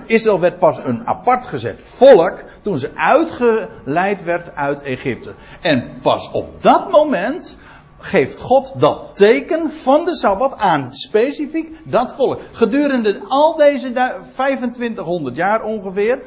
Israël 0.07 0.41
werd 0.41 0.59
pas 0.59 0.79
een 0.79 1.07
apart 1.07 1.47
gezet 1.47 1.83
volk 1.83 2.45
toen 2.63 2.79
ze 2.79 2.91
uitgeleid 2.95 4.25
werd 4.25 4.55
uit 4.55 4.83
Egypte. 4.83 5.35
En 5.61 5.99
pas 6.03 6.31
op 6.31 6.63
dat 6.63 6.91
moment 6.91 7.59
geeft 8.01 8.39
God 8.39 8.73
dat 8.77 9.17
teken 9.17 9.71
van 9.71 10.05
de 10.05 10.15
Sabbat 10.15 10.57
aan 10.57 10.95
specifiek 10.95 11.77
dat 11.85 12.15
volk. 12.15 12.41
Gedurende 12.53 13.21
al 13.29 13.57
deze 13.57 13.93
2500 14.33 15.37
jaar 15.37 15.63
ongeveer 15.63 16.23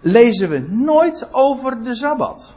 lezen 0.00 0.48
we 0.48 0.66
nooit 0.70 1.28
over 1.32 1.82
de 1.82 1.94
Sabbat. 1.94 2.56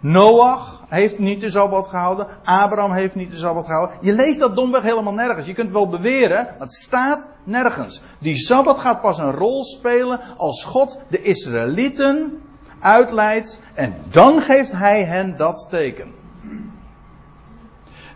Noach 0.00 0.84
heeft 0.88 1.18
niet 1.18 1.40
de 1.40 1.50
Sabbat 1.50 1.88
gehouden. 1.88 2.26
Abraham 2.44 2.92
heeft 2.92 3.14
niet 3.14 3.30
de 3.30 3.36
Sabbat 3.36 3.64
gehouden. 3.64 3.96
Je 4.00 4.12
leest 4.12 4.38
dat 4.38 4.56
domweg 4.56 4.82
helemaal 4.82 5.12
nergens. 5.12 5.46
Je 5.46 5.52
kunt 5.52 5.72
wel 5.72 5.88
beweren, 5.88 6.44
maar 6.44 6.56
het 6.58 6.72
staat 6.72 7.30
nergens. 7.44 8.02
Die 8.18 8.36
Sabbat 8.36 8.78
gaat 8.78 9.00
pas 9.00 9.18
een 9.18 9.32
rol 9.32 9.64
spelen 9.64 10.20
als 10.36 10.64
God 10.64 10.98
de 11.08 11.22
Israëlieten 11.22 12.42
uitleidt. 12.80 13.60
En 13.74 13.94
dan 14.10 14.40
geeft 14.40 14.72
hij 14.72 15.04
hen 15.04 15.36
dat 15.36 15.66
teken. 15.70 16.19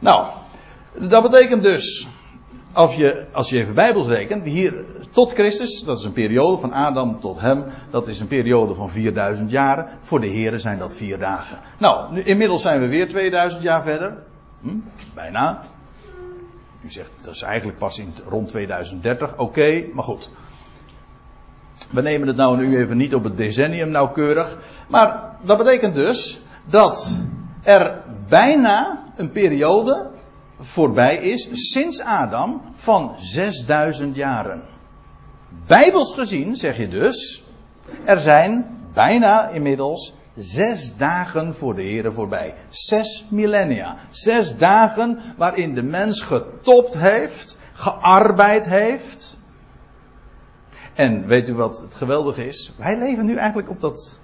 Nou, 0.05 0.27
dat 0.99 1.23
betekent 1.23 1.63
dus, 1.63 2.09
als 2.73 2.95
je, 2.95 3.27
als 3.33 3.51
je 3.51 3.59
even 3.59 3.75
bijbels 3.75 4.07
rekent, 4.07 4.45
hier 4.45 4.85
tot 5.11 5.33
Christus, 5.33 5.81
dat 5.81 5.99
is 5.99 6.05
een 6.05 6.13
periode 6.13 6.59
van 6.59 6.73
Adam 6.73 7.21
tot 7.21 7.41
hem, 7.41 7.65
dat 7.91 8.09
is 8.09 8.21
een 8.21 8.27
periode 8.27 8.75
van 8.75 8.91
4000 8.91 9.51
jaren. 9.51 9.89
Voor 10.01 10.21
de 10.21 10.27
heren 10.27 10.61
zijn 10.61 10.79
dat 10.79 10.95
vier 10.95 11.19
dagen. 11.19 11.59
Nou, 11.79 12.21
inmiddels 12.21 12.63
zijn 12.63 12.81
we 12.81 12.89
weer 12.89 13.09
2000 13.09 13.63
jaar 13.63 13.83
verder. 13.83 14.17
Hm, 14.61 14.77
bijna. 15.15 15.63
U 16.83 16.91
zegt, 16.91 17.11
dat 17.21 17.35
is 17.35 17.43
eigenlijk 17.43 17.79
pas 17.79 17.99
in 17.99 18.15
rond 18.29 18.49
2030. 18.49 19.37
Oké, 19.37 19.85
maar 19.93 20.05
goed. 20.05 20.31
We 21.91 22.03
nemen 22.03 22.29
het 22.29 22.37
nou 22.37 22.57
nu 22.57 22.77
even 22.77 22.97
niet 22.97 23.15
op 23.15 23.25
het 23.25 23.37
decennium 23.37 23.89
nauwkeurig. 23.89 24.59
Maar 24.89 25.37
dat 25.43 25.59
betekent 25.59 25.95
dus 25.95 26.41
dat 26.65 27.17
er 27.63 28.03
bijna 28.29 29.04
een 29.17 29.31
periode 29.31 30.11
voorbij 30.59 31.17
is 31.17 31.49
sinds 31.53 32.01
Adam 32.01 32.63
van 32.73 33.15
6000 33.19 34.17
jaren. 34.17 34.63
Bijbels 35.67 36.15
gezien 36.15 36.57
zeg 36.57 36.77
je 36.77 36.89
dus, 36.89 37.45
er 38.05 38.21
zijn 38.21 38.79
bijna 38.93 39.49
inmiddels 39.49 40.15
zes 40.37 40.97
dagen 40.97 41.55
voor 41.55 41.75
de 41.75 41.83
Here 41.83 42.11
voorbij. 42.11 42.55
Zes 42.69 43.27
millennia. 43.31 43.97
Zes 44.11 44.57
dagen 44.57 45.19
waarin 45.37 45.75
de 45.75 45.83
mens 45.83 46.23
getopt 46.23 46.99
heeft, 46.99 47.59
gearbeid 47.73 48.67
heeft. 48.67 49.39
En 50.95 51.27
weet 51.27 51.49
u 51.49 51.55
wat 51.55 51.79
het 51.79 51.95
geweldige 51.95 52.47
is? 52.47 52.75
Wij 52.79 52.99
leven 52.99 53.27
nu 53.27 53.37
eigenlijk 53.37 53.71
op 53.71 53.81
dat, 53.81 54.21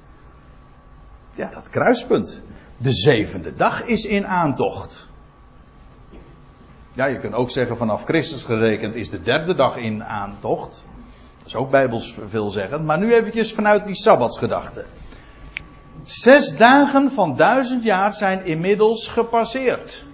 ja, 1.32 1.50
dat 1.50 1.70
kruispunt. 1.70 2.42
De 2.82 2.92
zevende 2.92 3.54
dag 3.54 3.84
is 3.84 4.04
in 4.04 4.26
aantocht. 4.26 5.08
Ja, 6.92 7.06
je 7.06 7.18
kunt 7.18 7.34
ook 7.34 7.50
zeggen 7.50 7.76
vanaf 7.76 8.04
Christus 8.04 8.44
gerekend 8.44 8.94
is 8.94 9.10
de 9.10 9.22
derde 9.22 9.54
dag 9.54 9.76
in 9.76 10.04
aantocht. 10.04 10.84
Dat 11.38 11.46
is 11.46 11.54
ook 11.54 11.70
bijbels 11.70 12.18
veelzeggend. 12.22 12.84
Maar 12.84 12.98
nu 12.98 13.14
eventjes 13.14 13.52
vanuit 13.52 13.86
die 13.86 13.94
sabbatsgedachte. 13.94 14.84
Zes 16.04 16.56
dagen 16.56 17.10
van 17.10 17.36
duizend 17.36 17.84
jaar 17.84 18.12
zijn 18.12 18.44
inmiddels 18.44 19.08
gepasseerd. 19.08 20.04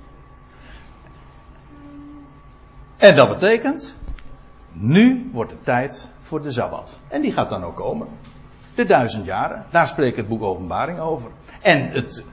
En 2.96 3.16
dat 3.16 3.28
betekent, 3.28 3.94
nu 4.72 5.30
wordt 5.32 5.50
het 5.50 5.64
tijd 5.64 6.10
voor 6.18 6.42
de 6.42 6.50
Sabbat. 6.50 7.00
En 7.08 7.20
die 7.20 7.32
gaat 7.32 7.50
dan 7.50 7.64
ook 7.64 7.76
komen. 7.76 8.08
De 8.74 8.84
duizend 8.84 9.24
jaren, 9.24 9.66
daar 9.70 9.88
spreekt 9.88 10.16
het 10.16 10.28
boek 10.28 10.42
Openbaring 10.42 10.98
over. 10.98 11.30
En 11.62 11.88
het 11.90 12.24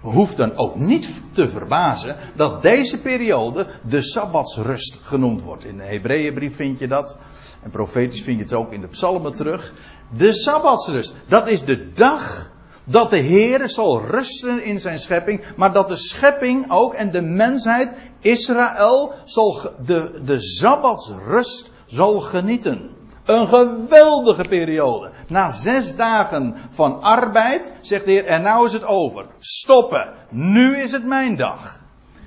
hoeft 0.00 0.36
dan 0.36 0.56
ook 0.56 0.76
niet 0.76 1.22
te 1.32 1.48
verbazen 1.48 2.16
dat 2.36 2.62
deze 2.62 3.00
periode 3.00 3.66
de 3.88 4.02
Sabbatsrust 4.02 4.98
genoemd 5.02 5.42
wordt. 5.42 5.64
In 5.64 5.76
de 5.76 5.84
Hebreeënbrief 5.84 6.56
vind 6.56 6.78
je 6.78 6.88
dat. 6.88 7.18
En 7.62 7.70
profetisch 7.70 8.22
vind 8.22 8.36
je 8.36 8.42
het 8.42 8.52
ook 8.52 8.72
in 8.72 8.80
de 8.80 8.86
psalmen 8.86 9.34
terug. 9.34 9.74
De 10.16 10.32
Sabbatsrust. 10.32 11.14
Dat 11.26 11.48
is 11.48 11.64
de 11.64 11.92
dag 11.92 12.50
dat 12.84 13.10
de 13.10 13.16
Heer 13.16 13.68
zal 13.68 14.00
rusten 14.00 14.62
in 14.62 14.80
zijn 14.80 14.98
schepping. 14.98 15.42
Maar 15.56 15.72
dat 15.72 15.88
de 15.88 15.96
schepping 15.96 16.70
ook 16.70 16.94
en 16.94 17.10
de 17.10 17.20
mensheid, 17.20 17.94
Israël, 18.20 19.12
zal 19.24 19.60
de, 19.84 20.20
de 20.24 20.40
Sabbatsrust 20.40 21.72
zal 21.86 22.20
genieten. 22.20 22.90
Een 23.24 23.48
geweldige 23.48 24.44
periode. 24.48 25.10
Na 25.30 25.50
zes 25.50 25.96
dagen 25.96 26.56
van 26.70 27.02
arbeid 27.02 27.72
zegt 27.80 28.04
de 28.04 28.10
Heer, 28.10 28.26
en 28.26 28.42
nou 28.42 28.66
is 28.66 28.72
het 28.72 28.84
over. 28.84 29.26
Stoppen. 29.38 30.08
Nu 30.28 30.76
is 30.76 30.92
het 30.92 31.04
mijn 31.04 31.36
dag. 31.36 31.78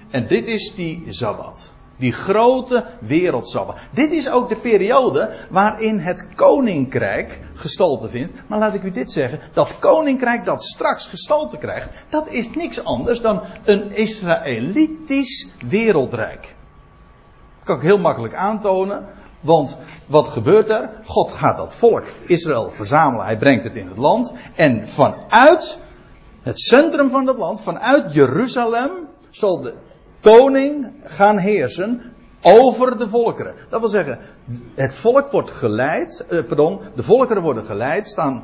En 0.09 0.27
dit 0.27 0.45
is 0.45 0.75
die 0.75 1.05
Sabbat. 1.09 1.73
Die 1.97 2.11
grote 2.11 2.85
wereldsabbat. 2.99 3.77
Dit 3.91 4.11
is 4.11 4.29
ook 4.29 4.49
de 4.49 4.55
periode 4.55 5.33
waarin 5.49 5.99
het 5.99 6.27
koninkrijk 6.35 7.39
gestalte 7.53 8.09
vindt. 8.09 8.33
Maar 8.47 8.59
laat 8.59 8.73
ik 8.73 8.83
u 8.83 8.91
dit 8.91 9.11
zeggen. 9.11 9.39
Dat 9.53 9.79
koninkrijk 9.79 10.45
dat 10.45 10.63
straks 10.63 11.05
gestalte 11.05 11.57
krijgt. 11.57 11.89
Dat 12.09 12.27
is 12.27 12.49
niks 12.49 12.83
anders 12.83 13.21
dan 13.21 13.41
een 13.63 13.95
Israëlitisch 13.95 15.47
wereldrijk. 15.67 16.55
Dat 17.57 17.65
kan 17.65 17.75
ik 17.75 17.81
heel 17.81 17.99
makkelijk 17.99 18.33
aantonen. 18.33 19.05
Want 19.43 19.77
wat 20.05 20.27
gebeurt 20.27 20.69
er? 20.69 20.89
God 21.05 21.31
gaat 21.31 21.57
dat 21.57 21.75
volk 21.75 22.03
Israël 22.25 22.71
verzamelen. 22.71 23.25
Hij 23.25 23.37
brengt 23.37 23.63
het 23.63 23.75
in 23.75 23.87
het 23.87 23.97
land. 23.97 24.33
En 24.55 24.87
vanuit 24.87 25.79
het 26.41 26.59
centrum 26.59 27.09
van 27.09 27.25
dat 27.25 27.37
land, 27.37 27.61
vanuit 27.61 28.13
Jeruzalem, 28.13 28.91
zal 29.29 29.61
de 29.61 29.73
koning 30.21 30.93
gaan 31.03 31.37
heersen 31.37 32.13
over 32.41 32.97
de 32.97 33.09
volkeren. 33.09 33.55
Dat 33.69 33.79
wil 33.79 33.89
zeggen, 33.89 34.19
het 34.73 34.95
volk 34.95 35.31
wordt 35.31 35.51
geleid, 35.51 36.25
eh, 36.29 36.43
pardon, 36.43 36.79
de 36.95 37.03
volkeren 37.03 37.43
worden 37.43 37.63
geleid, 37.63 38.07
staan 38.07 38.43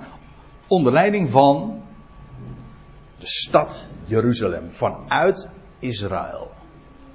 onder 0.67 0.93
leiding 0.93 1.29
van 1.29 1.81
de 3.17 3.27
stad 3.27 3.87
Jeruzalem, 4.05 4.71
vanuit 4.71 5.49
Israël. 5.79 6.51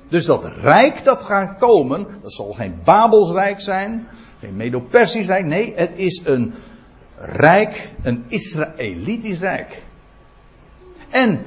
Dus 0.08 0.24
dat 0.24 0.44
rijk 0.44 1.04
dat 1.04 1.22
gaat 1.22 1.58
komen, 1.58 2.06
dat 2.22 2.32
zal 2.32 2.52
geen 2.52 2.80
Babels 2.84 3.30
rijk 3.30 3.60
zijn, 3.60 4.08
geen 4.40 4.56
Medo-Persisch 4.56 5.26
rijk, 5.26 5.44
nee, 5.44 5.72
het 5.76 5.90
is 5.94 6.22
een 6.24 6.54
rijk, 7.16 7.92
een 8.02 8.24
Israëlitisch 8.28 9.40
rijk. 9.40 9.82
En 11.10 11.44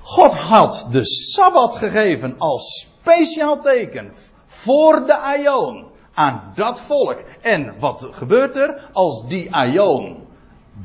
God 0.00 0.34
had 0.34 0.86
de 0.90 1.06
Sabbat 1.06 1.74
gegeven 1.74 2.34
als 2.38 2.88
speciaal 3.00 3.60
teken 3.60 4.12
voor 4.46 5.06
de 5.06 5.16
Aion 5.18 5.86
aan 6.14 6.52
dat 6.54 6.80
volk. 6.80 7.22
En 7.40 7.74
wat 7.78 8.08
gebeurt 8.10 8.56
er 8.56 8.88
als 8.92 9.28
die 9.28 9.54
Aion, 9.54 10.26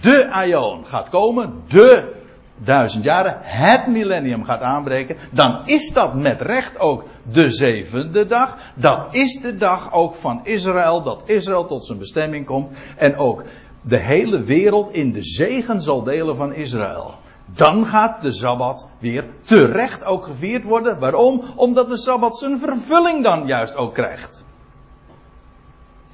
de 0.01 0.30
Aion 0.32 0.86
gaat 0.86 1.10
komen, 1.10 1.64
de 1.68 2.14
duizend 2.58 3.03
jaren, 3.03 3.38
het 3.41 3.88
millennium 3.88 4.43
gaat 4.43 4.62
aanbreken, 4.62 5.18
dan 5.32 5.62
is 5.66 5.93
dat 5.93 6.16
met 6.16 6.41
recht 6.41 6.80
ook 6.80 7.03
de 7.32 7.49
zevende 7.49 8.26
dag. 8.26 8.58
Dat 8.76 9.16
is 9.16 9.39
de 9.41 9.56
dag 9.56 9.93
ook 9.93 10.16
van 10.16 10.41
Israël, 10.43 11.03
dat 11.03 11.24
Israël 11.26 11.66
tot 11.66 11.86
zijn 11.86 11.97
bestemming 11.97 12.45
komt 12.45 12.78
en 12.97 13.16
ook 13.16 13.43
de 13.82 13.97
hele 13.97 14.43
wereld 14.43 14.91
in 14.91 15.12
de 15.12 15.24
zegen 15.24 15.82
zal 15.82 16.03
delen 16.03 16.36
van 16.36 16.53
Israël. 16.53 17.14
Dan 17.45 17.86
gaat 17.86 18.22
de 18.22 18.32
Sabbat 18.32 18.88
weer 18.99 19.26
terecht 19.41 20.03
ook 20.03 20.24
gevierd 20.24 20.64
worden. 20.64 20.99
Waarom? 20.99 21.43
Omdat 21.56 21.89
de 21.89 21.97
Sabbat 21.97 22.38
zijn 22.38 22.60
vervulling 22.60 23.24
dan 23.24 23.47
juist 23.47 23.76
ook 23.76 23.93
krijgt. 23.93 24.45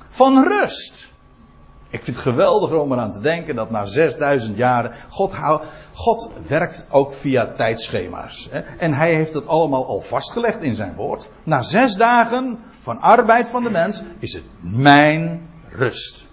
Van 0.09 0.43
rust. 0.43 1.11
Ik 1.91 2.03
vind 2.03 2.15
het 2.15 2.25
geweldig 2.25 2.71
om 2.71 2.91
eraan 2.91 3.11
te 3.11 3.19
denken 3.19 3.55
dat 3.55 3.69
na 3.69 3.85
6000 3.85 4.57
jaren. 4.57 4.91
God, 5.09 5.33
God 5.93 6.31
werkt 6.47 6.85
ook 6.89 7.13
via 7.13 7.47
tijdschema's. 7.47 8.47
Hè? 8.51 8.59
En 8.59 8.93
hij 8.93 9.15
heeft 9.15 9.33
het 9.33 9.47
allemaal 9.47 9.85
al 9.85 10.01
vastgelegd 10.01 10.61
in 10.61 10.75
zijn 10.75 10.95
woord. 10.95 11.29
Na 11.43 11.61
zes 11.61 11.95
dagen 11.95 12.59
van 12.79 12.99
arbeid 12.99 13.47
van 13.47 13.63
de 13.63 13.69
mens 13.69 14.01
is 14.19 14.33
het 14.33 14.43
mijn 14.61 15.49
rust. 15.69 16.27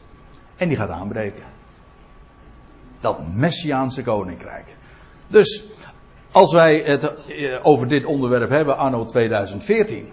En 0.57 0.69
die 0.69 0.77
gaat 0.77 0.91
aanbreken. 0.91 1.45
Dat 3.01 3.19
Messiaanse 3.35 4.03
koninkrijk. 4.03 4.77
Dus 5.27 5.65
als 6.33 6.53
wij 6.53 6.83
het 6.85 7.15
eh, 7.15 7.59
over 7.63 7.89
dit 7.89 8.05
onderwerp 8.05 8.51
hebben, 8.51 8.77
anno 8.77 9.05
2014, 9.05 10.09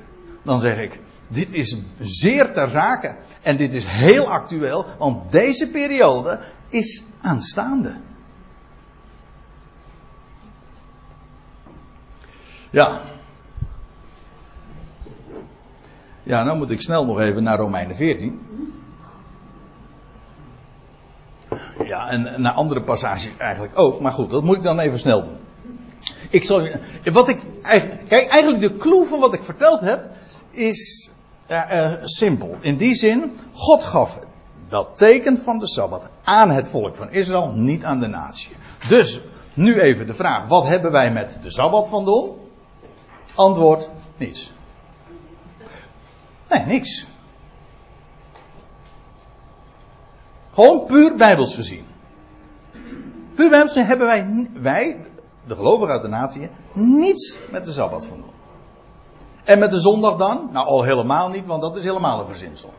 dan 0.45 0.59
zeg 0.59 0.77
ik, 0.77 0.99
dit 1.27 1.51
is 1.51 1.77
zeer 1.99 2.53
ter 2.53 2.69
zake. 2.69 3.15
En 3.41 3.57
dit 3.57 3.73
is 3.73 3.85
heel 3.85 4.27
actueel, 4.31 4.85
want 4.97 5.31
deze 5.31 5.69
periode 5.69 6.39
is 6.69 7.03
aanstaande. 7.21 7.95
Ja. 12.69 13.01
Ja, 16.23 16.43
nou 16.43 16.57
moet 16.57 16.71
ik 16.71 16.81
snel 16.81 17.05
nog 17.05 17.19
even 17.19 17.43
naar 17.43 17.57
Romeinen 17.57 17.95
14. 17.95 18.41
Ja, 21.83 22.09
en 22.09 22.41
naar 22.41 22.53
andere 22.53 22.83
passages 22.83 23.37
eigenlijk 23.37 23.79
ook. 23.79 23.99
Maar 24.01 24.11
goed, 24.11 24.29
dat 24.29 24.43
moet 24.43 24.57
ik 24.57 24.63
dan 24.63 24.79
even 24.79 24.99
snel 24.99 25.23
doen. 25.23 25.37
Ik 26.29 26.43
zal, 26.43 26.67
wat 27.03 27.29
ik, 27.29 27.39
kijk, 28.07 28.27
eigenlijk 28.27 28.61
de 28.61 28.75
clue 28.75 29.05
van 29.05 29.19
wat 29.19 29.33
ik 29.33 29.43
verteld 29.43 29.79
heb 29.79 30.09
is 30.55 31.11
uh, 31.49 31.93
simpel. 32.03 32.57
In 32.61 32.77
die 32.77 32.95
zin, 32.95 33.33
God 33.53 33.83
gaf 33.83 34.19
dat 34.67 34.97
teken 34.97 35.37
van 35.37 35.59
de 35.59 35.67
Sabbat 35.67 36.07
aan 36.23 36.49
het 36.51 36.67
volk 36.67 36.95
van 36.95 37.11
Israël, 37.11 37.51
niet 37.51 37.83
aan 37.83 37.99
de 37.99 38.07
natie. 38.07 38.51
Dus, 38.87 39.21
nu 39.53 39.79
even 39.79 40.07
de 40.07 40.13
vraag, 40.13 40.47
wat 40.47 40.67
hebben 40.67 40.91
wij 40.91 41.11
met 41.11 41.37
de 41.41 41.51
Sabbat 41.51 41.87
van 41.87 42.05
doen? 42.05 42.31
Antwoord, 43.35 43.89
niets. 44.17 44.51
Nee, 46.49 46.65
niks. 46.65 47.07
Gewoon 50.53 50.85
puur 50.85 51.15
bijbels 51.15 51.55
gezien. 51.55 51.85
Puur 53.35 53.49
bijbels 53.49 53.71
gezien 53.71 53.87
hebben 53.87 54.07
wij, 54.07 54.49
wij, 54.53 54.97
de 55.47 55.55
gelovigen 55.55 55.93
uit 55.93 56.01
de 56.01 56.07
natie, 56.07 56.49
niets 56.73 57.41
met 57.51 57.65
de 57.65 57.71
Sabbat 57.71 58.05
van 58.05 58.17
doen. 58.17 58.34
En 59.45 59.59
met 59.59 59.71
de 59.71 59.79
zondag 59.79 60.15
dan? 60.15 60.49
Nou, 60.51 60.67
al 60.67 60.83
helemaal 60.83 61.29
niet, 61.29 61.45
want 61.45 61.61
dat 61.61 61.75
is 61.75 61.83
helemaal 61.83 62.19
een 62.19 62.27
verzinsel. 62.27 62.73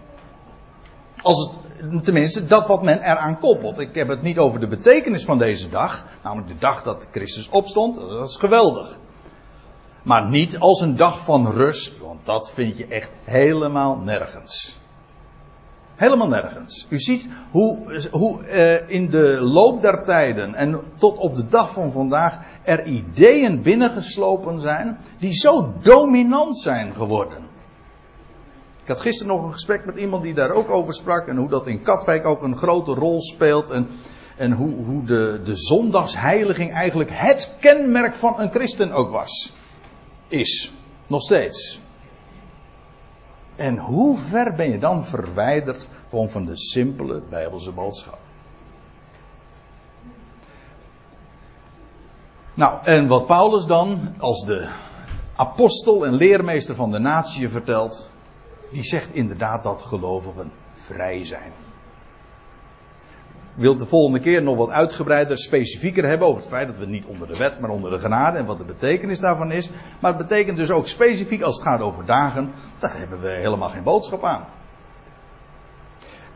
Als 1.23 1.51
het, 1.81 2.05
tenminste, 2.05 2.47
dat 2.47 2.67
wat 2.67 2.83
men 2.83 3.03
eraan 3.03 3.39
koppelt. 3.39 3.79
Ik 3.79 3.95
heb 3.95 4.09
het 4.09 4.23
niet 4.23 4.39
over 4.39 4.61
de 4.61 4.67
betekenis 4.67 5.25
van 5.25 5.39
deze 5.39 5.69
dag, 5.69 6.05
namelijk 6.23 6.49
de 6.49 6.59
dag 6.59 6.83
dat 6.83 7.09
Christus 7.11 7.49
opstond, 7.49 7.95
dat 7.95 8.29
is 8.29 8.37
geweldig. 8.37 8.99
Maar 10.03 10.29
niet 10.29 10.59
als 10.59 10.81
een 10.81 10.97
dag 10.97 11.25
van 11.25 11.51
rust, 11.51 11.99
want 11.99 12.25
dat 12.25 12.53
vind 12.53 12.79
je 12.79 12.87
echt 12.87 13.11
helemaal 13.25 13.97
nergens. 13.97 14.79
Helemaal 15.97 16.29
nergens. 16.29 16.87
U 16.89 16.99
ziet 16.99 17.29
hoe, 17.51 18.01
hoe 18.11 18.41
uh, 18.45 18.91
in 18.91 19.11
de 19.11 19.41
loop 19.41 19.81
der 19.81 20.05
tijden 20.05 20.55
en 20.55 20.81
tot 20.99 21.19
op 21.19 21.37
de 21.37 21.47
dag 21.47 21.73
van 21.73 21.93
vandaag 21.93 22.39
er 22.63 22.85
ideeën 22.85 23.63
binnengeslopen 23.63 24.61
zijn 24.61 24.99
die 25.19 25.35
zo 25.35 25.73
dominant 25.81 26.59
zijn 26.59 26.95
geworden. 26.95 27.39
Ik 28.83 28.89
had 28.89 29.01
gisteren 29.01 29.35
nog 29.35 29.45
een 29.45 29.53
gesprek 29.53 29.85
met 29.85 29.97
iemand 29.97 30.23
die 30.23 30.35
daar 30.35 30.51
ook 30.51 30.71
over 30.71 30.95
sprak 30.95 31.27
en 31.27 31.37
hoe 31.37 31.49
dat 31.49 31.67
in 31.67 31.83
Katwijk 31.83 32.27
ook 32.27 32.43
een 32.43 32.57
grote 32.57 32.95
rol 32.95 33.21
speelt 33.21 33.71
en, 33.71 33.89
en 34.37 34.53
hoe, 34.53 34.85
hoe 34.85 35.05
de, 35.05 35.41
de 35.45 35.57
zondagsheiliging 35.57 36.73
eigenlijk 36.73 37.11
het 37.13 37.55
kenmerk 37.61 38.15
van 38.15 38.41
een 38.41 38.51
christen 38.51 38.93
ook 38.93 39.11
was. 39.11 39.53
Is. 40.29 40.73
Nog 41.07 41.23
steeds. 41.23 41.81
En 43.57 43.79
hoe 43.79 44.19
ver 44.19 44.55
ben 44.55 44.71
je 44.71 44.79
dan 44.79 45.05
verwijderd 45.05 45.89
gewoon 46.09 46.29
van 46.29 46.45
de 46.45 46.57
simpele 46.57 47.23
Bijbelse 47.29 47.73
boodschap? 47.73 48.19
Nou, 52.55 52.85
en 52.85 53.07
wat 53.07 53.27
Paulus 53.27 53.67
dan 53.67 54.15
als 54.19 54.45
de 54.45 54.69
apostel 55.37 56.07
en 56.07 56.15
leermeester 56.15 56.75
van 56.75 56.91
de 56.91 56.99
natie 56.99 57.49
vertelt, 57.49 58.13
die 58.71 58.85
zegt 58.85 59.15
inderdaad 59.15 59.63
dat 59.63 59.83
gelovigen 59.83 60.53
vrij 60.73 61.25
zijn 61.25 61.53
wil 63.57 63.77
de 63.77 63.87
volgende 63.87 64.21
keer 64.21 64.43
nog 64.43 64.57
wat 64.57 64.71
uitgebreider, 64.71 65.39
specifieker 65.39 66.05
hebben 66.05 66.29
over 66.29 66.41
het 66.41 66.51
feit 66.51 66.67
dat 66.67 66.79
we 66.79 66.87
niet 66.87 67.05
onder 67.05 67.29
de 67.29 67.37
wet, 67.37 67.61
maar 67.61 67.71
onder 67.71 67.91
de 67.91 67.99
genade 67.99 68.39
en 68.39 68.47
wat 68.47 68.59
de 68.59 68.65
betekenis 68.65 69.21
daarvan 69.21 69.53
is. 69.53 69.71
Maar 70.01 70.15
het 70.15 70.29
betekent 70.29 70.57
dus 70.57 70.71
ook 70.71 70.89
specifiek 70.89 71.43
als 71.43 71.57
het 71.57 71.67
gaat 71.67 71.81
over 71.81 72.07
dagen, 72.07 72.53
daar 72.79 72.99
hebben 72.99 73.21
we 73.21 73.29
helemaal 73.29 73.69
geen 73.69 73.83
boodschap 73.83 74.25
aan. 74.25 74.45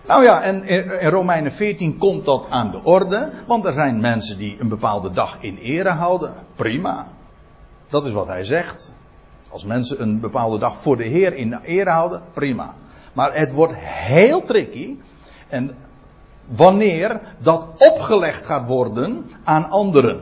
Nou 0.07 0.23
ja, 0.23 0.43
en 0.43 0.65
in 0.65 1.09
Romeinen 1.09 1.53
14 1.53 1.99
komt 1.99 2.25
dat 2.25 2.47
aan 2.49 2.71
de 2.71 2.83
orde, 2.83 3.31
want 3.47 3.65
er 3.65 3.73
zijn 3.73 4.01
mensen 4.01 4.39
die 4.39 4.57
een 4.61 4.69
bepaalde 4.69 5.11
dag 5.11 5.39
in 5.41 5.57
ere 5.57 5.91
houden. 5.91 6.35
Prima. 6.55 7.07
Dat 7.89 8.05
is 8.07 8.13
wat 8.13 8.27
hij 8.27 8.45
zegt. 8.45 8.95
Als 9.51 9.65
mensen 9.65 10.03
een 10.03 10.21
bepaalde 10.21 10.59
dag 10.59 10.77
voor 10.77 10.97
de 10.97 11.05
Heer 11.05 11.35
in 11.35 11.55
ere 11.55 11.91
houden, 11.91 12.23
prima. 12.33 12.75
Maar 13.13 13.35
het 13.35 13.53
wordt 13.53 13.75
heel 13.77 14.43
tricky. 14.43 14.97
En 15.49 15.77
wanneer 16.51 17.21
dat 17.39 17.67
opgelegd 17.77 18.47
gaat 18.47 18.67
worden 18.67 19.27
aan 19.45 19.71
anderen. 19.71 20.21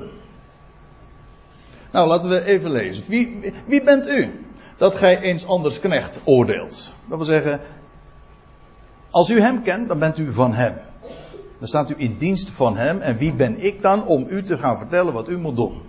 Nou, 1.93 2.09
laten 2.09 2.31
we 2.31 2.45
even 2.45 2.71
lezen. 2.71 3.05
Wie, 3.07 3.53
wie 3.67 3.83
bent 3.83 4.09
u 4.09 4.47
dat 4.77 4.95
gij 4.95 5.21
eens 5.21 5.47
anders 5.47 5.81
knecht 5.81 6.21
oordeelt? 6.25 6.93
Dat 7.07 7.17
wil 7.17 7.27
zeggen, 7.27 7.61
Als 9.11 9.31
u 9.31 9.41
hem 9.41 9.63
kent, 9.63 9.89
dan 9.89 9.99
bent 9.99 10.19
u 10.19 10.33
van 10.33 10.53
hem. 10.53 10.75
Dan 11.59 11.69
staat 11.69 11.91
u 11.91 11.95
in 11.97 12.17
dienst 12.17 12.51
van 12.51 12.77
hem. 12.77 13.01
En 13.01 13.17
wie 13.17 13.35
ben 13.35 13.65
ik 13.65 13.83
dan 13.83 14.07
om 14.07 14.27
u 14.29 14.43
te 14.43 14.59
gaan 14.59 14.79
vertellen 14.79 15.13
wat 15.13 15.29
u 15.29 15.39
moet 15.39 15.57
doen? 15.57 15.83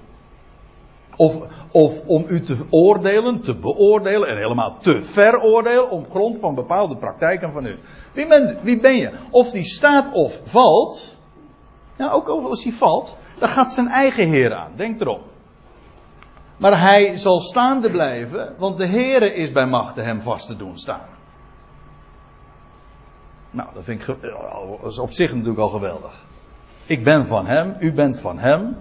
Of, 1.20 1.40
of 1.72 2.02
om 2.06 2.26
u 2.28 2.42
te 2.42 2.58
oordelen, 2.70 3.42
te 3.42 3.56
beoordelen 3.56 4.28
en 4.28 4.38
helemaal 4.38 4.78
te 4.78 5.04
veroordelen 5.04 5.90
op 5.90 6.10
grond 6.10 6.38
van 6.38 6.56
bepaalde 6.56 6.98
praktijken 6.98 7.52
van 7.52 7.66
u. 7.66 7.80
Wie 8.14 8.28
ben, 8.28 8.60
wie 8.64 8.80
ben 8.80 8.96
je? 8.96 9.12
Of 9.32 9.52
die 9.52 9.66
staat 9.66 10.12
of 10.14 10.42
valt. 10.44 11.18
Ja, 11.98 12.12
ook 12.12 12.28
als 12.28 12.64
hij 12.64 12.72
valt, 12.72 13.18
dan 13.40 13.50
gaat 13.50 13.72
zijn 13.72 13.88
eigen 13.88 14.28
Heer 14.28 14.54
aan. 14.54 14.72
Denk 14.76 15.02
erom. 15.02 15.22
Maar 16.58 16.82
hij 16.82 17.18
zal 17.18 17.40
staande 17.40 17.92
blijven, 17.92 18.56
want 18.58 18.78
de 18.78 18.86
Heere 18.86 19.34
is 19.34 19.52
bij 19.52 19.66
machte 19.66 20.02
hem 20.02 20.22
vast 20.22 20.48
te 20.48 20.56
doen 20.56 20.78
staan. 20.78 21.06
Nou, 23.52 23.74
dat 23.74 23.84
vind 23.84 24.08
ik 24.08 24.18
op 25.00 25.12
zich 25.12 25.34
natuurlijk 25.34 25.60
al 25.60 25.70
geweldig. 25.70 26.26
Ik 26.86 27.04
ben 27.04 27.28
van 27.28 27.46
hem, 27.46 27.76
u 27.80 27.94
bent 27.94 28.20
van 28.20 28.38
hem. 28.38 28.78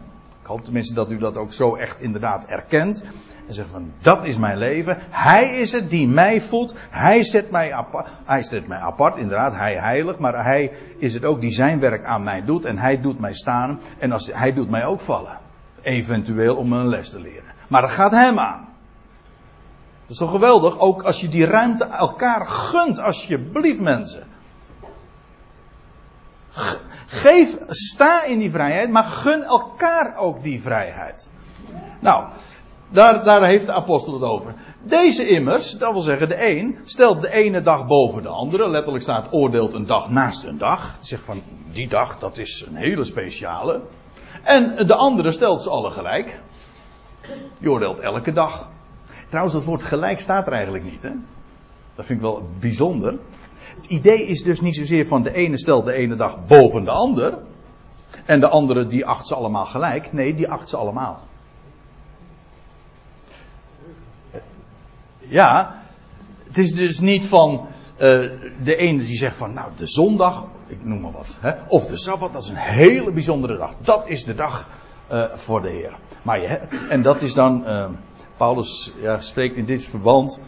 Hoop 0.48 0.64
tenminste 0.64 0.94
dat 0.94 1.10
u 1.10 1.18
dat 1.18 1.36
ook 1.36 1.52
zo 1.52 1.74
echt 1.74 2.00
inderdaad 2.00 2.46
erkent. 2.46 3.04
En 3.46 3.54
zegt 3.54 3.70
van, 3.70 3.92
dat 4.02 4.24
is 4.24 4.38
mijn 4.38 4.58
leven. 4.58 4.98
Hij 5.10 5.58
is 5.58 5.72
het 5.72 5.90
die 5.90 6.08
mij 6.08 6.40
voedt. 6.40 6.74
Hij 6.90 7.24
zet 7.24 7.50
mij 7.50 7.72
apart. 7.72 8.08
Hij 8.24 8.42
zet 8.42 8.66
mij 8.66 8.78
apart, 8.78 9.16
inderdaad. 9.16 9.54
Hij 9.54 9.76
heilig. 9.76 10.18
Maar 10.18 10.44
hij 10.44 10.72
is 10.98 11.14
het 11.14 11.24
ook 11.24 11.40
die 11.40 11.50
zijn 11.50 11.80
werk 11.80 12.04
aan 12.04 12.22
mij 12.22 12.44
doet. 12.44 12.64
En 12.64 12.78
hij 12.78 13.00
doet 13.00 13.20
mij 13.20 13.34
staan. 13.34 13.80
En 13.98 14.12
als, 14.12 14.30
hij 14.32 14.52
doet 14.52 14.70
mij 14.70 14.84
ook 14.84 15.00
vallen. 15.00 15.38
Eventueel 15.82 16.56
om 16.56 16.72
een 16.72 16.88
les 16.88 17.10
te 17.10 17.20
leren. 17.20 17.52
Maar 17.68 17.80
dat 17.80 17.90
gaat 17.90 18.12
hem 18.12 18.38
aan. 18.38 18.68
Dat 20.00 20.10
is 20.10 20.16
toch 20.16 20.30
geweldig? 20.30 20.78
Ook 20.78 21.02
als 21.02 21.20
je 21.20 21.28
die 21.28 21.46
ruimte 21.46 21.84
elkaar 21.84 22.46
gunt, 22.46 22.98
alsjeblieft 22.98 23.80
mensen. 23.80 24.26
Geef, 27.10 27.56
sta 27.66 28.24
in 28.24 28.38
die 28.38 28.50
vrijheid, 28.50 28.90
maar 28.90 29.04
gun 29.04 29.42
elkaar 29.42 30.16
ook 30.16 30.42
die 30.42 30.62
vrijheid. 30.62 31.30
Nou, 32.00 32.28
daar, 32.88 33.24
daar 33.24 33.44
heeft 33.44 33.66
de 33.66 33.72
apostel 33.72 34.12
het 34.12 34.22
over. 34.22 34.54
Deze 34.82 35.28
immers, 35.28 35.70
dat 35.70 35.92
wil 35.92 36.00
zeggen 36.00 36.28
de 36.28 36.48
een, 36.48 36.78
stelt 36.84 37.20
de 37.20 37.32
ene 37.32 37.60
dag 37.60 37.86
boven 37.86 38.22
de 38.22 38.28
andere. 38.28 38.68
Letterlijk 38.68 39.02
staat 39.02 39.26
oordeelt 39.30 39.72
een 39.72 39.86
dag 39.86 40.10
naast 40.10 40.44
een 40.44 40.58
dag. 40.58 40.96
Zegt 41.00 41.24
van, 41.24 41.42
die 41.72 41.88
dag, 41.88 42.18
dat 42.18 42.38
is 42.38 42.64
een 42.68 42.76
hele 42.76 43.04
speciale. 43.04 43.80
En 44.42 44.86
de 44.86 44.94
andere 44.94 45.30
stelt 45.30 45.62
ze 45.62 45.70
alle 45.70 45.90
gelijk. 45.90 46.40
Je 47.58 47.70
oordeelt 47.70 48.00
elke 48.00 48.32
dag. 48.32 48.70
Trouwens, 49.28 49.54
dat 49.54 49.64
woord 49.64 49.82
gelijk 49.82 50.20
staat 50.20 50.46
er 50.46 50.52
eigenlijk 50.52 50.84
niet. 50.84 51.02
Hè? 51.02 51.10
Dat 51.94 52.06
vind 52.06 52.18
ik 52.18 52.24
wel 52.24 52.48
bijzonder. 52.60 53.18
Het 53.80 53.86
idee 53.86 54.26
is 54.26 54.42
dus 54.42 54.60
niet 54.60 54.76
zozeer 54.76 55.06
van 55.06 55.22
de 55.22 55.34
ene 55.34 55.58
stelt 55.58 55.84
de 55.84 55.92
ene 55.92 56.14
dag 56.14 56.46
boven 56.46 56.84
de 56.84 56.90
ander. 56.90 57.38
En 58.24 58.40
de 58.40 58.48
andere 58.48 58.86
die 58.86 59.06
acht 59.06 59.26
ze 59.26 59.34
allemaal 59.34 59.66
gelijk. 59.66 60.12
Nee, 60.12 60.34
die 60.34 60.50
acht 60.50 60.68
ze 60.68 60.76
allemaal. 60.76 61.20
Ja, 65.18 65.82
het 66.46 66.58
is 66.58 66.74
dus 66.74 67.00
niet 67.00 67.24
van 67.24 67.66
uh, 67.94 68.30
de 68.62 68.76
ene 68.76 69.02
die 69.02 69.16
zegt 69.16 69.36
van, 69.36 69.52
nou, 69.52 69.70
de 69.76 69.86
zondag, 69.86 70.44
ik 70.66 70.84
noem 70.84 71.00
maar 71.00 71.12
wat, 71.12 71.38
hè, 71.40 71.52
of 71.68 71.86
de 71.86 71.98
sabbat, 71.98 72.32
dat 72.32 72.42
is 72.42 72.48
een 72.48 72.56
hele 72.56 73.12
bijzondere 73.12 73.58
dag. 73.58 73.74
Dat 73.80 74.08
is 74.08 74.24
de 74.24 74.34
dag 74.34 74.68
uh, 75.12 75.24
voor 75.34 75.62
de 75.62 75.68
Heer. 75.68 75.96
Maar 76.22 76.40
je, 76.40 76.46
en 76.88 77.02
dat 77.02 77.22
is 77.22 77.34
dan, 77.34 77.64
uh, 77.66 77.88
Paulus 78.36 78.92
ja, 79.00 79.20
spreekt 79.20 79.56
in 79.56 79.64
dit 79.64 79.84
verband, 79.84 80.40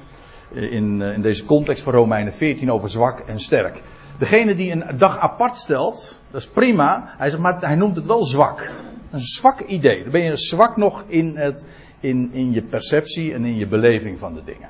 in, 0.52 1.02
in 1.02 1.22
deze 1.22 1.44
context 1.44 1.82
van 1.82 1.92
Romeinen 1.92 2.32
14 2.32 2.72
over 2.72 2.90
zwak 2.90 3.20
en 3.20 3.40
sterk. 3.40 3.82
Degene 4.18 4.54
die 4.54 4.72
een 4.72 4.98
dag 4.98 5.18
apart 5.18 5.58
stelt, 5.58 6.18
dat 6.30 6.40
is 6.40 6.48
prima, 6.48 7.14
hij 7.18 7.30
zegt, 7.30 7.42
maar 7.42 7.60
hij 7.60 7.74
noemt 7.74 7.96
het 7.96 8.06
wel 8.06 8.24
zwak. 8.24 8.72
Een 9.10 9.20
zwak 9.20 9.60
idee. 9.60 10.02
Dan 10.02 10.12
ben 10.12 10.22
je 10.22 10.36
zwak 10.36 10.76
nog 10.76 11.04
in, 11.06 11.36
het, 11.36 11.66
in, 12.00 12.30
in 12.32 12.52
je 12.52 12.62
perceptie 12.62 13.34
en 13.34 13.44
in 13.44 13.56
je 13.56 13.66
beleving 13.66 14.18
van 14.18 14.34
de 14.34 14.44
dingen. 14.44 14.68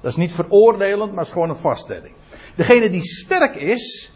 Dat 0.00 0.10
is 0.10 0.16
niet 0.16 0.32
veroordelend, 0.32 1.12
maar 1.12 1.24
is 1.24 1.32
gewoon 1.32 1.50
een 1.50 1.56
vaststelling. 1.56 2.14
Degene 2.54 2.90
die 2.90 3.02
sterk 3.02 3.54
is, 3.54 4.12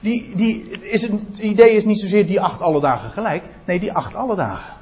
die, 0.00 0.34
die, 0.34 0.68
is 0.68 1.02
het 1.02 1.38
idee 1.38 1.70
is 1.70 1.84
niet 1.84 2.00
zozeer 2.00 2.26
die 2.26 2.40
acht 2.40 2.60
alle 2.60 2.80
dagen 2.80 3.10
gelijk. 3.10 3.42
Nee, 3.64 3.80
die 3.80 3.92
acht 3.92 4.14
alle 4.14 4.36
dagen. 4.36 4.74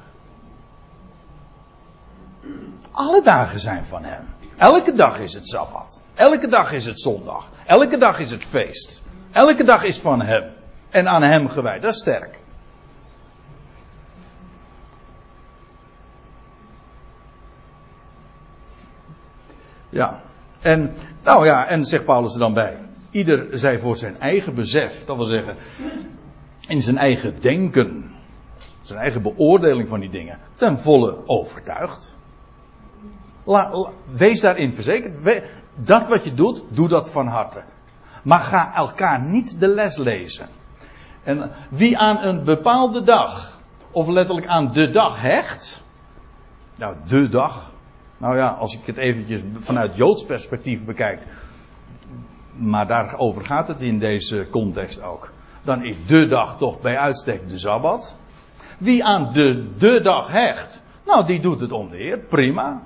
Alle 2.91 3.21
dagen 3.21 3.59
zijn 3.59 3.85
van 3.85 4.03
hem. 4.03 4.25
Elke 4.57 4.93
dag 4.93 5.19
is 5.19 5.33
het 5.33 5.47
Sabbat. 5.47 6.01
Elke 6.13 6.47
dag 6.47 6.71
is 6.71 6.85
het 6.85 6.99
zondag. 6.99 7.51
Elke 7.65 7.97
dag 7.97 8.19
is 8.19 8.31
het 8.31 8.43
feest. 8.43 9.01
Elke 9.31 9.63
dag 9.63 9.83
is 9.83 9.99
van 9.99 10.21
hem. 10.21 10.43
En 10.89 11.07
aan 11.07 11.23
hem 11.23 11.49
gewijd. 11.49 11.81
Dat 11.81 11.93
is 11.93 11.99
sterk. 11.99 12.43
Ja. 19.89 20.21
En, 20.61 20.95
nou 21.23 21.45
ja, 21.45 21.67
en 21.67 21.85
zegt 21.85 22.05
Paulus 22.05 22.33
er 22.33 22.39
dan 22.39 22.53
bij. 22.53 22.77
Ieder 23.09 23.47
zij 23.51 23.79
voor 23.79 23.95
zijn 23.95 24.19
eigen 24.19 24.55
besef, 24.55 25.05
dat 25.05 25.15
wil 25.15 25.25
zeggen, 25.25 25.55
in 26.67 26.81
zijn 26.81 26.97
eigen 26.97 27.41
denken, 27.41 28.11
zijn 28.81 28.99
eigen 28.99 29.21
beoordeling 29.21 29.87
van 29.87 29.99
die 29.99 30.09
dingen, 30.09 30.39
ten 30.55 30.79
volle 30.79 31.27
overtuigd. 31.27 32.12
La, 33.43 33.91
wees 34.11 34.41
daarin 34.41 34.73
verzekerd. 34.73 35.43
dat 35.75 36.07
wat 36.07 36.23
je 36.23 36.33
doet, 36.33 36.63
doe 36.69 36.87
dat 36.87 37.11
van 37.11 37.27
harte. 37.27 37.61
Maar 38.23 38.39
ga 38.39 38.75
elkaar 38.75 39.21
niet 39.21 39.59
de 39.59 39.67
les 39.67 39.97
lezen. 39.97 40.49
En 41.23 41.51
wie 41.69 41.97
aan 41.97 42.23
een 42.23 42.43
bepaalde 42.43 43.03
dag, 43.03 43.59
of 43.91 44.07
letterlijk 44.07 44.47
aan 44.47 44.71
de 44.71 44.89
dag 44.89 45.21
hecht. 45.21 45.83
Nou, 46.75 46.95
de 47.07 47.29
dag. 47.29 47.71
Nou 48.17 48.37
ja, 48.37 48.47
als 48.47 48.73
ik 48.73 48.85
het 48.85 48.97
eventjes 48.97 49.41
vanuit 49.53 49.95
Joods 49.95 50.25
perspectief 50.25 50.85
bekijk. 50.85 51.23
Maar 52.51 52.87
daarover 52.87 53.45
gaat 53.45 53.67
het 53.67 53.81
in 53.81 53.99
deze 53.99 54.47
context 54.51 55.01
ook. 55.01 55.31
Dan 55.63 55.83
is 55.83 55.95
de 56.07 56.27
dag 56.27 56.57
toch 56.57 56.81
bij 56.81 56.97
uitstek 56.97 57.49
de 57.49 57.57
Sabbat. 57.57 58.17
Wie 58.77 59.05
aan 59.05 59.33
de, 59.33 59.75
de 59.77 60.01
dag 60.01 60.27
hecht. 60.27 60.83
Nou, 61.05 61.25
die 61.25 61.39
doet 61.39 61.59
het 61.59 61.71
om 61.71 61.89
de 61.89 61.97
Heer. 61.97 62.17
Prima. 62.17 62.81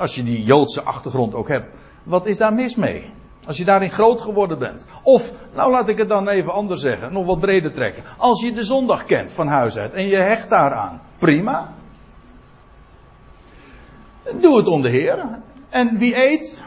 Als 0.00 0.14
je 0.14 0.22
die 0.22 0.42
Joodse 0.42 0.82
achtergrond 0.82 1.34
ook 1.34 1.48
hebt. 1.48 1.74
Wat 2.02 2.26
is 2.26 2.38
daar 2.38 2.54
mis 2.54 2.76
mee? 2.76 3.10
Als 3.46 3.56
je 3.56 3.64
daarin 3.64 3.90
groot 3.90 4.20
geworden 4.20 4.58
bent. 4.58 4.86
Of, 5.02 5.32
nou 5.54 5.70
laat 5.70 5.88
ik 5.88 5.98
het 5.98 6.08
dan 6.08 6.28
even 6.28 6.52
anders 6.52 6.80
zeggen, 6.80 7.12
nog 7.12 7.26
wat 7.26 7.40
breder 7.40 7.72
trekken. 7.72 8.04
Als 8.16 8.40
je 8.42 8.52
de 8.52 8.64
zondag 8.64 9.04
kent 9.04 9.32
van 9.32 9.46
huis 9.46 9.78
uit 9.78 9.92
en 9.92 10.06
je 10.06 10.16
hecht 10.16 10.48
daaraan, 10.48 11.00
prima. 11.18 11.74
Doe 14.40 14.56
het 14.56 14.68
om 14.68 14.82
de 14.82 14.88
Heer. 14.88 15.38
En 15.68 15.98
wie 15.98 16.16
eet? 16.16 16.62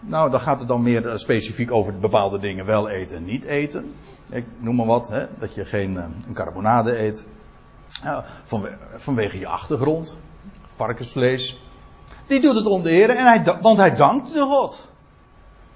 Nou, 0.00 0.30
dan 0.30 0.40
gaat 0.40 0.58
het 0.58 0.68
dan 0.68 0.82
meer 0.82 1.08
eh, 1.08 1.16
specifiek 1.16 1.70
over 1.70 1.98
bepaalde 1.98 2.38
dingen 2.38 2.66
wel 2.66 2.88
eten 2.88 3.16
en 3.16 3.24
niet 3.24 3.44
eten. 3.44 3.94
Ik 4.30 4.44
noem 4.58 4.76
maar 4.76 4.86
wat, 4.86 5.08
hè, 5.08 5.26
dat 5.38 5.54
je 5.54 5.64
geen 5.64 5.94
uh, 5.94 6.04
een 6.26 6.34
carbonade 6.34 6.98
eet. 6.98 7.26
Vanwege, 8.42 8.78
vanwege 8.96 9.38
je 9.38 9.46
achtergrond. 9.46 10.18
Varkensvlees. 10.64 11.61
Die 12.32 12.40
doet 12.40 12.54
het 12.54 12.66
om 12.66 12.82
de 12.82 12.90
Heer, 12.90 13.10
en 13.10 13.26
hij, 13.26 13.56
want 13.60 13.78
hij 13.78 13.94
dankt 13.94 14.32
de 14.32 14.40
God. 14.40 14.90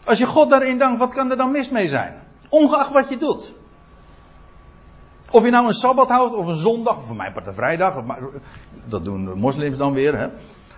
Als 0.05 0.19
je 0.19 0.27
God 0.27 0.51
daarin 0.51 0.79
dankt, 0.79 0.99
wat 0.99 1.15
kan 1.15 1.31
er 1.31 1.37
dan 1.37 1.51
mis 1.51 1.71
mee 1.71 1.89
zijn? 1.89 2.15
Ongeacht 2.49 2.93
wat 2.93 3.09
je 3.09 3.17
doet. 3.17 3.55
Of 5.31 5.45
je 5.45 5.51
nou 5.51 5.67
een 5.67 5.73
sabbat 5.73 6.09
houdt, 6.09 6.35
of 6.35 6.47
een 6.47 6.55
zondag, 6.55 6.97
of 6.97 7.07
voor 7.07 7.17
mij 7.17 7.33
part 7.33 7.47
een 7.47 7.55
vrijdag. 7.55 8.05
Dat 8.85 9.05
doen 9.05 9.25
de 9.25 9.35
moslims 9.35 9.77
dan 9.77 9.93
weer. 9.93 10.19
Hè. 10.19 10.29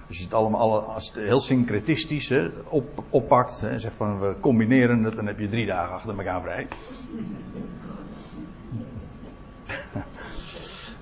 Als 0.08 0.16
je 0.16 0.24
het 0.24 0.34
allemaal 0.34 0.82
als 0.82 1.06
het 1.06 1.24
heel 1.24 1.40
syncretistisch 1.40 2.28
hè, 2.28 2.48
op, 2.68 3.02
oppakt 3.10 3.62
en 3.62 3.80
zegt 3.80 3.96
van 3.96 4.18
we 4.20 4.34
combineren 4.40 5.04
het, 5.04 5.16
dan 5.16 5.26
heb 5.26 5.38
je 5.38 5.48
drie 5.48 5.66
dagen 5.66 5.94
achter 5.94 6.18
elkaar 6.18 6.42
vrij. 6.42 6.68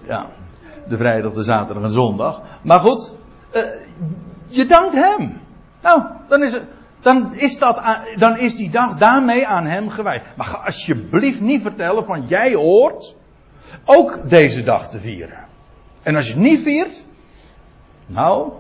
ja, 0.13 0.31
de 0.89 0.97
vrijdag, 0.97 1.33
de 1.33 1.45
zaterdag 1.45 1.85
en 1.85 1.91
zondag. 1.91 2.43
Maar 2.63 2.81
goed, 2.81 3.15
uh, 3.53 3.63
je 4.57 4.67
dankt 4.67 4.95
hem. 4.95 5.41
Nou, 5.83 6.03
dan 6.29 6.43
is, 6.43 6.61
dan, 7.01 7.35
is 7.35 7.59
dat, 7.59 7.83
dan 8.17 8.39
is 8.39 8.57
die 8.57 8.71
dag 8.71 8.97
daarmee 8.97 9.47
aan 9.47 9.67
hem 9.67 9.91
gewijd. 9.91 10.23
Maar 10.37 10.47
ga 10.47 10.57
alsjeblieft 10.57 11.41
niet 11.41 11.63
vertellen 11.63 12.05
van 12.05 12.27
jij 12.27 12.55
hoort 12.55 13.15
ook 13.85 14.31
deze 14.31 14.63
dag 14.63 14.91
te 14.91 14.99
vieren. 14.99 15.45
En 16.03 16.17
als 16.17 16.27
je 16.27 16.33
het 16.33 16.43
niet 16.43 16.63
viert, 16.63 17.07
nou, 18.07 18.53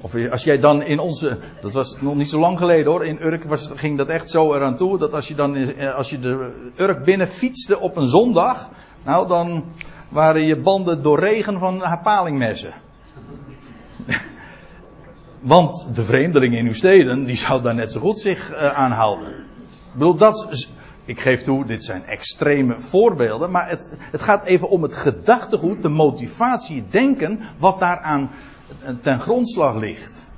of 0.00 0.30
als 0.30 0.44
jij 0.44 0.58
dan 0.58 0.82
in 0.82 0.98
onze, 0.98 1.38
dat 1.60 1.72
was 1.72 1.96
nog 2.00 2.14
niet 2.14 2.30
zo 2.30 2.38
lang 2.38 2.58
geleden 2.58 2.90
hoor, 2.90 3.04
in 3.04 3.22
Urk 3.22 3.44
was, 3.44 3.70
ging 3.74 3.98
dat 3.98 4.08
echt 4.08 4.30
zo 4.30 4.54
eraan 4.54 4.76
toe, 4.76 4.98
dat 4.98 5.14
als 5.14 5.28
je 5.28 5.34
dan, 5.34 5.76
als 5.94 6.10
je 6.10 6.18
de 6.18 6.70
Urk 6.76 7.04
binnen 7.04 7.28
fietste 7.28 7.78
op 7.80 7.96
een 7.96 8.08
zondag, 8.08 8.70
nou 9.04 9.28
dan 9.28 9.64
waren 10.08 10.42
je 10.42 10.60
banden 10.60 11.02
door 11.02 11.20
regen 11.20 11.58
van 11.58 11.98
palingmessen. 12.02 12.72
Want 15.40 15.88
de 15.94 16.04
vreemdelingen 16.04 16.58
in 16.58 16.66
uw 16.66 16.72
steden, 16.72 17.24
die 17.24 17.36
zou 17.36 17.62
daar 17.62 17.74
net 17.74 17.92
zo 17.92 18.00
goed 18.00 18.18
zich 18.18 18.52
uh, 18.52 18.74
aanhouden. 18.74 19.34
bedoel, 19.92 20.16
dat, 20.16 20.68
ik 21.04 21.20
geef 21.20 21.42
toe, 21.42 21.64
dit 21.64 21.84
zijn 21.84 22.06
extreme 22.06 22.80
voorbeelden, 22.80 23.50
maar 23.50 23.68
het, 23.68 23.96
het 23.98 24.22
gaat 24.22 24.44
even 24.44 24.68
om 24.68 24.82
het 24.82 24.94
gedachtegoed, 24.94 25.82
de 25.82 25.88
motivatie, 25.88 26.84
denken, 26.88 27.40
wat 27.58 27.78
daaraan 27.78 28.30
ten 29.00 29.20
grondslag 29.20 29.74
ligt. 29.74 30.30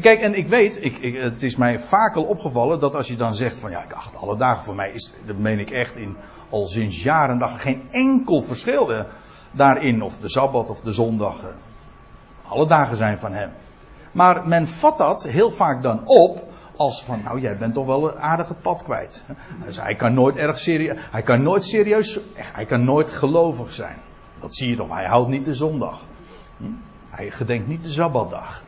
Kijk, 0.00 0.20
en 0.20 0.34
ik 0.34 0.48
weet, 0.48 0.84
ik, 0.84 0.98
ik, 0.98 1.16
het 1.16 1.42
is 1.42 1.56
mij 1.56 1.80
vaak 1.80 2.16
al 2.16 2.22
opgevallen 2.22 2.80
dat 2.80 2.94
als 2.94 3.08
je 3.08 3.16
dan 3.16 3.34
zegt 3.34 3.58
van 3.58 3.70
ja, 3.70 3.82
ik 3.82 3.92
acht 3.92 4.16
alle 4.16 4.36
dagen 4.36 4.64
voor 4.64 4.74
mij 4.74 4.90
is, 4.90 5.12
dat 5.26 5.38
meen 5.38 5.58
ik 5.58 5.70
echt 5.70 5.96
in 5.96 6.16
al 6.50 6.66
sinds 6.66 7.02
jaren 7.02 7.38
dag 7.38 7.62
geen 7.62 7.82
enkel 7.90 8.42
verschil 8.42 8.92
eh, 8.92 9.04
daarin, 9.52 10.02
of 10.02 10.18
de 10.18 10.28
sabbat 10.28 10.70
of 10.70 10.80
de 10.80 10.92
zondag. 10.92 11.42
Eh, 11.42 11.48
alle 12.54 12.66
dagen 12.66 12.96
zijn 12.96 13.18
van 13.18 13.32
hem. 13.32 13.50
Maar 14.12 14.48
men 14.48 14.68
vat 14.68 14.98
dat 14.98 15.22
heel 15.22 15.50
vaak 15.50 15.82
dan 15.82 16.00
op 16.04 16.52
als 16.76 17.04
van, 17.04 17.20
nou 17.24 17.40
jij 17.40 17.56
bent 17.56 17.74
toch 17.74 17.86
wel 17.86 18.08
een 18.08 18.18
aardige 18.18 18.54
pad 18.54 18.82
kwijt. 18.82 19.24
Dus 19.64 19.80
hij 19.80 19.94
kan 19.94 20.14
nooit 20.14 20.36
erg 20.36 20.58
serieus, 20.58 20.98
hij 21.10 21.22
kan 21.22 21.42
nooit 21.42 21.64
serieus, 21.64 22.20
hij 22.34 22.64
kan 22.64 22.84
nooit 22.84 23.10
gelovig 23.10 23.72
zijn. 23.72 23.96
Dat 24.40 24.54
zie 24.54 24.68
je 24.68 24.76
toch, 24.76 24.88
hij 24.88 25.06
houdt 25.06 25.28
niet 25.28 25.44
de 25.44 25.54
zondag. 25.54 26.06
Hm? 26.56 26.64
Hij 27.10 27.30
gedenkt 27.30 27.68
niet 27.68 27.82
de 27.82 27.90
Sabbatdag. 27.90 28.62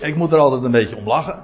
Ik 0.00 0.16
moet 0.16 0.32
er 0.32 0.38
altijd 0.38 0.62
een 0.62 0.70
beetje 0.70 0.96
om 0.96 1.06
lachen. 1.06 1.42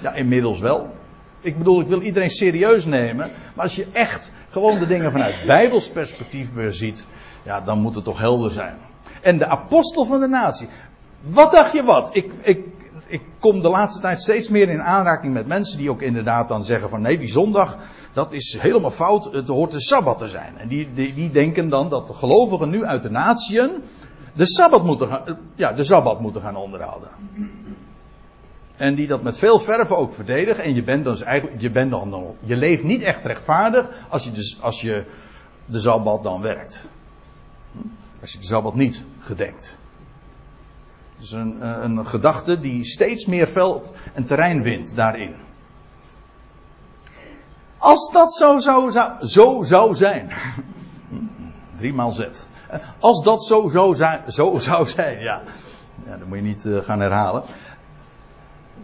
Ja, 0.00 0.12
inmiddels 0.12 0.60
wel. 0.60 0.94
Ik 1.40 1.58
bedoel, 1.58 1.80
ik 1.80 1.86
wil 1.86 2.00
iedereen 2.00 2.30
serieus 2.30 2.84
nemen. 2.84 3.30
Maar 3.54 3.64
als 3.64 3.76
je 3.76 3.86
echt 3.92 4.32
gewoon 4.48 4.78
de 4.78 4.86
dingen 4.86 5.12
vanuit 5.12 5.46
Bijbels 5.46 5.90
perspectief 5.90 6.52
weer 6.52 6.72
ziet. 6.72 7.08
Ja, 7.42 7.60
dan 7.60 7.78
moet 7.78 7.94
het 7.94 8.04
toch 8.04 8.18
helder 8.18 8.50
zijn. 8.50 8.78
En 9.20 9.38
de 9.38 9.46
apostel 9.46 10.04
van 10.04 10.20
de 10.20 10.26
natie. 10.26 10.68
Wat 11.20 11.52
dacht 11.52 11.72
je 11.72 11.82
wat? 11.82 12.10
Ik, 12.12 12.32
ik, 12.42 12.64
ik 13.06 13.22
kom 13.38 13.62
de 13.62 13.68
laatste 13.68 14.00
tijd 14.00 14.20
steeds 14.20 14.48
meer 14.48 14.68
in 14.68 14.82
aanraking 14.82 15.32
met 15.32 15.46
mensen 15.46 15.78
die 15.78 15.90
ook 15.90 16.02
inderdaad 16.02 16.48
dan 16.48 16.64
zeggen 16.64 16.88
van 16.88 17.00
nee, 17.00 17.18
die 17.18 17.28
zondag, 17.28 17.78
dat 18.12 18.32
is 18.32 18.58
helemaal 18.60 18.90
fout. 18.90 19.24
Het 19.32 19.48
hoort 19.48 19.70
de 19.70 19.80
Sabbat 19.80 20.18
te 20.18 20.28
zijn. 20.28 20.58
En 20.58 20.68
die, 20.68 20.92
die, 20.92 21.14
die 21.14 21.30
denken 21.30 21.68
dan 21.68 21.88
dat 21.88 22.06
de 22.06 22.14
gelovigen 22.14 22.70
nu 22.70 22.84
uit 22.84 23.02
de 23.02 23.10
natieën 23.10 23.82
de 24.34 24.46
Sabbat 24.46 24.84
moeten 24.84 25.08
gaan, 25.08 25.38
ja, 25.54 25.72
de 25.72 25.84
Sabbat 25.84 26.20
moeten 26.20 26.42
gaan 26.42 26.56
onderhouden. 26.56 27.08
En 28.76 28.94
die 28.94 29.06
dat 29.06 29.22
met 29.22 29.38
veel 29.38 29.58
verven 29.58 29.96
ook 29.96 30.12
verdedigen. 30.12 30.64
En 30.64 30.74
je 30.74 30.82
bent 30.82 31.04
dus 31.04 31.22
eigenlijk, 31.22 31.60
je 31.60 31.70
bent 31.70 31.90
dan, 31.90 32.36
je 32.40 32.56
leeft 32.56 32.84
niet 32.84 33.02
echt 33.02 33.24
rechtvaardig 33.24 34.06
als 34.08 34.24
je, 34.24 34.30
dus, 34.30 34.58
als 34.60 34.80
je 34.80 35.04
de 35.64 35.78
Sabbat 35.78 36.22
dan 36.22 36.40
werkt. 36.40 36.88
Als 38.20 38.32
je 38.32 38.38
de 38.38 38.46
Sabbat 38.46 38.74
niet 38.74 39.04
gedenkt. 39.18 39.78
Dus 41.18 41.32
een, 41.32 41.84
een 41.84 42.06
gedachte 42.06 42.60
die 42.60 42.84
steeds 42.84 43.26
meer 43.26 43.46
veld 43.46 43.92
en 44.12 44.24
terrein 44.24 44.62
wint 44.62 44.96
daarin. 44.96 45.34
Als 47.78 48.10
dat 48.12 48.32
zo 48.32 48.58
zou, 48.58 48.90
zou, 48.90 49.26
zo 49.26 49.62
zou 49.62 49.94
zijn. 49.94 50.30
Driemaal 51.76 52.12
zet. 52.12 52.48
Als 52.98 53.22
dat 53.22 53.44
zo, 53.44 53.68
zo, 53.68 53.94
zo 54.26 54.58
zou 54.58 54.86
zijn, 54.86 55.20
ja. 55.20 55.42
ja. 56.04 56.16
Dat 56.16 56.28
moet 56.28 56.36
je 56.36 56.42
niet 56.42 56.64
uh, 56.64 56.82
gaan 56.82 57.00
herhalen. 57.00 57.42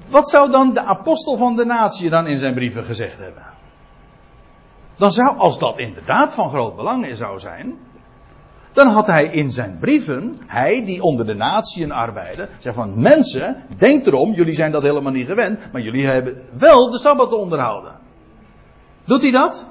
Wat 0.08 0.28
zou 0.28 0.50
dan 0.50 0.74
de 0.74 0.82
apostel 0.82 1.36
van 1.36 1.56
de 1.56 1.64
natie 1.64 2.10
dan 2.10 2.26
in 2.26 2.38
zijn 2.38 2.54
brieven 2.54 2.84
gezegd 2.84 3.18
hebben? 3.18 3.46
Dan 4.96 5.10
zou, 5.10 5.36
als 5.36 5.58
dat 5.58 5.78
inderdaad 5.78 6.34
van 6.34 6.50
groot 6.50 6.76
belang 6.76 7.16
zou 7.16 7.38
zijn, 7.38 7.78
dan 8.76 8.86
had 8.86 9.06
hij 9.06 9.24
in 9.24 9.52
zijn 9.52 9.76
brieven, 9.80 10.38
hij 10.46 10.84
die 10.84 11.02
onder 11.02 11.26
de 11.26 11.34
natieën 11.34 11.92
arbeidde, 11.92 12.48
zei 12.58 12.74
van 12.74 13.00
mensen, 13.00 13.56
denk 13.76 14.06
erom, 14.06 14.34
jullie 14.34 14.54
zijn 14.54 14.72
dat 14.72 14.82
helemaal 14.82 15.12
niet 15.12 15.26
gewend, 15.26 15.72
maar 15.72 15.82
jullie 15.82 16.06
hebben 16.06 16.36
wel 16.58 16.90
de 16.90 16.98
Sabbat 16.98 17.32
onderhouden. 17.32 17.92
Doet 19.04 19.22
hij 19.22 19.30
dat? 19.30 19.68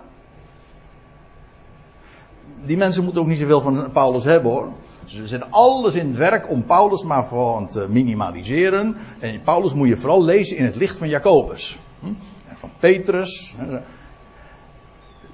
die 2.65 2.77
mensen 2.77 3.03
moeten 3.03 3.21
ook 3.21 3.27
niet 3.27 3.39
zoveel 3.39 3.61
van 3.61 3.91
Paulus 3.91 4.23
hebben 4.23 4.51
hoor. 4.51 4.71
Ze 5.03 5.27
zetten 5.27 5.51
alles 5.51 5.95
in 5.95 6.07
het 6.07 6.17
werk 6.17 6.49
om 6.49 6.63
Paulus 6.63 7.03
maar 7.03 7.25
gewoon 7.25 7.67
te 7.67 7.85
minimaliseren. 7.89 8.97
En 9.19 9.41
Paulus 9.41 9.73
moet 9.73 9.87
je 9.87 9.97
vooral 9.97 10.23
lezen 10.23 10.57
in 10.57 10.65
het 10.65 10.75
licht 10.75 10.97
van 10.97 11.09
Jacobus. 11.09 11.79
Hm? 11.99 12.07
En 12.47 12.55
van 12.55 12.71
Petrus. 12.79 13.55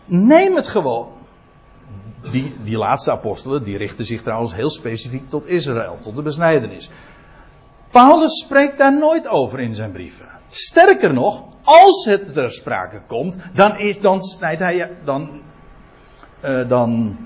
Neem 0.06 0.56
het 0.56 0.68
gewoon. 0.68 1.08
Die, 2.32 2.56
die 2.64 2.78
laatste 2.78 3.12
apostelen, 3.12 3.64
die 3.64 3.78
richten 3.78 4.06
zich 4.06 4.22
trouwens 4.22 4.56
heel 4.56 4.70
specifiek 4.70 5.30
tot 5.30 5.46
Israël, 5.46 5.98
tot 6.02 6.16
de 6.16 6.22
besnijdenis. 6.22 6.90
Paulus 7.92 8.40
spreekt 8.40 8.78
daar 8.78 8.98
nooit 8.98 9.28
over 9.28 9.60
in 9.60 9.76
zijn 9.76 9.92
brieven. 9.92 10.26
Sterker 10.50 11.14
nog, 11.14 11.44
als 11.64 12.06
het 12.06 12.34
ter 12.34 12.52
sprake 12.52 13.02
komt, 13.08 13.38
dan, 13.54 13.78
is, 13.78 14.00
dan 14.00 14.24
snijdt 14.24 14.62
hij, 14.62 14.98
dan 15.04 15.42
uh, 16.46 16.68
dan 16.68 17.18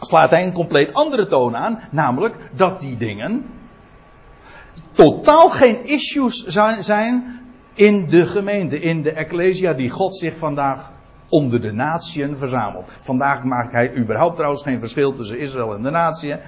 slaat 0.00 0.30
hij 0.30 0.44
een 0.44 0.52
compleet 0.52 0.94
andere 0.94 1.26
toon 1.26 1.56
aan. 1.56 1.80
Namelijk 1.90 2.50
dat 2.52 2.80
die 2.80 2.96
dingen 2.96 3.44
totaal 4.92 5.50
geen 5.50 5.86
issues 5.86 6.44
zijn 6.80 7.40
in 7.74 8.08
de 8.08 8.26
gemeente, 8.26 8.80
in 8.80 9.02
de 9.02 9.12
ecclesia 9.12 9.72
die 9.72 9.90
God 9.90 10.16
zich 10.16 10.36
vandaag 10.36 10.89
onder 11.30 11.60
de 11.60 11.72
natieën 11.72 12.36
verzamelt. 12.36 12.88
Vandaag 13.00 13.44
maakt 13.44 13.72
hij 13.72 13.96
überhaupt 13.96 14.34
trouwens 14.34 14.62
geen 14.62 14.80
verschil 14.80 15.12
tussen 15.12 15.38
Israël 15.38 15.74
en 15.74 15.82
de 15.82 15.90
natieën. 15.90 16.40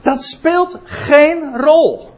Dat 0.00 0.22
speelt 0.22 0.80
geen 0.84 1.56
rol. 1.56 2.10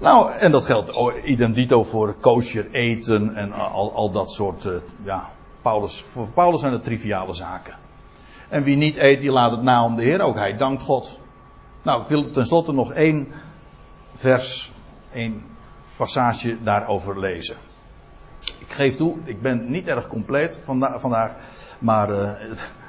Nou, 0.00 0.32
en 0.32 0.52
dat 0.52 0.64
geldt 0.64 0.92
idem 1.24 1.52
dito 1.52 1.82
voor 1.82 2.14
kosher 2.14 2.70
eten 2.70 3.34
en 3.34 3.52
al, 3.52 3.92
al 3.94 4.10
dat 4.10 4.30
soort, 4.30 4.64
uh, 4.64 4.74
ja, 5.04 5.30
Paulus, 5.62 6.02
voor 6.02 6.32
Paulus 6.32 6.60
zijn 6.60 6.72
het 6.72 6.84
triviale 6.84 7.34
zaken. 7.34 7.74
En 8.48 8.62
wie 8.62 8.76
niet 8.76 8.96
eet, 8.96 9.20
die 9.20 9.30
laat 9.30 9.50
het 9.50 9.62
na 9.62 9.84
om 9.84 9.96
de 9.96 10.02
Heer. 10.02 10.20
Ook 10.20 10.36
hij 10.36 10.56
dankt 10.56 10.82
God. 10.82 11.20
Nou, 11.82 12.02
ik 12.02 12.08
wil 12.08 12.30
tenslotte 12.30 12.72
nog 12.72 12.92
één 12.92 13.28
vers, 14.14 14.72
één 15.12 15.42
passage 15.96 16.62
daarover 16.62 17.20
lezen. 17.20 17.56
Geef 18.74 18.96
toe, 18.96 19.16
ik 19.24 19.42
ben 19.42 19.70
niet 19.70 19.86
erg 19.86 20.06
compleet 20.06 20.58
vandaag, 20.98 21.32
maar 21.78 22.10
uh, 22.10 22.30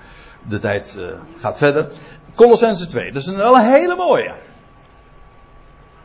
de 0.52 0.60
tijd 0.60 0.96
uh, 1.00 1.14
gaat 1.38 1.58
verder. 1.58 1.92
Colossense 2.36 2.88
2, 2.88 3.12
dat 3.12 3.22
is 3.22 3.28
een 3.28 3.58
hele 3.58 3.96
mooie. 3.96 4.34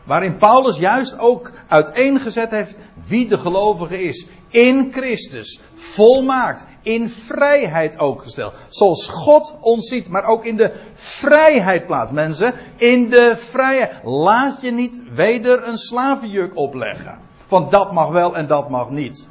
Waarin 0.03 0.37
Paulus 0.37 0.77
juist 0.77 1.19
ook 1.19 1.51
uiteengezet 1.67 2.51
heeft 2.51 2.77
wie 3.05 3.27
de 3.27 3.37
gelovige 3.37 4.03
is. 4.03 4.27
In 4.47 4.89
Christus. 4.91 5.61
Volmaakt. 5.73 6.65
In 6.81 7.09
vrijheid 7.09 7.99
ook 7.99 8.21
gesteld. 8.21 8.53
Zoals 8.69 9.07
God 9.07 9.55
ons 9.59 9.87
ziet. 9.87 10.09
Maar 10.09 10.25
ook 10.25 10.45
in 10.45 10.57
de 10.57 10.73
vrijheid 10.93 11.85
plaatst. 11.85 12.13
Mensen, 12.13 12.53
in 12.75 13.09
de 13.09 13.35
vrijheid. 13.37 13.91
Laat 14.03 14.61
je 14.61 14.71
niet 14.71 15.01
weder 15.13 15.67
een 15.67 15.77
slavenjuk 15.77 16.55
opleggen. 16.55 17.19
Van 17.45 17.67
dat 17.69 17.91
mag 17.91 18.09
wel 18.09 18.35
en 18.35 18.47
dat 18.47 18.69
mag 18.69 18.89
niet. 18.89 19.29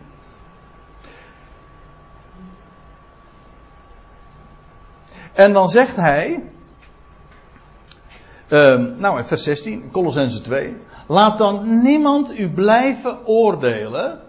En 5.32 5.52
dan 5.52 5.68
zegt 5.68 5.96
hij. 5.96 6.42
Um, 8.48 8.94
nou, 8.98 9.18
in 9.18 9.24
vers 9.24 9.42
16, 9.42 9.90
Colossense 9.90 10.40
2. 10.40 10.76
Laat 11.06 11.38
dan 11.38 11.82
niemand 11.82 12.38
u 12.38 12.50
blijven 12.50 13.26
oordelen. 13.26 14.20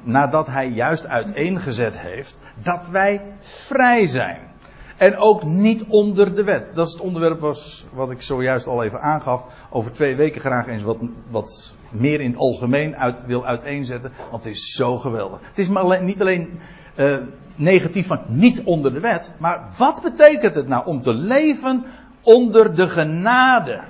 Nadat 0.00 0.46
hij 0.46 0.68
juist 0.68 1.06
uiteengezet 1.06 1.98
heeft. 1.98 2.40
Dat 2.62 2.88
wij 2.88 3.22
vrij 3.40 4.06
zijn. 4.06 4.48
En 4.96 5.16
ook 5.16 5.44
niet 5.44 5.84
onder 5.88 6.34
de 6.34 6.44
wet. 6.44 6.74
Dat 6.74 6.86
is 6.86 6.92
het 6.92 7.02
onderwerp 7.02 7.40
was, 7.40 7.86
wat 7.92 8.10
ik 8.10 8.22
zojuist 8.22 8.66
al 8.66 8.84
even 8.84 9.00
aangaf. 9.00 9.46
Over 9.70 9.92
twee 9.92 10.16
weken 10.16 10.40
graag 10.40 10.66
eens 10.66 10.82
wat, 10.82 10.98
wat 11.30 11.74
meer 11.90 12.20
in 12.20 12.30
het 12.30 12.38
algemeen 12.38 12.96
uit, 12.96 13.26
wil 13.26 13.46
uiteenzetten. 13.46 14.12
Want 14.30 14.44
het 14.44 14.52
is 14.52 14.74
zo 14.74 14.98
geweldig. 14.98 15.40
Het 15.42 15.58
is 15.58 15.68
maar 15.68 16.02
niet 16.02 16.20
alleen 16.20 16.60
uh, 16.96 17.16
negatief 17.58 18.06
van 18.06 18.20
niet 18.26 18.62
onder 18.62 18.92
de 18.92 19.00
wet. 19.00 19.30
Maar 19.38 19.68
wat 19.76 20.02
betekent 20.02 20.54
het 20.54 20.68
nou 20.68 20.86
om 20.86 21.00
te 21.00 21.14
leven 21.14 21.84
onder 22.22 22.74
de 22.74 22.88
genade. 22.88 23.80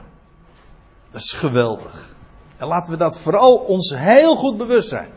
Dat 1.10 1.20
is 1.20 1.32
geweldig. 1.32 2.14
En 2.56 2.66
laten 2.66 2.92
we 2.92 2.98
dat 2.98 3.20
vooral 3.20 3.56
ons 3.56 3.94
heel 3.96 4.36
goed 4.36 4.56
bewust 4.56 4.88
zijn. 4.88 5.08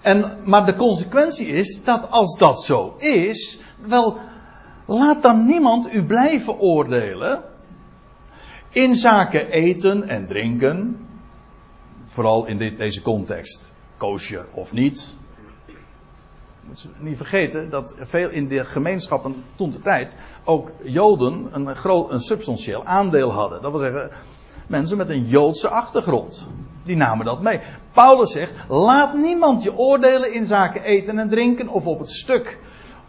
En, 0.00 0.38
maar 0.44 0.66
de 0.66 0.74
consequentie 0.74 1.46
is 1.46 1.84
dat 1.84 2.10
als 2.10 2.38
dat 2.38 2.62
zo 2.62 2.94
is, 2.98 3.60
wel, 3.86 4.18
laat 4.86 5.22
dan 5.22 5.46
niemand 5.46 5.94
u 5.94 6.04
blijven 6.04 6.58
oordelen 6.58 7.42
in 8.70 8.94
zaken 8.94 9.50
eten 9.50 10.08
en 10.08 10.26
drinken. 10.26 11.06
Vooral 12.04 12.46
in 12.46 12.58
dit, 12.58 12.76
deze 12.78 13.02
context, 13.02 13.72
kosher 13.96 14.46
of 14.52 14.72
niet 14.72 15.15
moet 16.66 16.88
niet 16.98 17.16
vergeten 17.16 17.70
dat 17.70 17.94
veel 17.98 18.28
in 18.28 18.48
de 18.48 18.64
gemeenschappen 18.64 19.44
toen 19.54 19.70
de 19.70 19.80
tijd 19.80 20.16
ook 20.44 20.70
Joden 20.82 21.48
een, 21.52 21.76
groot, 21.76 22.10
een 22.10 22.20
substantieel 22.20 22.84
aandeel 22.84 23.32
hadden. 23.32 23.62
Dat 23.62 23.70
wil 23.70 23.80
zeggen, 23.80 24.10
mensen 24.66 24.96
met 24.96 25.10
een 25.10 25.24
Joodse 25.24 25.68
achtergrond. 25.68 26.48
Die 26.82 26.96
namen 26.96 27.26
dat 27.26 27.42
mee. 27.42 27.60
Paulus 27.92 28.32
zegt: 28.32 28.52
laat 28.68 29.14
niemand 29.14 29.62
je 29.62 29.76
oordelen 29.76 30.32
in 30.32 30.46
zaken 30.46 30.82
eten 30.82 31.18
en 31.18 31.28
drinken 31.28 31.68
of 31.68 31.86
op 31.86 31.98
het 31.98 32.10
stuk. 32.10 32.58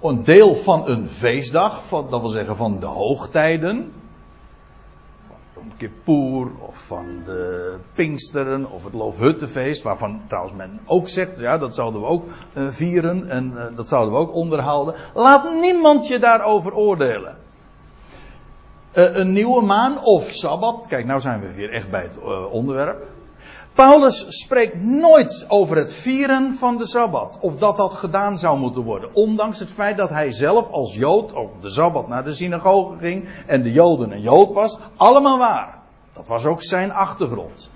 Een 0.01 0.23
deel 0.23 0.55
van 0.55 0.87
een 0.87 1.07
feestdag, 1.07 1.85
van, 1.85 2.07
dat 2.09 2.21
wil 2.21 2.29
zeggen 2.29 2.55
van 2.55 2.79
de 2.79 2.85
hoogtijden. 2.85 3.91
Van 5.67 5.77
Kippur 5.77 6.47
of 6.59 6.77
van 6.85 7.21
de 7.25 7.75
Pinksteren 7.93 8.71
of 8.71 8.83
het 8.83 8.93
Loofhuttenfeest, 8.93 9.83
waarvan 9.83 10.21
trouwens 10.27 10.55
men 10.55 10.79
ook 10.85 11.09
zegt, 11.09 11.39
ja, 11.39 11.57
dat 11.57 11.75
zouden 11.75 12.01
we 12.01 12.07
ook 12.07 12.25
uh, 12.53 12.67
vieren 12.67 13.29
en 13.29 13.51
uh, 13.55 13.65
dat 13.75 13.87
zouden 13.87 14.13
we 14.13 14.19
ook 14.19 14.33
onderhouden. 14.33 14.95
Laat 15.13 15.53
niemand 15.61 16.07
je 16.07 16.19
daarover 16.19 16.73
oordelen. 16.73 17.37
Uh, 18.93 19.15
een 19.15 19.33
nieuwe 19.33 19.61
maan 19.61 20.03
of 20.03 20.29
Sabbat, 20.31 20.87
kijk, 20.87 21.05
nou 21.05 21.21
zijn 21.21 21.39
we 21.39 21.53
weer 21.53 21.71
echt 21.71 21.89
bij 21.89 22.01
het 22.01 22.19
onderwerp. 22.51 23.05
Paulus 23.77 24.25
spreekt 24.27 24.81
nooit 24.81 25.45
over 25.47 25.77
het 25.77 25.93
vieren 25.93 26.55
van 26.55 26.77
de 26.77 26.87
Sabbat. 26.87 27.37
Of 27.41 27.55
dat 27.55 27.77
dat 27.77 27.93
gedaan 27.93 28.39
zou 28.39 28.59
moeten 28.59 28.83
worden. 28.83 29.09
Ondanks 29.13 29.59
het 29.59 29.71
feit 29.71 29.97
dat 29.97 30.09
hij 30.09 30.31
zelf 30.31 30.69
als 30.71 30.95
Jood 30.95 31.33
op 31.33 31.61
de 31.61 31.69
Sabbat 31.69 32.07
naar 32.07 32.23
de 32.23 32.33
synagoge 32.33 32.97
ging. 32.99 33.27
En 33.45 33.63
de 33.63 33.71
Joden 33.71 34.11
een 34.11 34.21
Jood 34.21 34.51
was. 34.51 34.79
Allemaal 34.95 35.37
waar. 35.37 35.77
Dat 36.13 36.27
was 36.27 36.45
ook 36.45 36.63
zijn 36.63 36.91
achtergrond. 36.91 37.71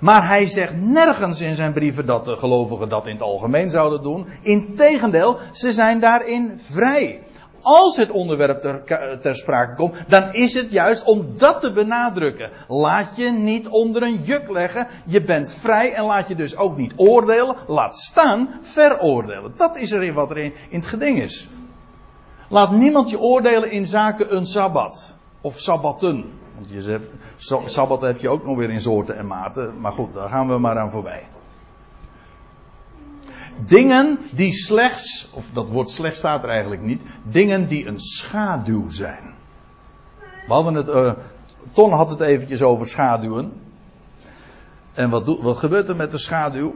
Maar 0.00 0.26
hij 0.28 0.46
zegt 0.46 0.76
nergens 0.76 1.40
in 1.40 1.54
zijn 1.54 1.72
brieven 1.72 2.06
dat 2.06 2.24
de 2.24 2.36
gelovigen 2.36 2.88
dat 2.88 3.06
in 3.06 3.12
het 3.12 3.22
algemeen 3.22 3.70
zouden 3.70 4.02
doen. 4.02 4.26
Integendeel, 4.42 5.38
ze 5.52 5.72
zijn 5.72 6.00
daarin 6.00 6.60
vrij 6.62 7.22
als 7.62 7.96
het 7.96 8.10
onderwerp 8.10 8.60
ter, 8.60 8.82
ter, 9.20 9.34
sprake 9.34 9.74
komt, 9.74 9.96
dan 10.08 10.32
is 10.34 10.54
het 10.54 10.70
juist 10.70 11.04
om 11.04 11.26
dat 11.36 11.60
te 11.60 11.72
benadrukken. 11.72 12.50
Laat 12.68 13.16
je 13.16 13.30
niet 13.30 13.68
onder 13.68 14.02
een 14.02 14.20
juk 14.22 14.50
leggen. 14.50 14.86
Je 15.04 15.22
bent 15.22 15.52
vrij 15.52 15.92
en 15.92 16.04
laat 16.04 16.28
je 16.28 16.34
dus 16.34 16.56
ook 16.56 16.76
niet 16.76 16.92
oordelen. 16.96 17.56
Laat 17.66 17.96
staan 17.96 18.48
veroordelen. 18.60 19.52
Dat 19.56 19.76
is 19.76 19.92
er 19.92 20.12
wat 20.12 20.30
er 20.30 20.38
in, 20.38 20.52
in 20.68 20.78
het 20.78 20.86
geding 20.86 21.20
is. 21.20 21.48
Laat 22.48 22.70
niemand 22.70 23.10
je 23.10 23.20
oordelen 23.20 23.70
in 23.70 23.86
zaken 23.86 24.36
een 24.36 24.46
sabbat. 24.46 25.16
Of 25.40 25.58
sabbatten. 25.58 26.32
Want 26.54 26.70
je 26.70 26.82
zegt, 26.82 27.04
sabbat 27.64 28.00
heb 28.00 28.20
je 28.20 28.28
ook 28.28 28.44
nog 28.44 28.56
weer 28.56 28.70
in 28.70 28.80
soorten 28.80 29.16
en 29.16 29.26
maten. 29.26 29.80
Maar 29.80 29.92
goed, 29.92 30.14
daar 30.14 30.28
gaan 30.28 30.48
we 30.48 30.58
maar 30.58 30.78
aan 30.78 30.90
voorbij. 30.90 31.28
Dingen 33.66 34.18
die 34.32 34.52
slechts, 34.52 35.30
of 35.32 35.50
dat 35.52 35.70
woord 35.70 35.90
slechts 35.90 36.18
staat 36.18 36.42
er 36.42 36.50
eigenlijk 36.50 36.82
niet, 36.82 37.02
dingen 37.22 37.68
die 37.68 37.86
een 37.86 38.00
schaduw 38.00 38.90
zijn. 38.90 39.34
We 40.46 40.52
hadden 40.52 40.74
het, 40.74 40.88
uh, 40.88 41.12
Ton 41.72 41.90
had 41.90 42.10
het 42.10 42.20
eventjes 42.20 42.62
over 42.62 42.86
schaduwen. 42.86 43.52
En 44.92 45.10
wat, 45.10 45.38
wat 45.40 45.56
gebeurt 45.56 45.88
er 45.88 45.96
met 45.96 46.10
de 46.10 46.18
schaduw? 46.18 46.74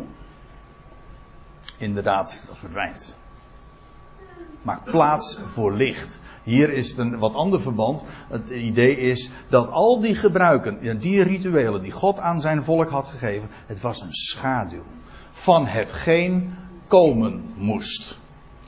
Inderdaad, 1.79 2.45
dat 2.47 2.59
verdwijnt. 2.59 3.17
Maak 4.63 4.85
plaats 4.85 5.39
voor 5.45 5.73
licht. 5.73 6.21
Hier 6.43 6.71
is 6.71 6.89
het 6.89 6.99
een 6.99 7.19
wat 7.19 7.35
ander 7.35 7.61
verband. 7.61 8.05
Het 8.29 8.49
idee 8.49 8.97
is 8.97 9.31
dat 9.49 9.71
al 9.71 10.01
die 10.01 10.15
gebruiken, 10.15 10.99
die 10.99 11.23
rituelen 11.23 11.83
die 11.83 11.93
God 11.93 12.19
aan 12.19 12.41
zijn 12.41 12.65
volk 12.65 12.91
had 12.91 13.07
gegeven, 13.07 13.49
het 13.67 13.81
was 13.81 14.01
een 14.01 14.15
schaduw 14.15 14.85
van 15.33 15.67
hetgeen 15.67 16.55
komen 16.93 17.45
moest. 17.57 18.19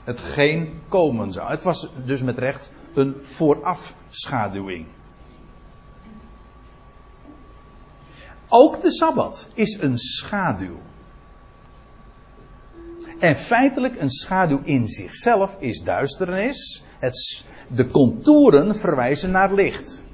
Hetgeen 0.05 0.81
komen 0.89 1.33
zou. 1.33 1.51
Het 1.51 1.63
was 1.63 1.89
dus 2.05 2.23
met 2.23 2.39
recht 2.39 2.73
een 2.95 3.15
voorafschaduwing. 3.21 4.87
Ook 8.49 8.83
de 8.83 8.93
Sabbat 8.93 9.47
is 9.55 9.79
een 9.81 9.99
schaduw. 9.99 10.79
En 13.19 13.37
feitelijk 13.37 14.01
een 14.01 14.11
schaduw 14.11 14.61
in 14.63 14.89
zichzelf 14.89 15.57
is 15.59 15.83
duisternis. 15.83 16.85
Het, 16.99 17.45
de 17.69 17.91
contouren 17.91 18.77
verwijzen 18.77 19.31
naar 19.31 19.55
licht. 19.55 20.05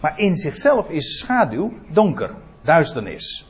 Maar 0.00 0.18
in 0.18 0.36
zichzelf 0.36 0.90
is 0.90 1.18
schaduw 1.18 1.72
donker, 1.92 2.34
duisternis. 2.62 3.47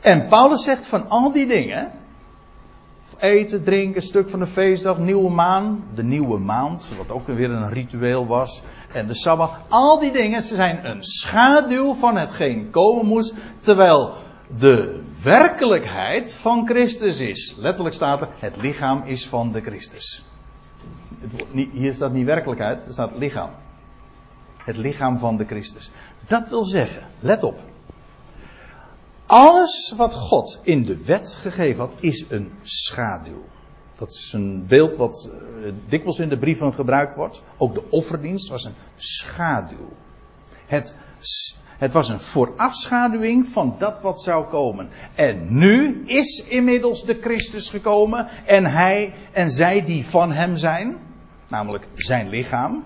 En 0.00 0.28
Paulus 0.28 0.64
zegt 0.64 0.86
van 0.86 1.08
al 1.08 1.32
die 1.32 1.46
dingen. 1.46 1.92
Eten, 3.18 3.62
drinken, 3.64 4.02
stuk 4.02 4.28
van 4.30 4.38
de 4.38 4.46
feestdag, 4.46 4.98
nieuwe 4.98 5.30
maan, 5.30 5.84
de 5.94 6.02
nieuwe 6.02 6.38
maand, 6.38 6.92
wat 6.96 7.10
ook 7.10 7.26
weer 7.26 7.50
een 7.50 7.70
ritueel 7.70 8.26
was, 8.26 8.62
en 8.92 9.06
de 9.06 9.14
Sabbat. 9.14 9.52
Al 9.68 9.98
die 9.98 10.12
dingen 10.12 10.42
ze 10.42 10.54
zijn 10.54 10.86
een 10.86 11.02
schaduw 11.02 11.94
van 11.94 12.16
hetgeen 12.16 12.70
komen 12.70 13.06
moest, 13.06 13.34
terwijl 13.60 14.14
de 14.56 15.02
werkelijkheid 15.22 16.34
van 16.34 16.66
Christus 16.66 17.20
is. 17.20 17.54
Letterlijk 17.58 17.94
staat 17.94 18.20
er, 18.20 18.28
het 18.38 18.56
lichaam 18.56 19.02
is 19.04 19.28
van 19.28 19.52
de 19.52 19.60
Christus. 19.60 20.24
Hier 21.72 21.94
staat 21.94 22.12
niet 22.12 22.26
werkelijkheid, 22.26 22.84
er 22.86 22.92
staat 22.92 23.16
lichaam. 23.16 23.50
Het 24.56 24.76
lichaam 24.76 25.18
van 25.18 25.36
de 25.36 25.44
Christus. 25.44 25.90
Dat 26.26 26.48
wil 26.48 26.64
zeggen, 26.64 27.02
let 27.20 27.42
op. 27.42 27.60
Alles 29.28 29.92
wat 29.96 30.14
God 30.14 30.60
in 30.62 30.84
de 30.84 31.04
wet 31.04 31.34
gegeven 31.34 31.80
had, 31.80 31.92
is 32.00 32.24
een 32.28 32.52
schaduw. 32.62 33.44
Dat 33.94 34.08
is 34.08 34.32
een 34.32 34.66
beeld 34.66 34.96
wat 34.96 35.30
uh, 35.30 35.72
dikwijls 35.88 36.18
in 36.18 36.28
de 36.28 36.38
brieven 36.38 36.74
gebruikt 36.74 37.14
wordt. 37.14 37.42
Ook 37.56 37.74
de 37.74 37.90
offerdienst 37.90 38.48
was 38.48 38.64
een 38.64 38.74
schaduw. 38.96 39.92
Het, 40.66 40.96
het 41.78 41.92
was 41.92 42.08
een 42.08 42.20
voorafschaduwing 42.20 43.46
van 43.46 43.74
dat 43.78 44.02
wat 44.02 44.20
zou 44.20 44.46
komen. 44.46 44.88
En 45.14 45.58
nu 45.58 46.02
is 46.04 46.44
inmiddels 46.44 47.04
de 47.04 47.18
Christus 47.20 47.70
gekomen 47.70 48.28
en 48.46 48.64
hij 48.64 49.14
en 49.32 49.50
zij 49.50 49.84
die 49.84 50.06
van 50.06 50.32
hem 50.32 50.56
zijn, 50.56 50.98
namelijk 51.48 51.88
zijn 51.94 52.28
lichaam. 52.28 52.84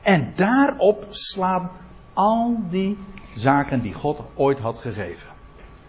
En 0.00 0.32
daarop 0.36 1.06
slaan 1.08 1.70
al 2.14 2.56
die 2.70 2.98
zaken 3.34 3.82
die 3.82 3.94
God 3.94 4.20
ooit 4.34 4.58
had 4.58 4.78
gegeven. 4.78 5.28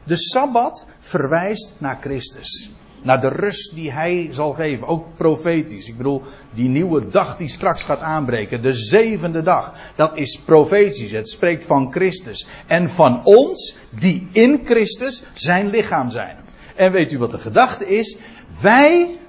De 0.03 0.17
Sabbat 0.17 0.85
verwijst 0.99 1.75
naar 1.77 1.97
Christus. 2.01 2.71
Naar 3.01 3.21
de 3.21 3.27
rust 3.27 3.75
die 3.75 3.91
hij 3.91 4.27
zal 4.31 4.53
geven. 4.53 4.87
Ook 4.87 5.05
profetisch. 5.15 5.87
Ik 5.87 5.97
bedoel, 5.97 6.21
die 6.53 6.69
nieuwe 6.69 7.07
dag 7.07 7.37
die 7.37 7.49
straks 7.49 7.83
gaat 7.83 7.99
aanbreken. 7.99 8.61
De 8.61 8.73
zevende 8.73 9.41
dag. 9.41 9.73
Dat 9.95 10.17
is 10.17 10.39
profetisch. 10.45 11.11
Het 11.11 11.29
spreekt 11.29 11.65
van 11.65 11.91
Christus. 11.91 12.47
En 12.67 12.89
van 12.89 13.25
ons 13.25 13.77
die 13.89 14.27
in 14.31 14.61
Christus 14.63 15.23
zijn 15.33 15.69
lichaam 15.69 16.09
zijn. 16.09 16.37
En 16.75 16.91
weet 16.91 17.11
u 17.11 17.17
wat 17.17 17.31
de 17.31 17.39
gedachte 17.39 17.87
is? 17.87 18.17
Wij 18.61 19.19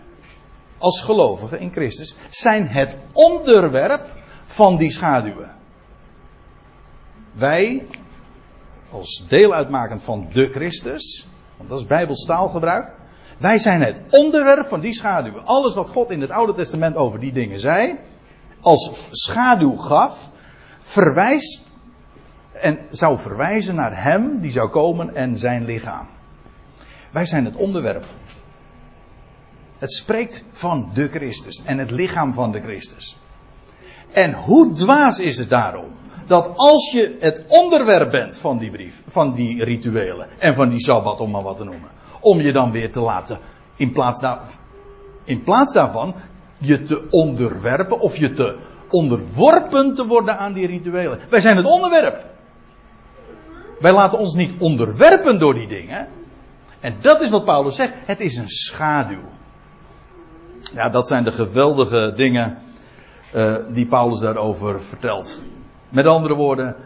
als 0.79 1.01
gelovigen 1.01 1.61
in 1.61 1.73
Christus 1.73 2.17
zijn 2.31 2.69
het 2.69 2.97
onderwerp 3.13 4.07
van 4.45 4.77
die 4.77 4.91
schaduwen. 4.91 5.51
Wij 7.35 7.87
als 8.91 9.25
deel 9.29 9.55
uitmakend 9.55 10.03
van 10.03 10.29
de 10.33 10.51
Christus, 10.53 11.29
want 11.57 11.69
dat 11.69 11.79
is 11.79 11.87
Bijbels 11.87 12.25
taalgebruik. 12.27 12.93
Wij 13.39 13.59
zijn 13.59 13.83
het 13.83 14.03
onderwerp 14.11 14.67
van 14.67 14.81
die 14.81 14.95
schaduw. 14.95 15.39
Alles 15.39 15.75
wat 15.75 15.91
God 15.91 16.11
in 16.11 16.21
het 16.21 16.31
Oude 16.31 16.55
Testament 16.55 16.97
over 16.97 17.21
die 17.21 17.33
dingen 17.33 17.61
zei, 17.61 17.99
als 18.61 19.09
schaduw 19.11 19.77
gaf, 19.77 20.31
verwijst 20.81 21.73
en 22.53 22.79
zou 22.91 23.19
verwijzen 23.19 23.75
naar 23.75 24.03
Hem 24.03 24.41
die 24.41 24.51
zou 24.51 24.69
komen 24.69 25.15
en 25.15 25.39
zijn 25.39 25.65
lichaam. 25.65 26.07
Wij 27.11 27.25
zijn 27.27 27.45
het 27.45 27.57
onderwerp. 27.57 28.05
Het 29.79 29.93
spreekt 29.93 30.45
van 30.51 30.91
de 30.93 31.09
Christus 31.09 31.63
en 31.65 31.79
het 31.79 31.91
lichaam 31.91 32.33
van 32.33 32.53
de 32.53 32.61
Christus. 32.61 33.19
En 34.13 34.33
hoe 34.33 34.73
dwaas 34.73 35.19
is 35.19 35.39
het 35.39 35.49
daarom 35.49 35.87
dat 36.27 36.53
als 36.57 36.91
je 36.91 37.17
het 37.21 37.45
onderwerp 37.49 38.11
bent 38.11 38.39
van 38.39 38.59
die 38.59 38.71
brief, 38.71 39.03
van 39.07 39.35
die 39.35 39.65
rituelen 39.65 40.29
en 40.39 40.55
van 40.55 40.69
die 40.69 40.81
sabbat 40.81 41.21
om 41.21 41.31
maar 41.31 41.43
wat 41.43 41.57
te 41.57 41.65
noemen, 41.65 41.89
om 42.21 42.41
je 42.41 42.53
dan 42.53 42.71
weer 42.71 42.93
te 42.93 43.01
laten, 43.01 43.39
in 43.77 43.93
plaats, 43.93 44.21
daar, 44.21 44.41
in 45.25 45.43
plaats 45.43 45.73
daarvan, 45.73 46.15
je 46.59 46.83
te 46.83 47.07
onderwerpen 47.11 48.01
of 48.01 48.17
je 48.17 48.31
te 48.31 48.57
onderworpen 48.91 49.95
te 49.95 50.07
worden 50.07 50.39
aan 50.39 50.53
die 50.53 50.67
rituelen. 50.67 51.21
Wij 51.29 51.41
zijn 51.41 51.57
het 51.57 51.67
onderwerp. 51.67 52.25
Wij 53.81 53.93
laten 53.93 54.19
ons 54.19 54.35
niet 54.35 54.61
onderwerpen 54.61 55.39
door 55.39 55.55
die 55.55 55.69
dingen. 55.69 56.09
En 56.81 56.97
dat 57.01 57.21
is 57.21 57.31
wat 57.31 57.45
Paulus 57.45 57.77
zegt. 57.77 57.93
Het 58.05 58.21
is 58.21 58.37
een 58.37 58.49
schaduw. 58.49 59.33
Ja, 60.75 60.89
dat 60.89 61.09
zijn 61.09 61.25
de 61.25 61.33
geweldige 61.33 62.13
dingen 62.17 62.59
uh, 63.35 63.57
die 63.71 63.87
Paulus 63.87 64.21
daarover 64.21 64.81
vertelt. 64.81 65.45
Met 65.95 66.07
andere 66.07 66.35
woorden, 66.35 66.77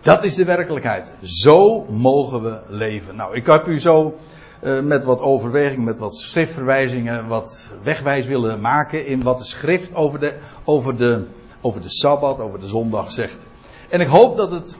dat 0.00 0.24
is 0.24 0.34
de 0.34 0.44
werkelijkheid. 0.44 1.12
Zo 1.22 1.84
mogen 1.84 2.42
we 2.42 2.60
leven. 2.66 3.16
Nou, 3.16 3.34
ik 3.34 3.46
heb 3.46 3.66
u 3.66 3.80
zo 3.80 4.14
uh, 4.62 4.80
met 4.80 5.04
wat 5.04 5.20
overweging, 5.20 5.84
met 5.84 5.98
wat 5.98 6.16
schriftverwijzingen, 6.16 7.26
wat 7.26 7.70
wegwijs 7.82 8.26
willen 8.26 8.60
maken 8.60 9.06
in 9.06 9.22
wat 9.22 9.38
de 9.38 9.44
schrift 9.44 9.94
over 9.94 10.18
de, 10.18 10.38
over 10.64 10.96
de, 10.96 11.26
over 11.60 11.82
de 11.82 11.90
Sabbat, 11.90 12.40
over 12.40 12.60
de 12.60 12.66
zondag 12.66 13.12
zegt. 13.12 13.46
En 13.88 14.00
ik 14.00 14.06
hoop 14.06 14.36
dat, 14.36 14.50
het, 14.50 14.76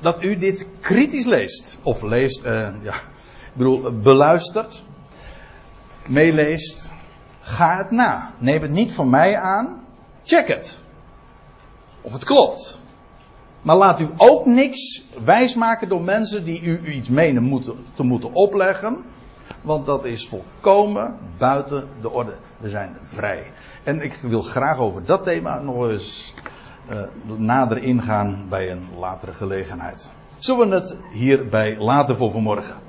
dat 0.00 0.22
u 0.22 0.36
dit 0.36 0.66
kritisch 0.80 1.26
leest. 1.26 1.78
Of 1.82 2.02
leest, 2.02 2.44
uh, 2.44 2.68
ja, 2.82 2.94
ik 2.94 3.52
bedoel, 3.52 4.00
beluistert. 4.00 4.84
Meeleest. 6.08 6.90
Ga 7.40 7.76
het 7.76 7.90
na. 7.90 8.32
Neem 8.38 8.62
het 8.62 8.70
niet 8.70 8.92
van 8.92 9.10
mij 9.10 9.36
aan. 9.36 9.84
Check 10.22 10.48
het. 10.48 10.78
Of 12.00 12.12
het 12.12 12.24
klopt. 12.24 12.84
Maar 13.66 13.76
laat 13.76 14.00
u 14.00 14.08
ook 14.16 14.46
niks 14.46 15.04
wijsmaken 15.24 15.88
door 15.88 16.02
mensen 16.02 16.44
die 16.44 16.62
u 16.62 16.92
iets 16.92 17.08
menen 17.08 17.42
moeten, 17.42 17.74
te 17.94 18.02
moeten 18.02 18.32
opleggen. 18.32 19.04
Want 19.62 19.86
dat 19.86 20.04
is 20.04 20.28
volkomen 20.28 21.16
buiten 21.38 21.88
de 22.00 22.10
orde. 22.10 22.34
We 22.58 22.68
zijn 22.68 22.96
vrij. 23.02 23.52
En 23.84 24.00
ik 24.00 24.14
wil 24.14 24.42
graag 24.42 24.78
over 24.78 25.04
dat 25.04 25.24
thema 25.24 25.60
nog 25.60 25.88
eens 25.88 26.34
uh, 26.90 27.00
nader 27.36 27.82
ingaan 27.82 28.46
bij 28.48 28.70
een 28.70 28.88
latere 28.98 29.32
gelegenheid. 29.32 30.12
Zullen 30.38 30.68
we 30.68 30.74
het 30.74 30.96
hierbij 31.12 31.76
laten 31.78 32.16
voor 32.16 32.30
vanmorgen? 32.30 32.85